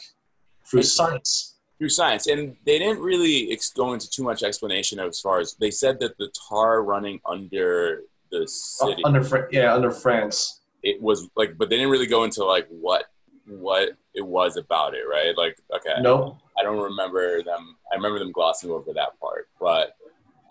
through 0.66 0.84
science. 0.84 1.56
Through 1.78 1.90
science. 1.90 2.28
And 2.28 2.56
they 2.66 2.80
didn't 2.80 3.02
really 3.02 3.52
ex- 3.52 3.70
go 3.70 3.94
into 3.94 4.10
too 4.10 4.24
much 4.24 4.44
explanation 4.44 5.00
as 5.00 5.20
far 5.20 5.40
as 5.40 5.56
they 5.60 5.72
said 5.72 6.00
that 6.00 6.18
the 6.18 6.32
tar 6.50 6.84
running 6.84 7.22
under 7.26 8.04
the 8.32 8.48
city. 8.48 9.04
Uh, 9.04 9.08
under, 9.08 9.50
yeah, 9.52 9.74
under 9.74 9.92
France. 9.92 10.59
It 10.84 11.02
was 11.02 11.30
like, 11.36 11.58
but 11.58 11.70
they 11.70 11.76
didn't 11.76 11.92
really 11.92 12.08
go 12.08 12.24
into 12.24 12.44
like 12.44 12.68
what 12.70 13.06
what 13.48 13.98
it 14.14 14.26
was 14.26 14.58
about 14.58 14.94
it, 14.94 15.04
right? 15.10 15.36
Like, 15.38 15.58
okay, 15.76 16.02
no, 16.02 16.38
I 16.58 16.64
don't 16.64 16.82
remember 16.82 17.42
them. 17.44 17.76
I 17.92 17.96
remember 17.96 18.20
them 18.20 18.32
glossing 18.32 18.72
over 18.72 18.94
that 18.94 19.20
part, 19.20 19.50
but 19.60 19.96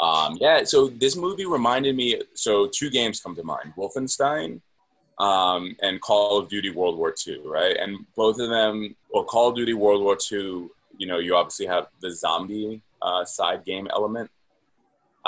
um, 0.00 0.36
yeah. 0.40 0.64
So 0.64 0.88
this 0.88 1.16
movie 1.16 1.46
reminded 1.46 1.96
me. 1.96 2.20
So 2.34 2.66
two 2.66 2.90
games 2.90 3.20
come 3.20 3.34
to 3.36 3.44
mind: 3.44 3.72
Wolfenstein 3.76 4.60
um, 5.18 5.76
and 5.82 6.00
Call 6.00 6.38
of 6.38 6.48
Duty 6.48 6.70
World 6.70 6.98
War 6.98 7.14
II, 7.26 7.40
right? 7.44 7.76
And 7.76 8.06
both 8.16 8.38
of 8.38 8.50
them, 8.50 8.94
well, 9.12 9.24
Call 9.24 9.48
of 9.48 9.56
Duty 9.56 9.74
World 9.74 10.02
War 10.02 10.16
II, 10.30 10.68
you 10.98 11.06
know, 11.06 11.18
you 11.18 11.34
obviously 11.36 11.66
have 11.66 11.88
the 12.00 12.12
zombie 12.12 12.82
uh, 13.02 13.24
side 13.24 13.64
game 13.64 13.88
element. 13.92 14.30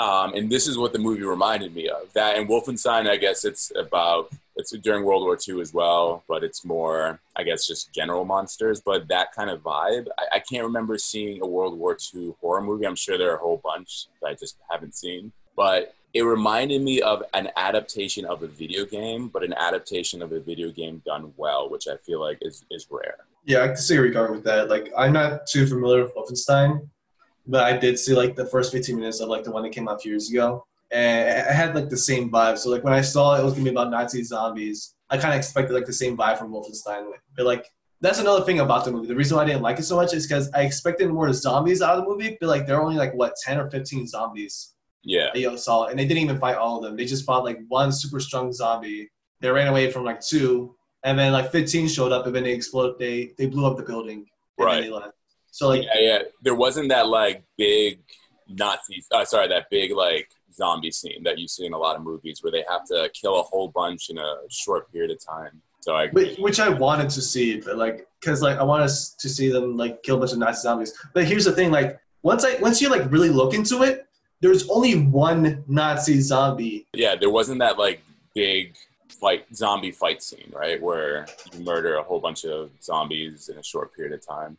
Um, 0.01 0.33
and 0.33 0.49
this 0.49 0.65
is 0.65 0.79
what 0.79 0.93
the 0.93 0.99
movie 0.99 1.21
reminded 1.21 1.75
me 1.75 1.87
of. 1.87 2.11
That 2.13 2.35
and 2.35 2.49
Wolfenstein, 2.49 3.07
I 3.07 3.17
guess 3.17 3.45
it's 3.45 3.71
about 3.75 4.31
it's 4.55 4.71
during 4.77 5.05
World 5.05 5.21
War 5.21 5.37
II 5.47 5.61
as 5.61 5.75
well, 5.75 6.23
but 6.27 6.43
it's 6.43 6.65
more, 6.65 7.19
I 7.35 7.43
guess, 7.43 7.67
just 7.67 7.93
general 7.93 8.25
monsters. 8.25 8.81
But 8.81 9.07
that 9.09 9.31
kind 9.31 9.51
of 9.51 9.61
vibe, 9.61 10.07
I, 10.17 10.37
I 10.37 10.39
can't 10.39 10.63
remember 10.63 10.97
seeing 10.97 11.43
a 11.43 11.47
World 11.47 11.77
War 11.77 11.95
II 12.15 12.33
horror 12.41 12.63
movie. 12.63 12.87
I'm 12.87 12.95
sure 12.95 13.19
there 13.19 13.31
are 13.31 13.35
a 13.35 13.39
whole 13.39 13.61
bunch 13.63 14.07
that 14.21 14.29
I 14.29 14.33
just 14.33 14.57
haven't 14.71 14.95
seen. 14.95 15.31
But 15.55 15.93
it 16.15 16.23
reminded 16.23 16.81
me 16.81 17.01
of 17.01 17.21
an 17.35 17.49
adaptation 17.55 18.25
of 18.25 18.41
a 18.41 18.47
video 18.47 18.85
game, 18.85 19.27
but 19.27 19.43
an 19.43 19.53
adaptation 19.53 20.23
of 20.23 20.31
a 20.31 20.39
video 20.39 20.71
game 20.71 21.03
done 21.05 21.31
well, 21.37 21.69
which 21.69 21.87
I 21.87 21.97
feel 21.97 22.19
like 22.19 22.39
is, 22.41 22.65
is 22.71 22.87
rare. 22.89 23.17
Yeah, 23.45 23.63
I 23.63 23.67
can 23.67 23.77
see 23.77 23.95
where 23.97 24.05
you're 24.05 24.13
going 24.13 24.31
with 24.31 24.43
that. 24.45 24.67
Like, 24.67 24.91
I'm 24.97 25.13
not 25.13 25.45
too 25.45 25.67
familiar 25.67 26.03
with 26.03 26.15
Wolfenstein, 26.15 26.89
but 27.51 27.63
I 27.65 27.77
did 27.77 27.99
see 27.99 28.13
like 28.15 28.35
the 28.35 28.45
first 28.45 28.71
15 28.71 28.95
minutes 28.95 29.19
of 29.19 29.29
like 29.29 29.43
the 29.43 29.51
one 29.51 29.63
that 29.63 29.73
came 29.73 29.87
out 29.87 29.97
a 29.97 29.99
few 29.99 30.13
years 30.13 30.31
ago, 30.31 30.65
and 30.91 31.47
I 31.47 31.51
had 31.51 31.75
like 31.75 31.89
the 31.89 31.97
same 31.97 32.31
vibe. 32.31 32.57
So 32.57 32.69
like 32.69 32.83
when 32.83 32.93
I 32.93 33.01
saw 33.01 33.35
it 33.35 33.41
it 33.41 33.43
was 33.43 33.53
gonna 33.53 33.65
be 33.65 33.69
about 33.71 33.91
Nazi 33.91 34.23
zombies, 34.23 34.95
I 35.09 35.17
kind 35.17 35.33
of 35.33 35.37
expected 35.37 35.73
like 35.73 35.85
the 35.85 35.93
same 35.93 36.17
vibe 36.17 36.39
from 36.39 36.51
Wolfenstein. 36.51 37.11
But 37.35 37.45
like 37.45 37.65
that's 37.99 38.19
another 38.19 38.43
thing 38.43 38.61
about 38.61 38.85
the 38.85 38.91
movie. 38.91 39.07
The 39.07 39.15
reason 39.15 39.37
why 39.37 39.43
I 39.43 39.45
didn't 39.47 39.61
like 39.61 39.77
it 39.77 39.83
so 39.83 39.95
much 39.95 40.13
is 40.13 40.25
because 40.25 40.49
I 40.53 40.63
expected 40.63 41.09
more 41.09 41.31
zombies 41.33 41.81
out 41.81 41.97
of 41.97 42.05
the 42.05 42.09
movie, 42.09 42.37
but 42.39 42.47
like 42.47 42.65
there 42.65 42.77
are 42.77 42.81
only 42.81 42.95
like 42.95 43.13
what 43.13 43.35
10 43.43 43.59
or 43.59 43.69
15 43.69 44.07
zombies. 44.07 44.73
Yeah. 45.03 45.29
That 45.33 45.39
you 45.39 45.57
saw, 45.57 45.87
and 45.87 45.97
they 45.97 46.05
didn't 46.05 46.23
even 46.23 46.39
fight 46.39 46.57
all 46.57 46.77
of 46.77 46.83
them. 46.83 46.95
They 46.95 47.05
just 47.05 47.25
fought 47.25 47.43
like 47.43 47.59
one 47.67 47.91
super 47.91 48.19
strong 48.19 48.53
zombie. 48.53 49.09
They 49.39 49.49
ran 49.49 49.67
away 49.67 49.91
from 49.91 50.05
like 50.05 50.21
two, 50.21 50.75
and 51.03 51.17
then 51.17 51.33
like 51.33 51.51
15 51.51 51.87
showed 51.87 52.11
up, 52.11 52.27
and 52.27 52.35
then 52.35 52.43
they 52.43 52.53
exploded. 52.53 52.99
They 52.99 53.33
they 53.37 53.47
blew 53.47 53.65
up 53.65 53.77
the 53.77 53.83
building. 53.83 54.27
right. 54.57 55.11
So 55.51 55.67
like 55.69 55.83
yeah, 55.83 55.99
yeah, 55.99 56.19
there 56.41 56.55
wasn't 56.55 56.89
that 56.89 57.07
like 57.07 57.43
big 57.57 57.99
Nazi. 58.47 59.03
Uh, 59.11 59.25
sorry, 59.25 59.47
that 59.49 59.69
big 59.69 59.91
like 59.91 60.29
zombie 60.53 60.91
scene 60.91 61.23
that 61.23 61.37
you 61.37 61.47
see 61.47 61.65
in 61.65 61.73
a 61.73 61.77
lot 61.77 61.95
of 61.95 62.03
movies 62.03 62.39
where 62.41 62.51
they 62.51 62.63
have 62.69 62.85
to 62.87 63.09
kill 63.13 63.39
a 63.39 63.43
whole 63.43 63.69
bunch 63.69 64.09
in 64.09 64.17
a 64.17 64.35
short 64.49 64.91
period 64.91 65.11
of 65.11 65.23
time. 65.23 65.61
So 65.81 65.95
I, 65.95 66.09
which, 66.09 66.37
which 66.37 66.59
I 66.59 66.69
wanted 66.69 67.09
to 67.09 67.21
see, 67.21 67.59
but 67.59 67.77
like, 67.77 68.07
cause 68.23 68.41
like 68.41 68.57
I 68.57 68.63
want 68.63 68.83
us 68.83 69.13
to 69.15 69.27
see 69.27 69.49
them 69.49 69.77
like 69.77 70.03
kill 70.03 70.17
a 70.17 70.19
bunch 70.19 70.31
of 70.31 70.37
Nazi 70.37 70.61
zombies. 70.61 70.93
But 71.13 71.25
here's 71.25 71.45
the 71.45 71.51
thing, 71.51 71.71
like 71.71 71.99
once 72.23 72.45
I 72.45 72.55
once 72.59 72.81
you 72.81 72.89
like 72.89 73.11
really 73.11 73.29
look 73.29 73.53
into 73.53 73.81
it, 73.83 74.07
there's 74.41 74.69
only 74.69 74.95
one 74.95 75.63
Nazi 75.67 76.21
zombie. 76.21 76.87
Yeah, 76.93 77.15
there 77.15 77.31
wasn't 77.31 77.59
that 77.59 77.79
like 77.79 78.01
big 78.35 78.75
fight 79.09 79.45
zombie 79.55 79.91
fight 79.91 80.21
scene, 80.21 80.51
right, 80.53 80.81
where 80.81 81.25
you 81.51 81.63
murder 81.63 81.95
a 81.95 82.03
whole 82.03 82.19
bunch 82.19 82.45
of 82.45 82.69
zombies 82.81 83.49
in 83.49 83.57
a 83.57 83.63
short 83.63 83.95
period 83.95 84.13
of 84.13 84.25
time. 84.25 84.57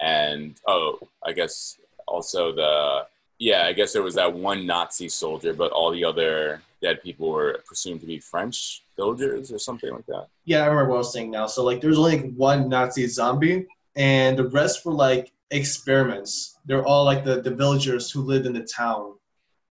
And 0.00 0.56
oh, 0.66 0.98
I 1.24 1.32
guess 1.32 1.78
also 2.06 2.54
the 2.54 3.06
yeah, 3.38 3.64
I 3.66 3.72
guess 3.72 3.92
there 3.92 4.02
was 4.02 4.14
that 4.14 4.32
one 4.32 4.66
Nazi 4.66 5.08
soldier, 5.08 5.52
but 5.52 5.72
all 5.72 5.90
the 5.90 6.04
other 6.04 6.62
dead 6.80 7.02
people 7.02 7.30
were 7.30 7.60
presumed 7.66 8.00
to 8.00 8.06
be 8.06 8.18
French 8.18 8.84
villagers 8.96 9.50
or 9.52 9.58
something 9.58 9.92
like 9.92 10.06
that. 10.06 10.28
Yeah, 10.44 10.62
I 10.62 10.66
remember 10.66 10.90
what 10.90 10.96
I 10.96 10.98
was 10.98 11.12
saying 11.12 11.30
now. 11.30 11.46
So 11.46 11.64
like, 11.64 11.80
there's 11.80 11.98
only 11.98 12.20
like, 12.20 12.34
one 12.34 12.68
Nazi 12.68 13.06
zombie, 13.06 13.66
and 13.96 14.38
the 14.38 14.48
rest 14.48 14.84
were 14.84 14.92
like 14.92 15.32
experiments. 15.50 16.58
They're 16.66 16.84
all 16.84 17.04
like 17.04 17.24
the 17.24 17.40
the 17.40 17.54
villagers 17.54 18.10
who 18.10 18.22
lived 18.22 18.46
in 18.46 18.52
the 18.52 18.64
town. 18.64 19.14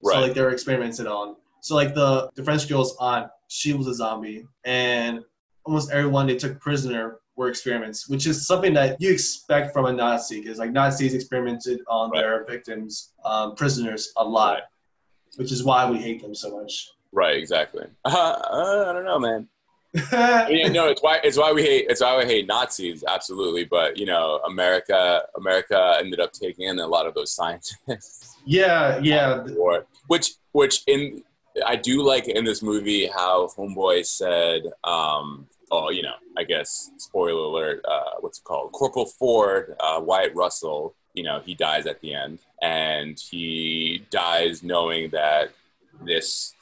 Right. 0.02 0.14
So 0.14 0.20
like 0.20 0.34
they 0.34 0.42
were 0.42 0.50
experimented 0.50 1.06
on. 1.06 1.36
So 1.60 1.74
like 1.74 1.94
the 1.94 2.30
the 2.34 2.42
French 2.42 2.68
girl's 2.68 2.96
aunt, 2.98 3.30
she 3.48 3.72
was 3.72 3.86
a 3.86 3.94
zombie, 3.94 4.46
and 4.64 5.22
almost 5.64 5.90
everyone 5.90 6.26
they 6.26 6.36
took 6.36 6.58
prisoner 6.60 7.18
were 7.40 7.48
experiments, 7.48 8.06
which 8.06 8.26
is 8.26 8.46
something 8.46 8.74
that 8.74 9.00
you 9.00 9.10
expect 9.10 9.72
from 9.72 9.86
a 9.86 9.92
Nazi, 9.92 10.40
because 10.42 10.58
like 10.58 10.72
Nazis 10.72 11.14
experimented 11.14 11.80
on 11.88 12.10
Right. 12.10 12.20
their 12.20 12.44
victims, 12.44 13.12
um, 13.24 13.54
prisoners, 13.54 14.12
a 14.18 14.24
lot, 14.24 14.52
Right. 14.52 14.62
which 15.36 15.50
is 15.50 15.64
why 15.64 15.90
we 15.90 15.96
hate 15.98 16.20
them 16.20 16.34
so 16.34 16.60
much. 16.60 16.90
Right, 17.12 17.36
exactly. 17.38 17.86
Uh, 18.04 18.88
I 18.88 18.92
don't 18.92 19.04
know, 19.06 19.18
man. 19.18 19.48
Mean, 20.48 20.72
no, 20.72 20.86
it's 20.88 21.02
why 21.02 21.18
it's 21.24 21.36
why 21.36 21.50
we 21.52 21.62
hate 21.62 21.86
it's 21.88 22.00
why 22.00 22.16
we 22.18 22.24
hate 22.24 22.46
Nazis, 22.46 23.02
absolutely. 23.08 23.64
But 23.64 23.96
you 23.96 24.06
know, 24.06 24.38
America 24.46 25.22
America 25.36 25.96
ended 25.98 26.20
up 26.20 26.32
taking 26.32 26.68
in 26.68 26.78
a 26.78 26.86
lot 26.86 27.06
of 27.08 27.14
those 27.14 27.32
scientists. 27.32 28.36
yeah, 28.44 29.00
yeah, 29.02 29.42
War, 29.48 29.86
which 30.06 30.34
which 30.52 30.82
in 30.86 31.24
I 31.66 31.74
do 31.74 32.02
like 32.12 32.28
in 32.28 32.44
this 32.44 32.62
movie 32.62 33.06
how 33.08 33.48
Homeboy 33.56 34.06
said, 34.06 34.62
um, 34.84 35.48
oh, 35.70 35.90
you 35.90 36.02
know, 36.02 36.14
I 36.36 36.44
guess 36.44 36.90
spoiler 36.98 37.44
alert, 37.44 37.84
uh, 37.84 38.18
what's 38.20 38.38
it 38.38 38.44
called? 38.44 38.72
Corporal 38.72 39.06
Ford, 39.06 39.76
uh, 39.80 40.00
Wyatt 40.02 40.34
Russell, 40.34 40.94
you 41.14 41.22
know, 41.22 41.40
he 41.44 41.54
dies 41.54 41.86
at 41.86 42.00
the 42.00 42.14
end, 42.14 42.38
and 42.62 43.18
he 43.18 44.04
dies 44.10 44.62
knowing 44.62 45.10
that 45.10 45.50
this 46.04 46.54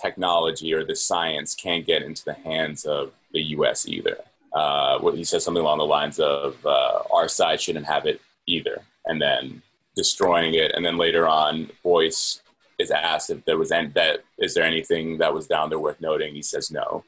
technology 0.00 0.72
or 0.72 0.84
this 0.84 1.02
science 1.02 1.54
can't 1.54 1.86
get 1.86 2.02
into 2.02 2.24
the 2.24 2.34
hands 2.34 2.84
of 2.84 3.12
the 3.32 3.40
U.S. 3.40 3.86
either. 3.86 4.18
Uh, 4.52 4.98
what 4.98 5.14
he 5.14 5.24
says 5.24 5.44
something 5.44 5.62
along 5.62 5.78
the 5.78 5.84
lines 5.84 6.18
of 6.18 6.56
uh, 6.66 7.02
our 7.12 7.28
side 7.28 7.60
shouldn't 7.60 7.86
have 7.86 8.06
it 8.06 8.20
either, 8.46 8.82
and 9.06 9.20
then 9.20 9.62
destroying 9.94 10.54
it, 10.54 10.72
and 10.74 10.84
then 10.84 10.96
later 10.96 11.26
on, 11.26 11.70
Boyce 11.82 12.40
is 12.78 12.90
asked 12.90 13.30
if 13.30 13.44
there 13.44 13.58
was 13.58 13.70
any, 13.70 13.88
that 13.88 14.24
is 14.38 14.54
there 14.54 14.64
anything 14.64 15.18
that 15.18 15.34
was 15.34 15.46
down 15.46 15.68
there 15.68 15.78
worth 15.78 16.00
noting. 16.00 16.34
He 16.34 16.42
says 16.42 16.70
no, 16.70 17.04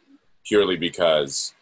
purely 0.46 0.76
because 0.76 1.54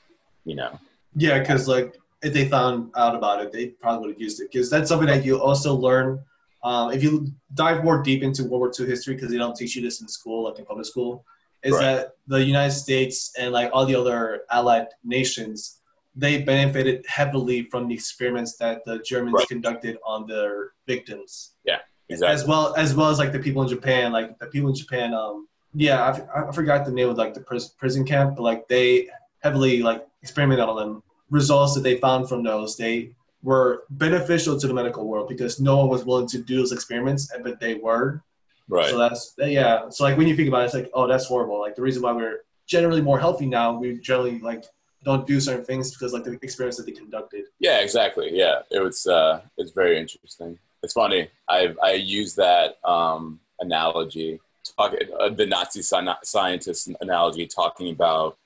you 0.44 0.54
know 0.54 0.78
yeah, 1.16 1.38
because 1.40 1.68
like 1.68 1.96
if 2.22 2.32
they 2.32 2.48
found 2.48 2.92
out 2.96 3.14
about 3.14 3.42
it, 3.42 3.52
they 3.52 3.68
probably 3.68 4.08
would 4.08 4.14
have 4.14 4.20
used 4.20 4.40
it. 4.40 4.50
Because 4.52 4.70
that's 4.70 4.88
something 4.88 5.08
that 5.08 5.24
you 5.24 5.40
also 5.40 5.74
learn 5.74 6.22
um, 6.62 6.92
if 6.92 7.02
you 7.02 7.32
dive 7.54 7.82
more 7.82 8.02
deep 8.02 8.22
into 8.22 8.42
World 8.44 8.60
War 8.60 8.72
II 8.78 8.86
history, 8.86 9.14
because 9.14 9.30
they 9.30 9.38
don't 9.38 9.56
teach 9.56 9.76
you 9.76 9.82
this 9.82 10.02
in 10.02 10.08
school, 10.08 10.44
like 10.44 10.58
in 10.58 10.66
public 10.66 10.86
school, 10.86 11.24
is 11.62 11.72
Right. 11.72 11.80
that 11.80 12.16
the 12.26 12.44
United 12.44 12.72
States 12.72 13.32
and 13.38 13.52
like 13.52 13.70
all 13.72 13.86
the 13.86 13.94
other 13.94 14.42
allied 14.50 14.88
nations, 15.02 15.80
they 16.14 16.42
benefited 16.42 17.04
heavily 17.08 17.62
from 17.70 17.88
the 17.88 17.94
experiments 17.94 18.56
that 18.58 18.84
the 18.84 18.98
Germans 18.98 19.34
Right. 19.34 19.48
conducted 19.48 19.96
on 20.04 20.26
their 20.26 20.72
victims, 20.86 21.54
Yeah, 21.64 21.78
exactly 22.10 22.34
as 22.34 22.46
well 22.46 22.74
as 22.76 22.94
well 22.94 23.08
as 23.08 23.18
like 23.18 23.32
the 23.32 23.38
people 23.38 23.62
in 23.62 23.68
Japan, 23.68 24.12
like 24.12 24.38
the 24.38 24.46
people 24.46 24.68
in 24.68 24.74
Japan. 24.76 25.14
Um, 25.14 25.48
yeah, 25.74 26.18
I 26.34 26.52
forgot 26.52 26.84
the 26.84 26.92
name 26.92 27.08
of 27.08 27.16
like 27.16 27.34
the 27.34 27.40
pris- 27.40 27.68
prison 27.68 28.04
camp, 28.04 28.36
but 28.36 28.42
like 28.42 28.68
they 28.68 29.08
heavily 29.40 29.82
like 29.82 30.06
experimented 30.22 30.68
on 30.68 30.76
them. 30.76 31.02
Results 31.30 31.74
that 31.74 31.82
they 31.82 31.96
found 31.96 32.28
from 32.28 32.42
those, 32.42 32.76
they 32.76 33.12
were 33.42 33.84
beneficial 33.90 34.58
to 34.58 34.66
the 34.66 34.74
medical 34.74 35.06
world 35.06 35.28
because 35.28 35.60
no 35.60 35.76
one 35.76 35.88
was 35.88 36.04
willing 36.04 36.26
to 36.28 36.38
do 36.38 36.56
those 36.56 36.72
experiments, 36.72 37.32
but 37.42 37.60
they 37.60 37.74
were. 37.74 38.22
Right. 38.68 38.90
So 38.90 38.98
that's 38.98 39.34
yeah. 39.38 39.88
So 39.90 40.04
like 40.04 40.16
when 40.16 40.26
you 40.28 40.36
think 40.36 40.48
about 40.48 40.62
it, 40.62 40.66
it's 40.66 40.74
like 40.74 40.90
oh 40.94 41.06
that's 41.06 41.26
horrible. 41.26 41.60
Like 41.60 41.76
the 41.76 41.82
reason 41.82 42.02
why 42.02 42.12
we're 42.12 42.40
generally 42.66 43.02
more 43.02 43.18
healthy 43.18 43.46
now, 43.46 43.78
we 43.78 43.98
generally 43.98 44.38
like 44.40 44.64
don't 45.04 45.26
do 45.26 45.40
certain 45.40 45.64
things 45.64 45.90
because 45.92 46.12
like 46.12 46.24
the 46.24 46.38
experience 46.42 46.76
that 46.76 46.86
they 46.86 46.92
conducted. 46.92 47.44
Yeah, 47.58 47.80
exactly. 47.80 48.30
Yeah, 48.32 48.60
it 48.70 48.80
was. 48.80 49.06
Uh, 49.06 49.40
it's 49.56 49.72
very 49.72 49.98
interesting. 49.98 50.58
It's 50.82 50.92
funny. 50.92 51.28
I 51.48 51.74
I 51.82 51.92
use 51.92 52.34
that 52.36 52.78
um, 52.84 53.40
analogy, 53.60 54.40
talk, 54.76 54.94
uh, 55.18 55.28
the 55.28 55.46
Nazi 55.46 55.80
sci- 55.80 56.22
scientist 56.22 56.90
analogy, 57.00 57.46
talking 57.46 57.90
about 57.90 58.36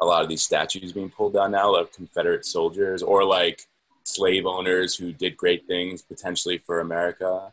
a 0.00 0.04
lot 0.04 0.22
of 0.22 0.28
these 0.28 0.42
statues 0.42 0.92
being 0.92 1.10
pulled 1.10 1.34
down 1.34 1.52
now 1.52 1.74
of 1.74 1.92
Confederate 1.92 2.44
soldiers 2.44 3.02
or 3.02 3.24
like 3.24 3.66
slave 4.04 4.46
owners 4.46 4.96
who 4.96 5.12
did 5.12 5.36
great 5.36 5.66
things 5.66 6.02
potentially 6.02 6.58
for 6.58 6.80
America. 6.80 7.52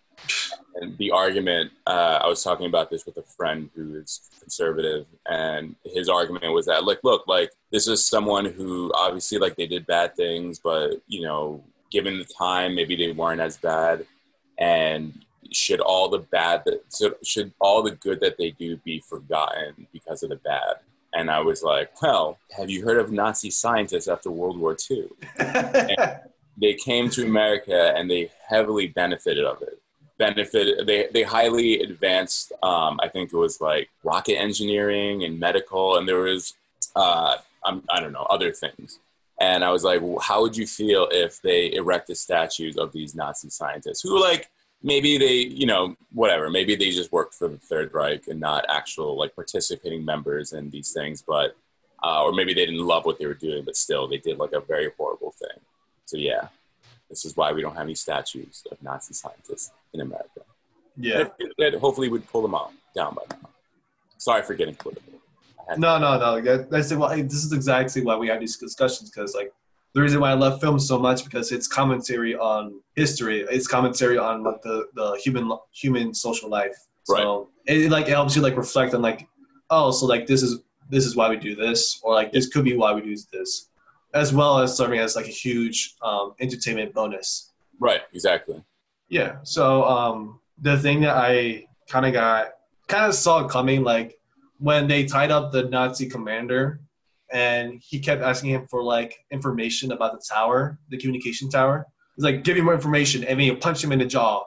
And 0.76 0.97
the 0.97 1.12
argument, 1.12 1.72
uh, 1.88 2.20
I 2.24 2.28
was 2.28 2.43
talking 2.43 2.66
about 2.66 2.89
this 2.89 3.05
with 3.05 3.18
a 3.18 3.24
friend 3.24 3.70
who 3.76 3.95
is 3.95 4.22
conservative, 4.39 5.05
and 5.30 5.76
his 5.86 6.10
argument 6.10 6.53
was 6.53 6.66
that, 6.66 6.86
like, 6.86 6.99
look, 7.03 7.28
like, 7.28 7.51
this 7.72 7.88
is 7.88 8.05
someone 8.05 8.45
who 8.45 8.91
obviously, 8.95 9.38
like, 9.38 9.55
they 9.55 9.68
did 9.68 9.86
bad 9.86 10.16
things, 10.16 10.60
but, 10.60 11.01
you 11.07 11.22
know, 11.22 11.64
given 11.91 12.18
the 12.18 12.26
time, 12.26 12.76
maybe 12.76 12.95
they 12.95 13.12
weren't 13.12 13.41
as 13.41 13.57
bad. 13.57 14.05
And 14.57 15.24
should 15.52 15.80
all 15.80 16.10
the 16.10 16.20
bad 16.20 16.64
that 16.66 17.16
should 17.24 17.52
all 17.60 17.82
the 17.82 17.91
good 17.91 18.20
that 18.22 18.38
they 18.38 18.52
do 18.52 18.78
be 18.78 19.00
forgotten 19.00 19.88
because 19.91 20.24
of 20.24 20.30
the 20.30 20.36
bad? 20.38 20.76
And 21.14 21.32
I 21.32 21.39
was 21.39 21.64
like, 21.64 22.02
well, 22.02 22.38
have 22.56 22.70
you 22.70 22.84
heard 22.84 23.00
of 23.00 23.12
Nazi 23.12 23.50
scientists 23.50 24.08
after 24.08 24.30
World 24.30 24.60
War 24.60 24.78
II? 24.89 25.10
they 26.58 26.74
came 26.76 27.10
to 27.12 27.26
America 27.26 27.93
and 27.95 28.10
they 28.10 28.30
heavily 28.47 28.88
benefited 28.88 29.43
of 29.43 29.62
it. 29.62 29.82
Benefited, 30.18 30.86
they, 30.86 31.08
they 31.12 31.24
highly 31.24 31.82
advanced, 31.82 32.52
um, 32.62 33.00
I 33.02 33.08
think 33.08 33.32
it 33.32 33.38
was 33.38 33.62
like 33.62 33.89
rocket 34.04 34.36
engineering 34.36 35.24
and 35.24 35.39
medical, 35.39 35.97
and 35.97 36.08
there 36.08 36.20
was, 36.20 36.54
uh, 36.95 37.38
I'm, 37.64 37.84
I 37.89 38.02
don't 38.02 38.12
know, 38.12 38.28
other 38.30 38.52
things. 38.52 39.00
And 39.39 39.64
I 39.64 39.72
was 39.72 39.86
like, 39.86 40.02
well, 40.02 40.20
how 40.20 40.41
would 40.41 40.58
you 40.58 40.68
feel 40.68 41.08
if 41.12 41.41
they 41.41 41.74
erected 41.74 42.18
statues 42.18 42.76
of 42.76 42.91
these 42.91 43.16
Nazi 43.16 43.50
scientists 43.50 44.02
who, 44.02 44.22
like, 44.22 44.50
maybe 44.82 45.18
they, 45.18 45.34
you 45.34 45.66
know, 45.66 45.96
whatever, 46.12 46.50
maybe 46.50 46.76
they 46.76 46.90
just 46.90 47.12
worked 47.12 47.36
for 47.36 47.48
the 47.48 47.58
Third 47.58 47.94
Reich 47.94 48.28
and 48.28 48.40
not 48.40 48.66
actual, 48.70 49.18
like, 49.18 49.36
participating 49.36 50.06
members 50.06 50.54
in 50.54 50.70
these 50.70 50.92
things, 50.92 51.22
but, 51.22 51.56
uh, 52.04 52.24
or 52.24 52.32
maybe 52.32 52.54
they 52.54 52.66
didn't 52.66 52.86
love 52.86 53.06
what 53.06 53.20
they 53.20 53.26
were 53.26 53.34
doing, 53.34 53.64
but 53.64 53.76
still 53.76 54.08
they 54.08 54.18
did, 54.18 54.38
like, 54.38 54.54
a 54.54 54.62
very 54.62 54.90
horrible 54.98 55.34
thing. 55.38 55.60
So 56.06 56.18
yeah, 56.18 56.48
this 57.08 57.24
is 57.24 57.38
why 57.38 57.52
we 57.52 57.62
don't 57.62 57.76
have 57.76 57.84
any 57.84 57.94
statues 57.94 58.64
of 58.72 58.82
Nazi 58.82 59.14
scientists 59.14 59.72
in 59.94 60.02
America. 60.02 60.42
Yeah. 60.98 61.26
That 61.60 61.76
hopefully 61.76 62.10
would 62.10 62.28
pull 62.28 62.42
them 62.42 62.56
out 62.56 62.72
down 62.96 63.14
by 63.14 63.24
now. 63.30 63.50
Sorry 64.18 64.42
for 64.42 64.56
getting 64.56 64.76
political. 64.76 65.14
No, 65.78 66.00
no, 66.00 66.18
no. 66.18 66.42
That, 66.42 66.72
that's 66.72 66.92
well, 66.94 67.16
this 67.16 67.46
is 67.46 67.54
exactly 67.54 68.02
why 68.02 68.16
we 68.16 68.28
have 68.28 68.40
these 68.40 68.58
discussions 68.58 69.12
because 69.12 69.36
like 69.36 69.54
the 69.94 70.02
reason 70.02 70.20
why 70.20 70.32
I 70.32 70.34
love 70.34 70.62
film 70.62 70.80
so 70.80 71.00
much 71.00 71.24
because 71.24 71.52
it's 71.52 71.68
commentary 71.68 72.36
on 72.36 72.80
history. 72.96 73.46
It's 73.50 73.68
commentary 73.68 74.18
on 74.18 74.44
like 74.44 74.62
the, 74.62 74.88
the 74.94 75.20
human 75.24 75.52
human 75.72 76.14
social 76.14 76.50
life. 76.50 76.76
So 77.06 77.50
right. 77.68 77.76
it, 77.76 77.86
it 77.86 77.92
like 77.92 78.08
it 78.08 78.12
helps 78.12 78.36
you 78.36 78.42
like 78.42 78.56
reflect 78.56 78.94
on 78.94 79.02
like 79.02 79.28
oh 79.70 79.92
so 79.92 80.06
like 80.06 80.28
this 80.28 80.44
is 80.44 80.60
this 80.90 81.06
is 81.06 81.16
why 81.16 81.30
we 81.30 81.38
do 81.38 81.56
this 81.56 82.00
or 82.04 82.14
like 82.14 82.32
this 82.32 82.48
could 82.48 82.66
be 82.66 82.76
why 82.76 82.94
we 82.94 83.02
do 83.02 83.16
this 83.32 83.70
as 84.14 84.34
well 84.34 84.60
as 84.60 84.76
serving 84.76 85.00
as 85.00 85.16
like 85.16 85.28
a 85.28 85.32
huge 85.32 85.96
um, 86.02 86.34
entertainment 86.40 86.94
bonus. 86.94 87.52
Right. 87.80 88.02
Exactly. 88.14 88.64
Yeah. 89.08 89.38
So 89.44 89.84
um, 89.84 90.40
the 90.60 90.78
thing 90.78 91.02
that 91.02 91.16
I 91.16 91.68
kind 91.88 92.06
of 92.06 92.14
got 92.14 92.50
kind 92.88 93.06
of 93.06 93.14
saw 93.14 93.48
coming, 93.48 93.84
like 93.84 94.20
when 94.58 94.88
they 94.88 95.06
tied 95.06 95.32
up 95.32 95.52
the 95.52 95.64
Nazi 95.64 96.10
commander, 96.10 96.82
and 97.32 97.82
he 97.84 98.00
kept 98.00 98.22
asking 98.22 98.52
him 98.52 98.68
for 98.68 98.84
like 98.84 99.26
information 99.32 99.92
about 99.92 100.14
the 100.14 100.24
tower, 100.28 100.80
the 100.90 100.98
communication 100.98 101.50
tower. 101.50 101.86
He's 102.16 102.24
like, 102.24 102.44
"Give 102.44 102.56
me 102.56 102.62
more 102.62 102.74
information," 102.74 103.24
and 103.24 103.40
then 103.40 103.46
you 103.46 103.56
punch 103.56 103.84
him 103.84 103.92
in 103.92 104.00
the 104.00 104.06
jaw. 104.06 104.44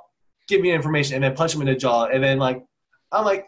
Give 0.49 0.61
me 0.61 0.72
information, 0.72 1.14
and 1.14 1.24
then 1.24 1.35
punch 1.35 1.55
him 1.55 1.61
in 1.61 1.68
the 1.68 1.76
jaw, 1.76 2.07
and 2.07 2.22
then 2.22 2.39
like, 2.39 2.64
I'm 3.12 3.24
like, 3.24 3.47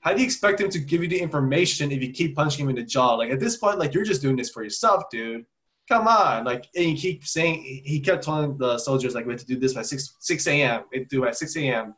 how 0.00 0.12
do 0.12 0.20
you 0.20 0.24
expect 0.24 0.60
him 0.60 0.70
to 0.70 0.78
give 0.78 1.02
you 1.02 1.08
the 1.08 1.18
information 1.18 1.90
if 1.90 2.02
you 2.02 2.12
keep 2.12 2.36
punching 2.36 2.64
him 2.64 2.70
in 2.70 2.76
the 2.76 2.84
jaw? 2.84 3.14
Like 3.14 3.30
at 3.30 3.40
this 3.40 3.56
point, 3.56 3.78
like 3.78 3.94
you're 3.94 4.04
just 4.04 4.22
doing 4.22 4.36
this 4.36 4.50
for 4.50 4.62
yourself, 4.62 5.04
dude. 5.10 5.44
Come 5.88 6.06
on, 6.06 6.44
like 6.44 6.66
and 6.76 6.86
you 6.86 6.96
keep 6.96 7.26
saying 7.26 7.62
he 7.62 8.00
kept 8.00 8.22
telling 8.22 8.56
the 8.58 8.78
soldiers 8.78 9.14
like 9.14 9.26
we 9.26 9.32
have 9.32 9.40
to 9.40 9.46
do 9.46 9.58
this 9.58 9.74
by 9.74 9.82
six 9.82 10.14
six 10.20 10.46
a.m. 10.46 10.84
We 10.92 10.98
have 10.98 11.08
to 11.08 11.16
do 11.16 11.24
it 11.24 11.34
six 11.34 11.56
a.m. 11.56 11.94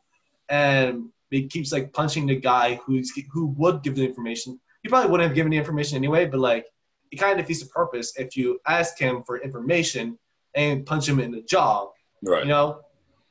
And 0.49 1.09
he 1.29 1.47
keeps 1.47 1.71
like 1.71 1.93
punching 1.93 2.25
the 2.25 2.35
guy 2.35 2.75
who's 2.75 3.11
who 3.31 3.47
would 3.57 3.83
give 3.83 3.95
the 3.95 4.05
information. 4.05 4.59
He 4.83 4.89
probably 4.89 5.11
wouldn't 5.11 5.27
have 5.27 5.35
given 5.35 5.51
the 5.51 5.57
information 5.57 5.97
anyway, 5.97 6.25
but 6.25 6.39
like 6.39 6.65
it 7.11 7.17
kind 7.17 7.39
of 7.39 7.45
defeats 7.45 7.63
the 7.63 7.69
purpose 7.69 8.13
if 8.17 8.35
you 8.35 8.59
ask 8.67 8.97
him 8.97 9.23
for 9.23 9.39
information 9.39 10.17
and 10.55 10.85
punch 10.85 11.07
him 11.07 11.19
in 11.19 11.31
the 11.31 11.41
jaw. 11.41 11.89
Right. 12.23 12.43
You 12.43 12.49
know, 12.49 12.81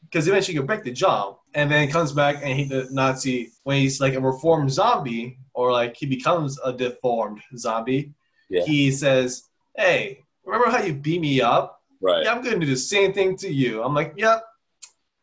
because 0.05 0.29
eventually 0.29 0.55
you'll 0.55 0.67
break 0.67 0.85
the 0.85 0.93
jaw 0.93 1.37
and 1.55 1.71
then 1.71 1.91
comes 1.91 2.13
back 2.13 2.37
and 2.43 2.59
he 2.59 2.65
the 2.65 2.89
Nazi 2.91 3.51
when 3.65 3.79
he's 3.79 4.01
like 4.01 4.15
a 4.15 4.21
reformed 4.21 4.71
zombie 4.71 5.39
or 5.55 5.73
like 5.73 5.97
he 5.97 6.07
becomes 6.07 6.59
a 6.65 6.73
deformed 6.73 7.41
zombie. 7.57 8.13
Yeah. 8.49 8.65
He 8.65 8.91
says, 8.91 9.45
"Hey, 9.77 10.25
remember 10.45 10.71
how 10.71 10.83
you 10.83 10.93
beat 10.93 11.21
me 11.21 11.41
up? 11.41 11.83
Right. 12.01 12.25
Yeah, 12.25 12.33
I'm 12.33 12.43
going 12.43 12.59
to 12.59 12.67
do 12.67 12.73
the 12.73 12.79
same 12.79 13.13
thing 13.13 13.37
to 13.39 13.53
you." 13.53 13.83
I'm 13.83 13.95
like, 13.95 14.15
"Yep, 14.17 14.43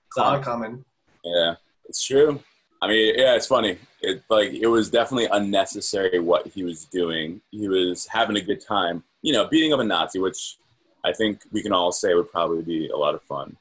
it's 0.08 0.18
all 0.18 0.40
coming." 0.40 0.84
Yeah, 1.24 1.56
it's 1.86 2.06
true. 2.06 2.40
I 2.82 2.88
mean, 2.88 3.16
yeah, 3.18 3.36
it's 3.36 3.48
funny. 3.48 3.78
It 4.02 4.24
like 4.30 4.52
it 4.52 4.68
was 4.68 4.90
definitely 4.90 5.28
unnecessary 5.32 6.20
what 6.20 6.48
he 6.48 6.64
was 6.64 6.86
doing. 6.86 7.42
He 7.52 7.68
was 7.68 8.08
having 8.08 8.38
a 8.38 8.42
good 8.42 8.62
time, 8.62 9.04
you 9.22 9.34
know, 9.34 9.48
beating 9.48 9.74
up 9.74 9.80
a 9.80 9.84
Nazi, 9.84 10.20
which 10.20 10.58
I 11.04 11.12
think 11.12 11.42
we 11.52 11.64
can 11.64 11.74
all 11.74 11.92
say 11.92 12.14
would 12.14 12.32
probably 12.32 12.62
be 12.62 12.90
a 12.90 12.98
lot 12.98 13.16
of 13.16 13.22
fun. 13.24 13.58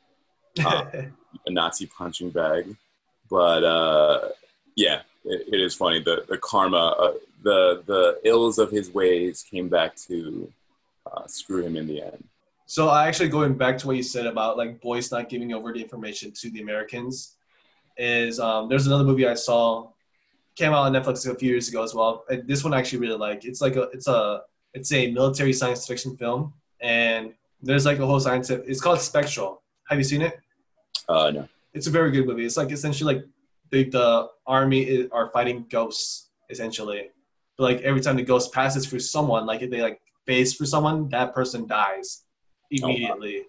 Um, 0.65 0.89
a 1.47 1.51
Nazi 1.51 1.87
punching 1.87 2.31
bag. 2.31 2.77
But 3.31 3.65
uh, 3.65 4.29
yeah, 4.75 5.01
it, 5.25 5.55
it 5.55 5.61
is 5.61 5.75
funny. 5.75 6.01
The 6.03 6.25
the 6.29 6.39
karma, 6.39 6.95
uh, 6.99 7.13
the 7.43 7.83
the 7.87 8.21
ills 8.25 8.59
of 8.59 8.71
his 8.71 8.93
ways 8.93 9.45
came 9.49 9.69
back 9.69 9.97
to 10.09 10.53
uh, 11.11 11.27
screw 11.27 11.63
him 11.63 11.77
in 11.77 11.87
the 11.87 12.03
end. 12.03 12.25
So 12.67 12.89
I 12.89 13.07
actually 13.07 13.29
going 13.29 13.55
back 13.55 13.79
to 13.79 13.87
what 13.87 13.97
you 13.97 14.03
said 14.03 14.27
about 14.27 14.57
like 14.57 14.81
Boyce 14.81 15.13
not 15.13 15.29
giving 15.29 15.55
over 15.55 15.73
the 15.73 15.81
information 15.81 16.33
to 16.33 16.51
the 16.51 16.61
Americans 16.61 17.36
is 17.97 18.39
um, 18.41 18.69
there's 18.69 18.87
another 18.87 19.05
movie 19.05 19.27
I 19.27 19.35
saw 19.35 19.89
came 20.57 20.73
out 20.73 20.87
on 20.87 20.93
Netflix 20.93 21.31
a 21.31 21.35
few 21.35 21.51
years 21.51 21.69
ago 21.69 21.83
as 21.83 21.95
well. 21.95 22.25
And 22.31 22.49
this 22.49 22.65
one 22.65 22.73
I 22.73 22.79
actually 22.79 23.01
really 23.01 23.19
like. 23.19 23.45
It's 23.45 23.61
like 23.61 23.77
a 23.77 23.83
it's 23.93 24.09
a 24.09 24.43
it's 24.75 24.93
a 24.93 25.11
military 25.13 25.53
science 25.53 25.87
fiction 25.87 26.17
film 26.17 26.53
and 26.81 27.33
there's 27.63 27.87
like 27.87 27.99
a 27.99 28.07
whole 28.07 28.21
science. 28.21 28.51
It's 28.51 28.81
called 28.81 29.01
Spectral. 29.01 29.63
Have 29.89 29.99
you 29.99 30.05
seen 30.05 30.23
it? 30.23 30.39
Uh, 31.09 31.31
no. 31.31 31.49
It's 31.75 31.87
a 31.87 31.91
very 31.91 32.11
good 32.11 32.27
movie. 32.27 32.45
It's 32.45 32.57
like 32.57 32.73
essentially 32.73 33.15
like 33.15 33.25
the, 33.71 33.85
the 33.91 34.29
army 34.47 34.83
is, 34.83 35.09
are 35.13 35.31
fighting 35.31 35.67
ghosts 35.71 36.31
essentially. 36.51 37.11
But 37.57 37.65
like 37.65 37.81
every 37.83 38.01
time 38.01 38.17
the 38.17 38.23
ghost 38.23 38.53
passes 38.53 38.87
through 38.87 39.01
someone, 39.01 39.47
like 39.47 39.63
if 39.63 39.71
they 39.71 39.83
like 39.83 40.01
face 40.27 40.55
for 40.55 40.67
someone, 40.67 41.09
that 41.11 41.35
person 41.35 41.67
dies 41.67 42.25
immediately. 42.71 43.37
Oh, 43.37 43.41
wow. 43.41 43.47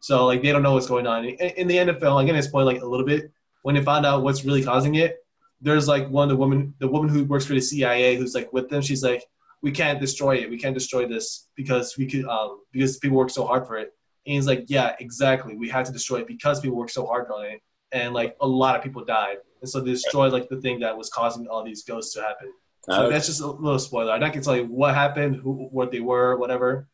So 0.00 0.26
like 0.26 0.42
they 0.42 0.52
don't 0.52 0.62
know 0.62 0.74
what's 0.74 0.88
going 0.88 1.06
on. 1.06 1.24
In, 1.24 1.34
in 1.34 1.68
the 1.68 1.78
end 1.78 1.88
of 1.88 1.96
the 1.96 2.00
film, 2.00 2.16
I'm 2.16 2.26
gonna 2.26 2.42
spoil 2.42 2.64
like 2.64 2.82
a 2.82 2.86
little 2.86 3.06
bit. 3.06 3.32
When 3.62 3.74
they 3.74 3.82
find 3.82 4.04
out 4.04 4.22
what's 4.22 4.44
really 4.44 4.62
causing 4.62 4.96
it, 4.96 5.18
there's 5.60 5.86
like 5.88 6.08
one 6.08 6.28
the 6.28 6.36
woman 6.36 6.74
the 6.78 6.88
woman 6.88 7.08
who 7.08 7.24
works 7.24 7.46
for 7.46 7.54
the 7.54 7.60
CIA 7.60 8.16
who's 8.16 8.34
like 8.34 8.52
with 8.52 8.68
them. 8.68 8.82
She's 8.82 9.02
like, 9.02 9.24
we 9.62 9.70
can't 9.70 10.00
destroy 10.00 10.36
it. 10.36 10.50
We 10.50 10.58
can't 10.58 10.74
destroy 10.74 11.06
this 11.06 11.48
because 11.54 11.96
we 11.96 12.06
could 12.06 12.26
um 12.26 12.60
because 12.72 12.98
people 12.98 13.16
work 13.16 13.30
so 13.30 13.46
hard 13.46 13.66
for 13.66 13.76
it. 13.78 13.92
And 14.26 14.34
he's 14.34 14.46
like, 14.46 14.64
yeah, 14.68 14.94
exactly. 15.00 15.56
We 15.56 15.68
had 15.68 15.84
to 15.86 15.92
destroy 15.92 16.18
it 16.18 16.26
because 16.26 16.60
people 16.60 16.76
worked 16.76 16.92
so 16.92 17.06
hard 17.06 17.28
on 17.30 17.44
it, 17.46 17.60
and 17.92 18.12
like 18.12 18.36
a 18.40 18.46
lot 18.46 18.76
of 18.76 18.82
people 18.82 19.04
died, 19.04 19.38
and 19.60 19.70
so 19.70 19.80
they 19.80 19.92
destroyed 19.92 20.32
like 20.32 20.48
the 20.48 20.60
thing 20.60 20.80
that 20.80 20.96
was 20.96 21.08
causing 21.10 21.46
all 21.48 21.64
these 21.64 21.84
ghosts 21.84 22.14
to 22.14 22.22
happen. 22.22 22.52
So 22.90 23.08
that's 23.08 23.26
just 23.26 23.40
a 23.40 23.46
little 23.46 23.78
spoiler. 23.78 24.12
I'm 24.12 24.20
not 24.20 24.32
gonna 24.32 24.44
tell 24.44 24.56
you 24.56 24.66
what 24.66 24.94
happened, 24.94 25.36
who, 25.36 25.68
what 25.70 25.92
they 25.92 26.00
were, 26.00 26.36
whatever. 26.36 26.88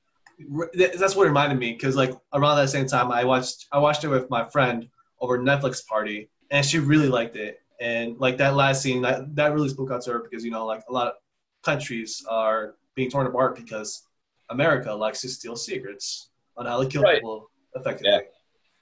That's 0.74 1.16
what 1.16 1.26
reminded 1.26 1.58
me 1.58 1.72
because 1.72 1.96
like 1.96 2.12
around 2.34 2.56
that 2.56 2.68
same 2.68 2.86
time, 2.86 3.10
I 3.10 3.24
watched 3.24 3.66
I 3.72 3.78
watched 3.78 4.04
it 4.04 4.08
with 4.08 4.28
my 4.28 4.44
friend 4.50 4.88
over 5.20 5.38
Netflix 5.38 5.84
party, 5.86 6.28
and 6.50 6.64
she 6.64 6.78
really 6.78 7.08
liked 7.08 7.36
it. 7.36 7.60
And 7.80 8.18
like 8.18 8.38
that 8.38 8.54
last 8.54 8.82
scene, 8.82 9.02
that 9.02 9.34
that 9.36 9.52
really 9.52 9.68
spoke 9.68 9.90
out 9.90 10.02
to 10.02 10.12
her 10.12 10.18
because 10.18 10.44
you 10.44 10.50
know 10.50 10.66
like 10.66 10.82
a 10.88 10.92
lot 10.92 11.06
of 11.06 11.14
countries 11.62 12.24
are 12.28 12.74
being 12.94 13.10
torn 13.10 13.26
apart 13.26 13.56
because 13.56 14.02
America 14.50 14.92
likes 14.92 15.20
to 15.20 15.28
steal 15.28 15.56
secrets 15.56 16.30
on 16.56 16.66
how 16.66 16.82
to 16.82 16.88
kill 16.88 17.02
right. 17.02 17.16
people 17.16 17.50
effectively. 17.74 18.10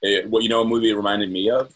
Yeah. 0.01 0.25
What 0.25 0.43
you 0.43 0.49
know, 0.49 0.61
a 0.61 0.65
movie 0.65 0.89
it 0.89 0.95
reminded 0.95 1.31
me 1.31 1.49
of? 1.49 1.73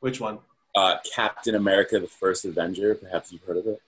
Which 0.00 0.20
one? 0.20 0.38
Uh, 0.74 0.96
Captain 1.14 1.54
America: 1.54 1.98
The 1.98 2.06
First 2.06 2.44
Avenger. 2.44 2.94
Perhaps 2.94 3.32
you've 3.32 3.42
heard 3.42 3.58
of 3.58 3.66
it. 3.66 3.82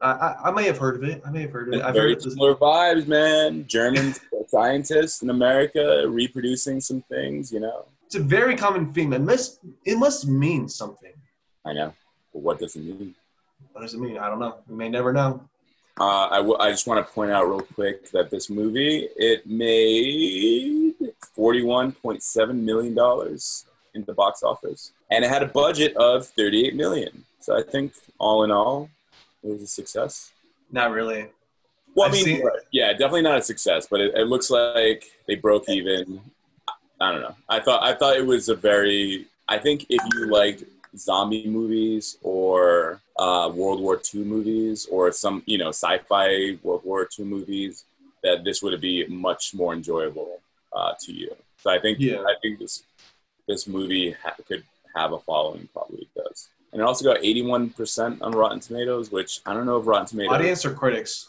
I, 0.00 0.10
I, 0.10 0.48
I 0.48 0.50
may 0.50 0.64
have 0.64 0.78
heard 0.78 0.96
of 0.96 1.04
it. 1.04 1.22
I 1.24 1.30
may 1.30 1.42
have 1.42 1.52
heard 1.52 1.68
of 1.68 1.74
it. 1.74 1.82
I've 1.82 1.94
Very 1.94 2.14
heard 2.14 2.22
similar 2.22 2.54
vibes, 2.54 3.06
man. 3.06 3.66
German 3.66 4.14
scientists 4.48 5.22
in 5.22 5.30
America 5.30 6.04
reproducing 6.08 6.80
some 6.80 7.02
things. 7.02 7.52
You 7.52 7.60
know, 7.60 7.86
it's 8.12 8.20
a 8.20 8.22
very 8.22 8.54
common 8.56 8.92
theme. 8.92 9.14
It 9.14 9.22
must 9.22 9.60
it 9.86 9.96
must 9.96 10.28
mean 10.28 10.68
something. 10.68 11.14
I 11.64 11.72
know. 11.72 11.94
But 12.34 12.42
what 12.42 12.58
does 12.58 12.76
it 12.76 12.84
mean? 12.84 13.14
What 13.72 13.80
does 13.80 13.94
it 13.94 14.00
mean? 14.00 14.18
I 14.18 14.28
don't 14.28 14.38
know. 14.38 14.56
We 14.68 14.76
may 14.76 14.90
never 14.90 15.14
know. 15.14 15.40
Uh, 15.98 16.28
I, 16.30 16.36
w- 16.36 16.58
I 16.58 16.70
just 16.70 16.86
want 16.86 17.06
to 17.06 17.10
point 17.10 17.30
out 17.30 17.44
real 17.48 17.62
quick 17.62 18.10
that 18.10 18.28
this 18.30 18.50
movie 18.50 19.08
it 19.16 19.46
made 19.46 20.92
forty 21.34 21.62
one 21.62 21.92
point 21.92 22.22
seven 22.22 22.62
million 22.66 22.94
dollars 22.94 23.64
in 23.94 24.04
the 24.04 24.12
box 24.12 24.42
office, 24.42 24.92
and 25.10 25.24
it 25.24 25.30
had 25.30 25.42
a 25.42 25.46
budget 25.46 25.96
of 25.96 26.26
thirty 26.26 26.66
eight 26.66 26.74
million. 26.76 27.24
So 27.40 27.56
I 27.58 27.62
think 27.62 27.94
all 28.18 28.44
in 28.44 28.50
all, 28.50 28.90
it 29.42 29.48
was 29.52 29.62
a 29.62 29.66
success. 29.66 30.32
Not 30.70 30.90
really. 30.90 31.28
Well, 31.94 32.06
I 32.06 32.08
I've 32.08 32.12
mean, 32.14 32.24
seen- 32.24 32.48
yeah, 32.72 32.92
definitely 32.92 33.22
not 33.22 33.38
a 33.38 33.42
success, 33.42 33.86
but 33.90 34.00
it, 34.02 34.14
it 34.14 34.26
looks 34.26 34.50
like 34.50 35.04
they 35.26 35.34
broke 35.36 35.66
even. 35.70 36.20
I 37.02 37.10
don't 37.10 37.20
know. 37.20 37.34
I 37.48 37.58
thought 37.58 37.82
I 37.82 37.94
thought 37.94 38.16
it 38.16 38.24
was 38.24 38.48
a 38.48 38.54
very. 38.54 39.26
I 39.48 39.58
think 39.58 39.86
if 39.88 40.00
you 40.14 40.26
liked 40.26 40.62
zombie 40.96 41.46
movies 41.48 42.16
or 42.22 43.00
uh, 43.18 43.50
World 43.52 43.80
War 43.80 44.00
II 44.14 44.22
movies 44.22 44.86
or 44.86 45.10
some 45.10 45.42
you 45.46 45.58
know 45.58 45.70
sci-fi 45.70 46.58
World 46.62 46.84
War 46.84 47.08
II 47.18 47.24
movies, 47.24 47.84
that 48.22 48.44
this 48.44 48.62
would 48.62 48.80
be 48.80 49.04
much 49.06 49.52
more 49.52 49.74
enjoyable 49.74 50.40
uh, 50.72 50.92
to 51.00 51.12
you. 51.12 51.34
So 51.58 51.70
I 51.70 51.80
think 51.80 51.98
Yeah. 51.98 52.20
I 52.20 52.34
think 52.40 52.60
this 52.60 52.84
this 53.48 53.66
movie 53.66 54.12
ha- 54.22 54.36
could 54.46 54.62
have 54.94 55.12
a 55.12 55.18
following. 55.18 55.68
Probably 55.72 56.06
does. 56.16 56.48
And 56.72 56.80
it 56.80 56.84
also 56.84 57.04
got 57.04 57.20
81% 57.20 58.22
on 58.22 58.32
Rotten 58.32 58.60
Tomatoes, 58.60 59.12
which 59.12 59.40
I 59.44 59.52
don't 59.52 59.66
know 59.66 59.76
if 59.76 59.86
Rotten 59.86 60.06
Tomatoes. 60.06 60.32
Audience 60.32 60.64
or 60.64 60.72
critics? 60.72 61.28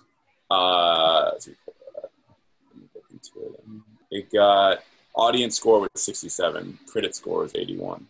Uh, 0.49 1.31
let's 1.33 1.45
see, 1.45 1.55
let 1.67 2.75
me 2.77 2.83
look 2.95 3.03
into 3.11 3.49
it. 3.49 4.17
It 4.17 4.31
got 4.31 4.83
audience 5.15 5.55
score 5.57 5.79
was 5.81 5.89
67, 5.95 6.79
critic 6.87 7.13
score 7.15 7.39
was 7.43 7.53
81. 7.55 8.05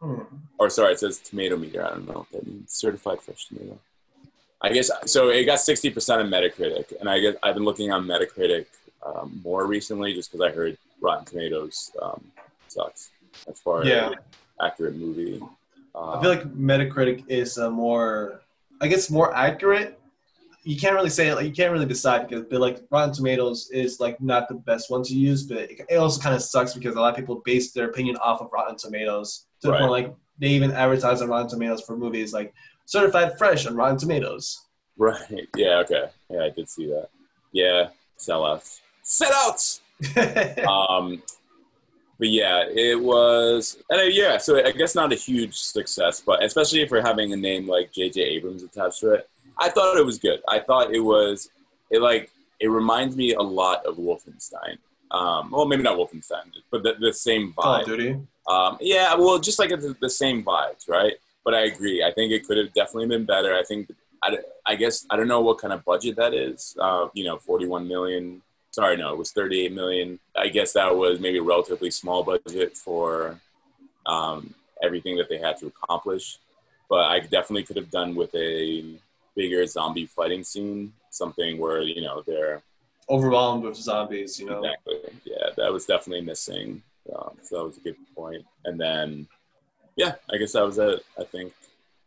Hmm. 0.00 0.20
Or 0.58 0.70
sorry, 0.70 0.92
it 0.92 1.00
says 1.00 1.18
tomato 1.18 1.56
meter. 1.56 1.84
I 1.84 1.90
don't 1.90 2.06
know 2.06 2.22
if 2.22 2.30
that 2.30 2.46
means 2.46 2.72
certified 2.72 3.20
fresh 3.20 3.46
tomato. 3.46 3.78
I 4.60 4.72
guess 4.72 4.90
so. 5.06 5.28
It 5.28 5.44
got 5.44 5.58
60% 5.58 6.18
on 6.18 6.28
Metacritic, 6.30 6.92
and 7.00 7.08
I 7.08 7.20
guess 7.20 7.36
I've 7.42 7.54
been 7.54 7.64
looking 7.64 7.92
on 7.92 8.06
Metacritic 8.06 8.66
um, 9.06 9.40
more 9.44 9.66
recently 9.66 10.14
just 10.14 10.32
because 10.32 10.44
I 10.44 10.52
heard 10.54 10.76
Rotten 11.00 11.24
Tomatoes 11.24 11.92
um, 12.02 12.24
sucks 12.66 13.10
as 13.48 13.60
far 13.60 13.84
Yeah. 13.84 14.10
as 14.10 14.14
accurate 14.60 14.96
movie. 14.96 15.40
Uh, 15.94 16.10
I 16.18 16.20
feel 16.20 16.30
like 16.30 16.42
Metacritic 16.54 17.24
is 17.28 17.58
a 17.58 17.70
more, 17.70 18.40
I 18.80 18.88
guess, 18.88 19.10
more 19.10 19.34
accurate. 19.34 19.98
You 20.64 20.76
can't 20.76 20.94
really 20.94 21.10
say 21.10 21.28
it. 21.28 21.34
Like 21.34 21.46
you 21.46 21.52
can't 21.52 21.72
really 21.72 21.86
decide 21.86 22.28
because, 22.28 22.44
but 22.50 22.60
like 22.60 22.82
Rotten 22.90 23.14
Tomatoes 23.14 23.70
is 23.72 24.00
like 24.00 24.20
not 24.20 24.48
the 24.48 24.54
best 24.54 24.90
one 24.90 25.02
to 25.04 25.14
use, 25.14 25.44
but 25.44 25.58
it, 25.58 25.80
it 25.88 25.96
also 25.96 26.20
kind 26.20 26.34
of 26.34 26.42
sucks 26.42 26.74
because 26.74 26.94
a 26.94 27.00
lot 27.00 27.10
of 27.10 27.16
people 27.16 27.42
base 27.44 27.72
their 27.72 27.88
opinion 27.88 28.16
off 28.16 28.40
of 28.40 28.50
Rotten 28.52 28.76
Tomatoes. 28.76 29.46
To 29.62 29.68
the 29.68 29.78
point 29.78 29.90
like 29.90 30.14
they 30.38 30.48
even 30.48 30.72
advertise 30.72 31.22
on 31.22 31.28
Rotten 31.28 31.48
Tomatoes 31.48 31.82
for 31.82 31.96
movies 31.96 32.32
like 32.32 32.52
certified 32.86 33.38
fresh 33.38 33.66
on 33.66 33.76
Rotten 33.76 33.98
Tomatoes. 33.98 34.66
right. 34.96 35.48
Yeah. 35.56 35.78
Okay. 35.78 36.04
Yeah, 36.30 36.44
I 36.44 36.50
did 36.50 36.68
see 36.68 36.86
that. 36.86 37.08
Yeah. 37.52 37.88
Sellouts. 38.18 38.80
Sellouts. 39.04 39.80
um, 40.66 41.22
but 42.18 42.28
yeah, 42.28 42.64
it 42.68 43.00
was, 43.00 43.78
and 43.90 44.00
uh, 44.00 44.04
yeah, 44.04 44.38
so 44.38 44.64
I 44.64 44.72
guess 44.72 44.96
not 44.96 45.12
a 45.12 45.16
huge 45.16 45.56
success, 45.56 46.20
but 46.20 46.42
especially 46.42 46.86
for 46.88 47.00
having 47.00 47.32
a 47.32 47.36
name 47.36 47.68
like 47.68 47.92
J.J. 47.92 48.20
Abrams 48.20 48.64
attached 48.64 49.00
to 49.00 49.12
it, 49.12 49.30
I 49.58 49.68
thought 49.68 49.96
it 49.96 50.06
was 50.06 50.18
good. 50.18 50.40
I 50.48 50.60
thought 50.60 50.94
it 50.94 51.00
was, 51.00 51.50
it 51.90 52.00
like, 52.00 52.30
it 52.60 52.68
reminds 52.68 53.16
me 53.16 53.34
a 53.34 53.42
lot 53.42 53.84
of 53.86 53.96
Wolfenstein. 53.96 54.78
Um, 55.10 55.50
well, 55.50 55.66
maybe 55.66 55.82
not 55.82 55.96
Wolfenstein, 55.96 56.52
but 56.70 56.82
the, 56.82 56.94
the 57.00 57.12
same 57.12 57.54
Call 57.54 57.78
vibe. 57.78 57.80
of 57.80 57.86
Duty. 57.86 58.16
Um, 58.46 58.78
yeah, 58.80 59.14
well, 59.14 59.38
just 59.38 59.58
like 59.58 59.70
the, 59.70 59.96
the 60.00 60.10
same 60.10 60.42
vibes, 60.42 60.88
right? 60.88 61.14
But 61.44 61.54
I 61.54 61.64
agree. 61.64 62.02
I 62.02 62.12
think 62.12 62.32
it 62.32 62.46
could 62.46 62.58
have 62.58 62.72
definitely 62.72 63.08
been 63.08 63.24
better. 63.24 63.54
I 63.54 63.62
think, 63.62 63.90
I, 64.22 64.38
I 64.66 64.74
guess, 64.74 65.06
I 65.10 65.16
don't 65.16 65.28
know 65.28 65.40
what 65.40 65.58
kind 65.58 65.72
of 65.72 65.84
budget 65.84 66.16
that 66.16 66.34
is. 66.34 66.76
Uh, 66.78 67.08
you 67.14 67.24
know, 67.24 67.38
41 67.38 67.86
million. 67.88 68.42
Sorry, 68.70 68.96
no, 68.96 69.12
it 69.12 69.18
was 69.18 69.32
38 69.32 69.72
million. 69.72 70.18
I 70.36 70.48
guess 70.48 70.72
that 70.72 70.94
was 70.94 71.20
maybe 71.20 71.38
a 71.38 71.42
relatively 71.42 71.90
small 71.90 72.22
budget 72.22 72.76
for 72.76 73.40
um, 74.06 74.54
everything 74.82 75.16
that 75.16 75.28
they 75.28 75.38
had 75.38 75.56
to 75.58 75.66
accomplish. 75.66 76.38
But 76.88 77.06
I 77.06 77.20
definitely 77.20 77.64
could 77.64 77.76
have 77.76 77.90
done 77.90 78.14
with 78.14 78.34
a 78.34 78.98
bigger 79.38 79.64
zombie 79.66 80.06
fighting 80.16 80.44
scene, 80.50 80.92
something 81.10 81.52
where, 81.62 81.80
you 81.80 82.02
know, 82.06 82.22
they're 82.28 82.62
Overwhelmed 83.10 83.64
with 83.64 83.76
zombies, 83.76 84.38
you 84.38 84.44
know. 84.44 84.62
Exactly. 84.62 85.20
Yeah, 85.24 85.46
that 85.56 85.72
was 85.72 85.86
definitely 85.86 86.24
missing. 86.26 86.82
Um, 87.14 87.32
so 87.40 87.56
that 87.56 87.64
was 87.64 87.76
a 87.78 87.80
good 87.80 87.96
point. 88.14 88.44
And 88.66 88.78
then, 88.78 89.26
yeah, 89.96 90.16
I 90.30 90.36
guess 90.36 90.52
that 90.52 90.66
was 90.66 90.76
it. 90.76 91.02
I 91.18 91.24
think 91.24 91.54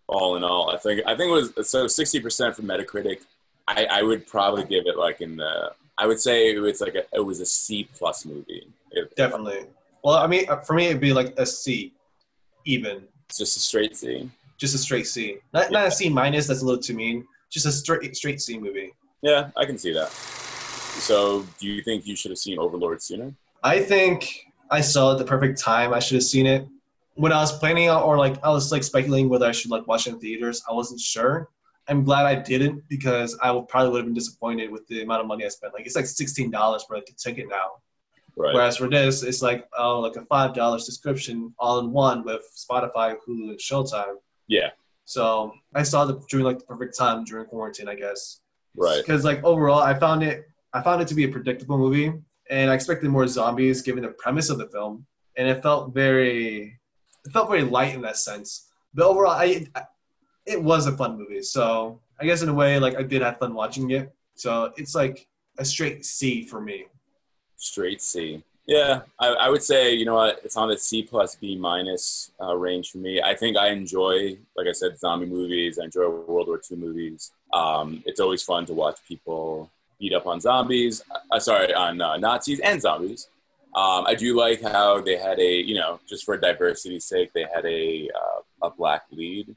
all 0.08 0.36
in 0.36 0.44
all, 0.44 0.70
I 0.70 0.78
think 0.78 1.02
I 1.08 1.16
think 1.18 1.30
it 1.32 1.58
was 1.58 1.70
so 1.70 1.88
sixty 1.88 2.20
percent 2.20 2.56
from 2.56 2.66
Metacritic. 2.66 3.22
I, 3.68 3.88
I 3.98 4.02
would 4.04 4.28
probably 4.28 4.64
give 4.64 4.86
it 4.86 4.96
like 4.96 5.22
in 5.22 5.38
the. 5.38 5.72
I 5.98 6.06
would 6.06 6.20
say 6.20 6.54
it 6.54 6.60
was 6.60 6.82
like 6.82 6.94
a, 6.94 7.04
it 7.14 7.26
was 7.26 7.40
a 7.40 7.48
C 7.48 7.90
plus 7.98 8.24
movie. 8.24 8.68
Definitely. 9.16 9.66
Well, 10.04 10.18
I 10.18 10.28
mean, 10.28 10.46
for 10.68 10.74
me, 10.74 10.86
it'd 10.88 11.02
be 11.02 11.14
like 11.14 11.34
a 11.40 11.48
C, 11.48 11.94
even. 12.66 13.08
It's 13.28 13.40
just 13.40 13.58
a 13.58 13.60
straight 13.60 13.96
C. 13.98 14.30
Just 14.62 14.76
a 14.76 14.78
straight 14.78 15.08
C. 15.08 15.40
Not, 15.56 15.72
not 15.72 15.88
a 15.88 15.92
C 15.92 16.08
minus. 16.08 16.46
That's 16.46 16.62
a 16.62 16.66
little 16.66 16.80
too 16.80 16.94
mean. 16.94 17.26
Just 17.50 17.66
a 17.66 17.72
straight 17.72 18.16
straight 18.16 18.40
C 18.40 18.60
movie. 18.60 18.94
Yeah, 19.24 19.50
I 19.58 19.66
can 19.66 19.80
see 19.80 19.92
that. 19.94 20.12
So, 20.12 21.48
do 21.60 21.66
you 21.66 21.82
think 21.82 22.06
you 22.06 22.16
should 22.16 22.30
have 22.30 22.38
seen 22.38 22.60
Overlord 22.60 23.02
sooner? 23.02 23.34
I 23.64 23.80
think 23.80 24.46
I 24.70 24.82
saw 24.82 25.10
it 25.10 25.14
at 25.14 25.18
the 25.18 25.26
perfect 25.26 25.60
time. 25.60 25.96
I 25.96 26.00
should 26.00 26.14
have 26.14 26.24
seen 26.24 26.46
it 26.46 26.68
when 27.16 27.32
I 27.32 27.38
was 27.38 27.58
planning 27.58 27.88
out, 27.88 28.04
or 28.04 28.20
like 28.20 28.36
I 28.44 28.50
was 28.52 28.72
like 28.72 28.84
speculating 28.84 29.30
whether 29.30 29.48
I 29.48 29.52
should 29.52 29.72
like 29.72 29.88
watch 29.88 30.06
it 30.06 30.12
in 30.12 30.20
theaters. 30.20 30.62
I 30.70 30.74
wasn't 30.74 31.00
sure. 31.00 31.50
I'm 31.88 32.04
glad 32.04 32.28
I 32.28 32.36
didn't 32.36 32.84
because 32.88 33.36
I 33.42 33.50
would 33.50 33.68
probably 33.68 33.90
would 33.90 33.98
have 33.98 34.06
been 34.06 34.14
disappointed 34.14 34.70
with 34.70 34.88
the 34.88 35.02
amount 35.02 35.22
of 35.22 35.28
money 35.28 35.44
I 35.44 35.48
spent. 35.48 35.74
Like 35.74 35.88
it's 35.88 35.96
like 35.96 36.06
sixteen 36.06 36.52
dollars 36.52 36.84
for 36.84 36.96
like 36.96 37.10
a 37.10 37.14
ticket 37.14 37.50
now. 37.50 37.82
Right. 38.38 38.54
Whereas 38.54 38.78
for 38.78 38.88
this, 38.88 39.24
it's 39.24 39.42
like 39.42 39.68
oh 39.76 40.02
like 40.02 40.18
a 40.18 40.26
five 40.26 40.54
dollar 40.54 40.78
subscription 40.78 41.52
all 41.58 41.80
in 41.80 41.92
one 41.92 42.24
with 42.24 42.44
Spotify, 42.56 43.16
Hulu, 43.28 43.50
and 43.50 43.58
Showtime. 43.58 44.18
Yeah. 44.48 44.70
So 45.06 45.54
I 45.76 45.84
saw 45.84 46.08
it 46.08 46.18
during 46.30 46.46
like 46.46 46.60
the 46.60 46.66
perfect 46.66 46.98
time 46.98 47.24
during 47.24 47.46
quarantine, 47.46 47.90
I 47.90 47.96
guess. 47.96 48.42
Right. 48.76 49.02
Because 49.02 49.26
like 49.26 49.44
overall, 49.44 49.80
I 49.82 49.94
found 49.94 50.24
it 50.24 50.48
I 50.74 50.82
found 50.82 51.02
it 51.02 51.08
to 51.10 51.16
be 51.16 51.26
a 51.26 51.30
predictable 51.30 51.78
movie, 51.78 52.14
and 52.50 52.72
I 52.72 52.74
expected 52.74 53.10
more 53.10 53.28
zombies 53.28 53.82
given 53.82 54.04
the 54.04 54.10
premise 54.10 54.50
of 54.50 54.58
the 54.58 54.68
film, 54.68 55.06
and 55.38 55.48
it 55.48 55.62
felt 55.62 55.94
very 55.94 56.80
it 57.26 57.32
felt 57.32 57.50
very 57.50 57.64
light 57.64 57.94
in 57.94 58.02
that 58.02 58.18
sense. 58.18 58.70
But 58.94 59.06
overall, 59.06 59.32
I, 59.32 59.66
I 59.76 59.84
it 60.46 60.62
was 60.62 60.88
a 60.88 60.96
fun 60.96 61.18
movie. 61.18 61.44
So 61.44 62.00
I 62.20 62.26
guess 62.26 62.42
in 62.42 62.50
a 62.50 62.54
way, 62.54 62.80
like 62.80 62.96
I 62.96 63.04
did 63.04 63.22
have 63.22 63.38
fun 63.38 63.54
watching 63.54 63.92
it. 63.92 64.14
So 64.36 64.72
it's 64.78 64.96
like 64.96 65.28
a 65.58 65.66
straight 65.66 66.06
C 66.06 66.44
for 66.44 66.62
me. 66.62 66.86
Straight 67.58 68.02
C. 68.02 68.44
Yeah, 68.68 69.02
I, 69.20 69.28
I 69.28 69.50
would 69.50 69.64
say 69.64 69.94
you 69.94 70.06
know 70.06 70.16
what 70.16 70.40
it's 70.44 70.56
on 70.56 70.70
the 70.70 70.78
C 70.78 71.04
plus 71.04 71.36
B 71.36 71.56
minus 71.56 72.32
uh, 72.42 72.56
range 72.56 72.92
for 72.92 73.00
me. 73.00 73.22
I 73.22 73.36
think 73.36 73.58
I 73.58 73.70
enjoy, 73.70 74.38
like 74.56 74.68
I 74.68 74.72
said, 74.72 75.00
zombie 75.00 75.26
movies. 75.26 75.80
I 75.80 75.86
enjoy 75.86 76.08
World 76.10 76.48
War 76.48 76.62
II 76.72 76.78
movies. 76.78 77.32
Um, 77.54 78.04
it's 78.06 78.20
always 78.20 78.44
fun 78.44 78.66
to 78.68 78.74
watch 78.74 79.00
people 79.08 79.70
beat 80.00 80.14
up 80.14 80.28
on 80.28 80.40
zombies. 80.40 81.04
Uh, 81.32 81.40
sorry, 81.40 81.74
on 81.74 82.00
uh, 82.02 82.18
Nazis 82.18 82.60
and 82.60 82.82
zombies. 82.82 83.28
Um, 83.74 84.06
I 84.06 84.16
do 84.16 84.38
like 84.38 84.62
how 84.62 85.02
they 85.02 85.18
had 85.18 85.40
a 85.40 85.62
you 85.62 85.76
know 85.76 86.00
just 86.08 86.26
for 86.26 86.38
diversity's 86.38 87.06
sake 87.06 87.32
they 87.34 87.48
had 87.54 87.66
a 87.66 88.10
uh, 88.14 88.68
a 88.68 88.70
black 88.70 89.04
lead 89.12 89.56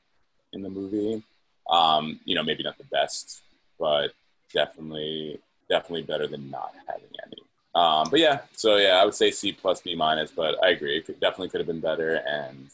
in 0.52 0.62
the 0.62 0.70
movie. 0.70 1.22
Um, 1.70 2.20
you 2.24 2.34
know, 2.34 2.42
maybe 2.42 2.62
not 2.62 2.78
the 2.78 2.84
best, 2.84 3.42
but 3.78 4.12
definitely 4.52 5.40
definitely 5.68 6.02
better 6.02 6.26
than 6.26 6.50
not 6.50 6.72
having 6.86 7.08
any. 7.26 7.42
Um, 7.74 8.08
but 8.10 8.20
yeah, 8.20 8.40
so 8.52 8.76
yeah, 8.76 9.00
I 9.00 9.04
would 9.04 9.14
say 9.14 9.30
C 9.30 9.52
plus 9.52 9.80
B 9.80 9.94
minus, 9.94 10.30
but 10.30 10.62
I 10.64 10.70
agree. 10.70 10.96
It 10.96 11.06
could, 11.06 11.18
definitely 11.20 11.48
could 11.48 11.60
have 11.60 11.66
been 11.66 11.80
better, 11.80 12.22
and 12.26 12.68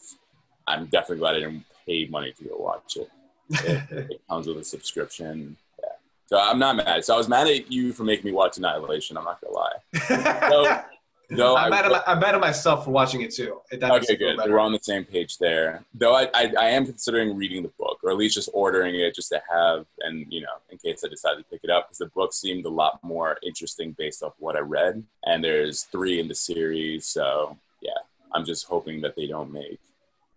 I'm 0.67 0.85
definitely 0.85 1.17
glad 1.17 1.35
I 1.35 1.39
didn't 1.39 1.65
pay 1.87 2.05
money 2.05 2.33
to 2.33 2.43
go 2.43 2.57
watch 2.57 2.97
it. 2.97 3.09
It, 3.49 4.09
it 4.11 4.21
comes 4.29 4.47
with 4.47 4.57
a 4.57 4.63
subscription. 4.63 5.57
Yeah. 5.79 5.89
So 6.27 6.39
I'm 6.39 6.59
not 6.59 6.75
mad. 6.75 7.03
So 7.03 7.15
I 7.15 7.17
was 7.17 7.27
mad 7.27 7.47
at 7.47 7.71
you 7.71 7.93
for 7.93 8.03
making 8.03 8.25
me 8.25 8.31
watch 8.31 8.57
Annihilation. 8.57 9.17
I'm 9.17 9.23
not 9.23 9.41
gonna 9.41 9.55
lie. 9.55 10.49
No, 10.49 10.83
no, 11.31 11.55
I'm, 11.55 11.65
I- 11.65 11.69
mad 11.69 11.91
at 11.91 12.03
I'm 12.07 12.19
mad 12.19 12.35
at 12.35 12.41
myself 12.41 12.85
for 12.85 12.91
watching 12.91 13.21
it 13.21 13.31
too. 13.31 13.61
That 13.71 13.91
Okay, 13.91 14.15
good. 14.15 14.37
We're 14.37 14.59
on 14.59 14.71
the 14.73 14.79
same 14.81 15.05
page 15.05 15.37
there. 15.37 15.83
Though 15.93 16.13
I, 16.13 16.29
I, 16.33 16.53
I 16.59 16.65
am 16.69 16.85
considering 16.85 17.35
reading 17.35 17.63
the 17.63 17.71
book, 17.79 17.99
or 18.03 18.11
at 18.11 18.17
least 18.17 18.35
just 18.35 18.49
ordering 18.53 18.95
it 18.95 19.15
just 19.15 19.29
to 19.29 19.41
have, 19.49 19.85
and 20.01 20.25
you 20.29 20.41
know, 20.41 20.55
in 20.69 20.77
case 20.77 21.03
I 21.05 21.07
decide 21.07 21.35
to 21.37 21.43
pick 21.43 21.61
it 21.63 21.69
up, 21.69 21.87
because 21.87 21.99
the 21.99 22.07
book 22.07 22.33
seemed 22.33 22.65
a 22.65 22.69
lot 22.69 22.99
more 23.03 23.37
interesting 23.43 23.93
based 23.93 24.23
off 24.23 24.33
what 24.39 24.55
I 24.55 24.59
read. 24.59 25.03
And 25.25 25.43
there's 25.43 25.83
three 25.83 26.19
in 26.19 26.27
the 26.27 26.35
series, 26.35 27.05
so 27.05 27.57
yeah, 27.81 27.91
I'm 28.33 28.45
just 28.45 28.65
hoping 28.67 29.01
that 29.01 29.15
they 29.15 29.27
don't 29.27 29.51
make 29.51 29.79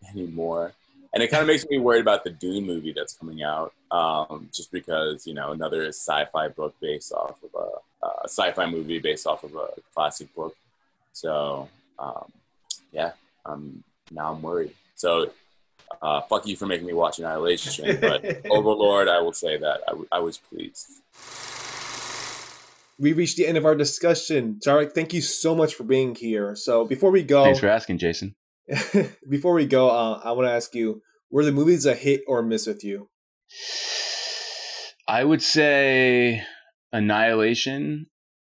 any 0.08 0.26
more. 0.26 0.72
And 1.12 1.22
it 1.22 1.30
kind 1.30 1.42
of 1.42 1.46
makes 1.46 1.64
me 1.66 1.78
worried 1.78 2.00
about 2.00 2.24
the 2.24 2.30
Dune 2.30 2.66
movie 2.66 2.92
that's 2.92 3.14
coming 3.14 3.42
out, 3.42 3.72
um, 3.90 4.48
just 4.52 4.70
because 4.72 5.26
you 5.26 5.34
know 5.34 5.52
another 5.52 5.86
sci-fi 5.88 6.48
book 6.48 6.74
based 6.80 7.12
off 7.12 7.38
of 7.42 7.50
a, 7.54 8.06
a 8.06 8.28
sci-fi 8.28 8.66
movie 8.66 8.98
based 8.98 9.26
off 9.26 9.44
of 9.44 9.54
a 9.54 9.68
classic 9.94 10.32
book. 10.34 10.56
So 11.14 11.68
um, 11.98 12.30
yeah, 12.92 13.12
um, 13.46 13.82
now 14.10 14.32
I'm 14.32 14.42
worried. 14.42 14.74
So 14.94 15.30
Uh, 16.02 16.20
fuck 16.22 16.46
you 16.46 16.56
for 16.56 16.66
making 16.66 16.86
me 16.86 16.92
watch 16.92 17.18
Annihilation, 17.18 18.00
but 18.00 18.24
Overlord, 18.50 19.06
I 19.08 19.20
will 19.20 19.32
say 19.32 19.56
that 19.56 19.80
I, 19.86 19.90
w- 19.90 20.08
I 20.10 20.18
was 20.18 20.38
pleased. 20.38 20.90
We 22.98 23.12
reached 23.12 23.36
the 23.36 23.46
end 23.46 23.56
of 23.56 23.64
our 23.64 23.74
discussion. 23.74 24.58
Tariq, 24.64 24.92
thank 24.92 25.12
you 25.12 25.20
so 25.22 25.54
much 25.54 25.74
for 25.74 25.84
being 25.84 26.14
here. 26.14 26.56
So 26.56 26.84
before 26.84 27.10
we 27.10 27.22
go, 27.22 27.44
Thanks 27.44 27.60
for 27.60 27.68
asking, 27.68 27.98
Jason. 27.98 28.34
before 29.28 29.54
we 29.54 29.66
go, 29.66 29.88
uh, 29.90 30.20
I 30.24 30.32
want 30.32 30.46
to 30.48 30.52
ask 30.52 30.74
you: 30.74 31.02
Were 31.30 31.44
the 31.44 31.52
movies 31.52 31.86
a 31.86 31.94
hit 31.94 32.22
or 32.26 32.42
miss 32.42 32.66
with 32.66 32.82
you? 32.84 33.08
I 35.06 35.22
would 35.22 35.42
say 35.42 36.42
Annihilation 36.92 38.06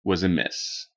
was 0.05 0.23
a 0.23 0.29
miss. 0.29 0.89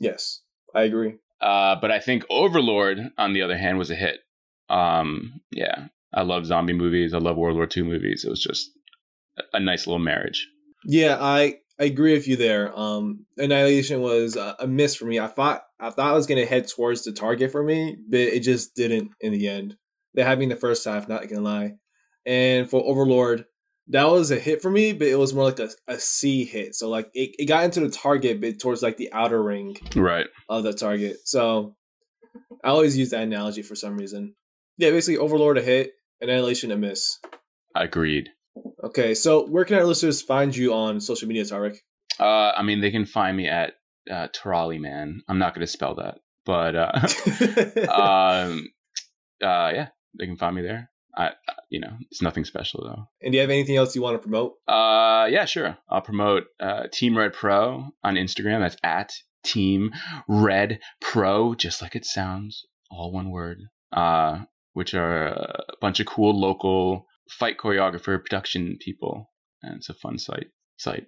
Yes, 0.00 0.40
I 0.76 0.82
agree. 0.82 1.14
Uh, 1.40 1.76
but 1.80 1.90
I 1.90 1.98
think 1.98 2.24
Overlord, 2.30 2.98
on 3.16 3.32
the 3.32 3.42
other 3.42 3.56
hand, 3.56 3.78
was 3.78 3.90
a 3.90 3.94
hit. 3.94 4.20
Um, 4.68 5.40
yeah, 5.50 5.88
I 6.14 6.22
love 6.22 6.46
zombie 6.46 6.74
movies. 6.74 7.14
I 7.14 7.18
love 7.18 7.36
World 7.36 7.56
War 7.56 7.68
II 7.74 7.84
movies. 7.84 8.24
It 8.24 8.30
was 8.30 8.42
just 8.42 8.70
a 9.52 9.60
nice 9.60 9.86
little 9.86 9.98
marriage. 9.98 10.48
Yeah, 10.84 11.16
I 11.20 11.56
I 11.78 11.84
agree 11.84 12.12
with 12.12 12.28
you 12.28 12.36
there. 12.36 12.76
Um, 12.78 13.26
Annihilation 13.36 14.00
was 14.00 14.36
a, 14.36 14.56
a 14.60 14.66
miss 14.66 14.96
for 14.96 15.06
me. 15.06 15.18
I 15.18 15.26
thought 15.28 15.62
I 15.80 15.90
thought 15.90 16.10
I 16.10 16.14
was 16.14 16.26
gonna 16.26 16.46
head 16.46 16.68
towards 16.68 17.04
the 17.04 17.12
target 17.12 17.52
for 17.52 17.62
me, 17.62 17.96
but 18.08 18.20
it 18.20 18.40
just 18.40 18.74
didn't 18.74 19.12
in 19.20 19.32
the 19.32 19.48
end. 19.48 19.76
They 20.14 20.22
had 20.22 20.38
me 20.38 20.44
in 20.44 20.50
the 20.50 20.56
first 20.56 20.84
half, 20.84 21.08
not 21.08 21.28
gonna 21.28 21.42
lie. 21.42 21.74
And 22.24 22.68
for 22.68 22.82
Overlord, 22.84 23.46
that 23.88 24.04
was 24.04 24.30
a 24.30 24.36
hit 24.38 24.60
for 24.62 24.70
me, 24.70 24.92
but 24.92 25.06
it 25.08 25.18
was 25.18 25.32
more 25.34 25.44
like 25.44 25.58
a, 25.60 25.70
a 25.86 25.98
C 25.98 26.44
hit. 26.44 26.74
So 26.74 26.88
like 26.88 27.08
it, 27.14 27.30
it 27.38 27.46
got 27.46 27.64
into 27.64 27.80
the 27.80 27.88
target, 27.90 28.40
but 28.40 28.58
towards 28.58 28.82
like 28.82 28.96
the 28.96 29.12
outer 29.12 29.42
ring 29.42 29.76
Right. 29.94 30.26
of 30.48 30.64
the 30.64 30.72
target. 30.72 31.16
So 31.24 31.76
I 32.64 32.68
always 32.68 32.96
use 32.98 33.10
that 33.10 33.22
analogy 33.22 33.62
for 33.62 33.74
some 33.74 33.96
reason. 33.96 34.34
Yeah, 34.78 34.90
basically 34.90 35.18
Overlord 35.18 35.58
a 35.58 35.62
hit, 35.62 35.92
Annihilation 36.20 36.70
a 36.70 36.76
miss. 36.76 37.18
Agreed. 37.74 38.28
Okay, 38.82 39.14
so 39.14 39.46
where 39.46 39.64
can 39.64 39.76
our 39.76 39.84
listeners 39.84 40.22
find 40.22 40.56
you 40.56 40.72
on 40.72 41.00
social 41.00 41.28
media, 41.28 41.44
Tariq? 41.44 41.76
Uh, 42.18 42.52
I 42.56 42.62
mean, 42.62 42.80
they 42.80 42.90
can 42.90 43.04
find 43.04 43.36
me 43.36 43.48
at 43.48 43.74
uh, 44.10 44.28
Tarali 44.28 44.80
Man. 44.80 45.20
I'm 45.28 45.38
not 45.38 45.54
going 45.54 45.60
to 45.66 45.70
spell 45.70 45.94
that, 45.96 46.18
but 46.46 46.74
uh, 46.74 46.92
um, 47.92 48.68
uh, 49.42 49.70
yeah, 49.74 49.88
they 50.18 50.26
can 50.26 50.36
find 50.36 50.56
me 50.56 50.62
there. 50.62 50.90
I, 51.16 51.32
you 51.70 51.80
know, 51.80 51.96
it's 52.10 52.22
nothing 52.22 52.44
special 52.44 52.84
though. 52.84 53.08
and 53.22 53.32
do 53.32 53.36
you 53.36 53.40
have 53.40 53.50
anything 53.50 53.76
else 53.76 53.96
you 53.96 54.02
want 54.02 54.14
to 54.14 54.18
promote? 54.18 54.54
Uh, 54.68 55.26
yeah, 55.30 55.46
sure. 55.46 55.78
I'll 55.88 56.02
promote 56.02 56.44
uh, 56.60 56.84
Team 56.92 57.16
Red 57.16 57.32
Pro 57.32 57.88
on 58.04 58.14
Instagram. 58.16 58.60
That's 58.60 58.76
at 58.82 59.12
Team 59.44 59.92
Red 60.28 60.80
Pro, 61.00 61.54
just 61.54 61.80
like 61.80 61.96
it 61.96 62.04
sounds, 62.04 62.66
all 62.90 63.12
one 63.12 63.30
word. 63.30 63.62
Uh, 63.92 64.40
which 64.76 64.92
are 64.92 65.28
a 65.28 65.62
bunch 65.80 66.00
of 66.00 66.06
cool 66.06 66.38
local 66.38 67.06
fight 67.30 67.56
choreographer 67.56 68.20
production 68.20 68.76
people, 68.78 69.30
and 69.62 69.76
it's 69.76 69.88
a 69.88 69.94
fun 69.94 70.18
site, 70.18 70.48
site, 70.76 71.06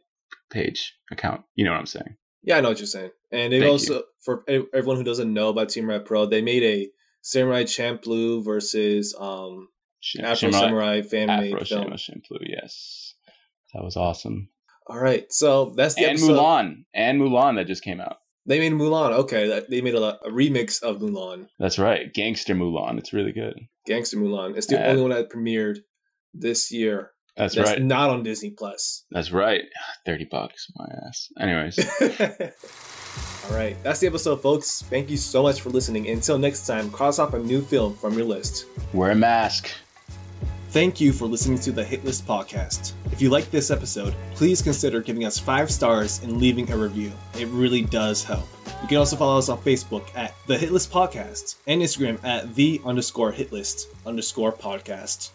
page, 0.50 0.94
account. 1.12 1.42
You 1.54 1.66
know 1.66 1.72
what 1.72 1.80
I'm 1.80 1.86
saying? 1.86 2.16
Yeah, 2.42 2.56
I 2.56 2.60
know 2.62 2.70
what 2.70 2.78
you're 2.78 2.86
saying. 2.86 3.10
And 3.30 3.52
they 3.52 3.60
Thank 3.60 3.70
also, 3.70 4.04
for 4.24 4.42
everyone 4.48 4.96
who 4.96 5.04
doesn't 5.04 5.32
know 5.32 5.50
about 5.50 5.68
Team 5.68 5.86
Red 5.86 6.06
Pro, 6.06 6.24
they 6.24 6.40
made 6.40 6.62
a 6.62 6.88
Samurai 7.20 7.64
Champloo 7.64 8.42
versus 8.42 9.14
um, 9.18 9.68
Sh- 10.00 10.16
Afro 10.22 10.48
Shimra- 10.50 10.52
Samurai 10.60 11.02
fan 11.02 11.26
made 11.26 11.66
film. 11.68 11.96
Shampoo, 11.96 12.38
yes, 12.46 13.14
that 13.74 13.82
was 13.84 13.96
awesome. 13.96 14.48
All 14.86 14.98
right, 14.98 15.26
so 15.30 15.72
that's 15.76 15.94
the 15.96 16.02
And 16.04 16.12
episode. 16.18 16.38
Mulan, 16.38 16.84
and 16.94 17.20
Mulan 17.20 17.56
that 17.56 17.66
just 17.66 17.82
came 17.84 18.00
out. 18.00 18.16
They 18.46 18.58
made 18.58 18.72
Mulan. 18.72 19.12
Okay, 19.12 19.62
they 19.68 19.82
made 19.82 19.94
a, 19.94 20.02
a 20.24 20.30
remix 20.30 20.82
of 20.82 20.98
Mulan, 20.98 21.48
That's 21.58 21.78
right, 21.78 22.12
Gangster 22.14 22.54
Mulan. 22.54 22.96
It's 22.98 23.12
really 23.12 23.32
good. 23.32 23.58
Gangster 23.86 24.16
Mulan. 24.16 24.56
It's 24.56 24.66
the 24.66 24.82
only 24.86 25.02
one 25.02 25.10
that 25.10 25.30
premiered 25.30 25.78
this 26.32 26.70
year. 26.72 27.10
That's, 27.36 27.54
That's 27.54 27.70
right. 27.70 27.82
not 27.82 28.10
on 28.10 28.22
Disney 28.24 28.50
Plus. 28.50 29.04
That's 29.12 29.30
right. 29.30 29.62
Thirty 30.06 30.24
bucks, 30.24 30.66
my 30.76 30.86
ass. 31.06 31.28
Anyways, 31.38 31.78
All 33.48 33.54
right, 33.54 33.76
that's 33.82 34.00
the 34.00 34.06
episode, 34.06 34.42
folks. 34.42 34.82
Thank 34.90 35.08
you 35.10 35.16
so 35.16 35.42
much 35.42 35.60
for 35.60 35.70
listening. 35.70 36.08
Until 36.08 36.38
next 36.38 36.66
time, 36.66 36.90
cross 36.90 37.18
off 37.18 37.34
a 37.34 37.38
new 37.38 37.62
film 37.62 37.94
from 37.96 38.14
your 38.14 38.26
list. 38.26 38.66
wear 38.92 39.10
a 39.10 39.14
mask. 39.14 39.68
Thank 40.70 41.00
you 41.00 41.14
for 41.14 41.24
listening 41.24 41.58
to 41.60 41.72
the 41.72 41.82
Hit 41.82 42.04
List 42.04 42.26
podcast. 42.26 42.92
If 43.10 43.22
you 43.22 43.30
like 43.30 43.50
this 43.50 43.70
episode, 43.70 44.14
please 44.34 44.60
consider 44.60 45.00
giving 45.00 45.24
us 45.24 45.38
five 45.38 45.70
stars 45.70 46.22
and 46.22 46.36
leaving 46.36 46.70
a 46.70 46.76
review. 46.76 47.10
It 47.38 47.48
really 47.48 47.82
does 47.82 48.22
help. 48.22 48.46
You 48.82 48.88
can 48.88 48.98
also 48.98 49.16
follow 49.16 49.38
us 49.38 49.48
on 49.48 49.56
Facebook 49.58 50.14
at 50.14 50.34
the 50.46 50.58
Hit 50.58 50.70
List 50.70 50.92
Podcast 50.92 51.56
and 51.66 51.80
Instagram 51.80 52.22
at 52.22 52.54
the 52.54 52.82
underscore 52.84 53.32
hitlist 53.32 53.86
underscore 54.04 54.52
podcast. 54.52 55.30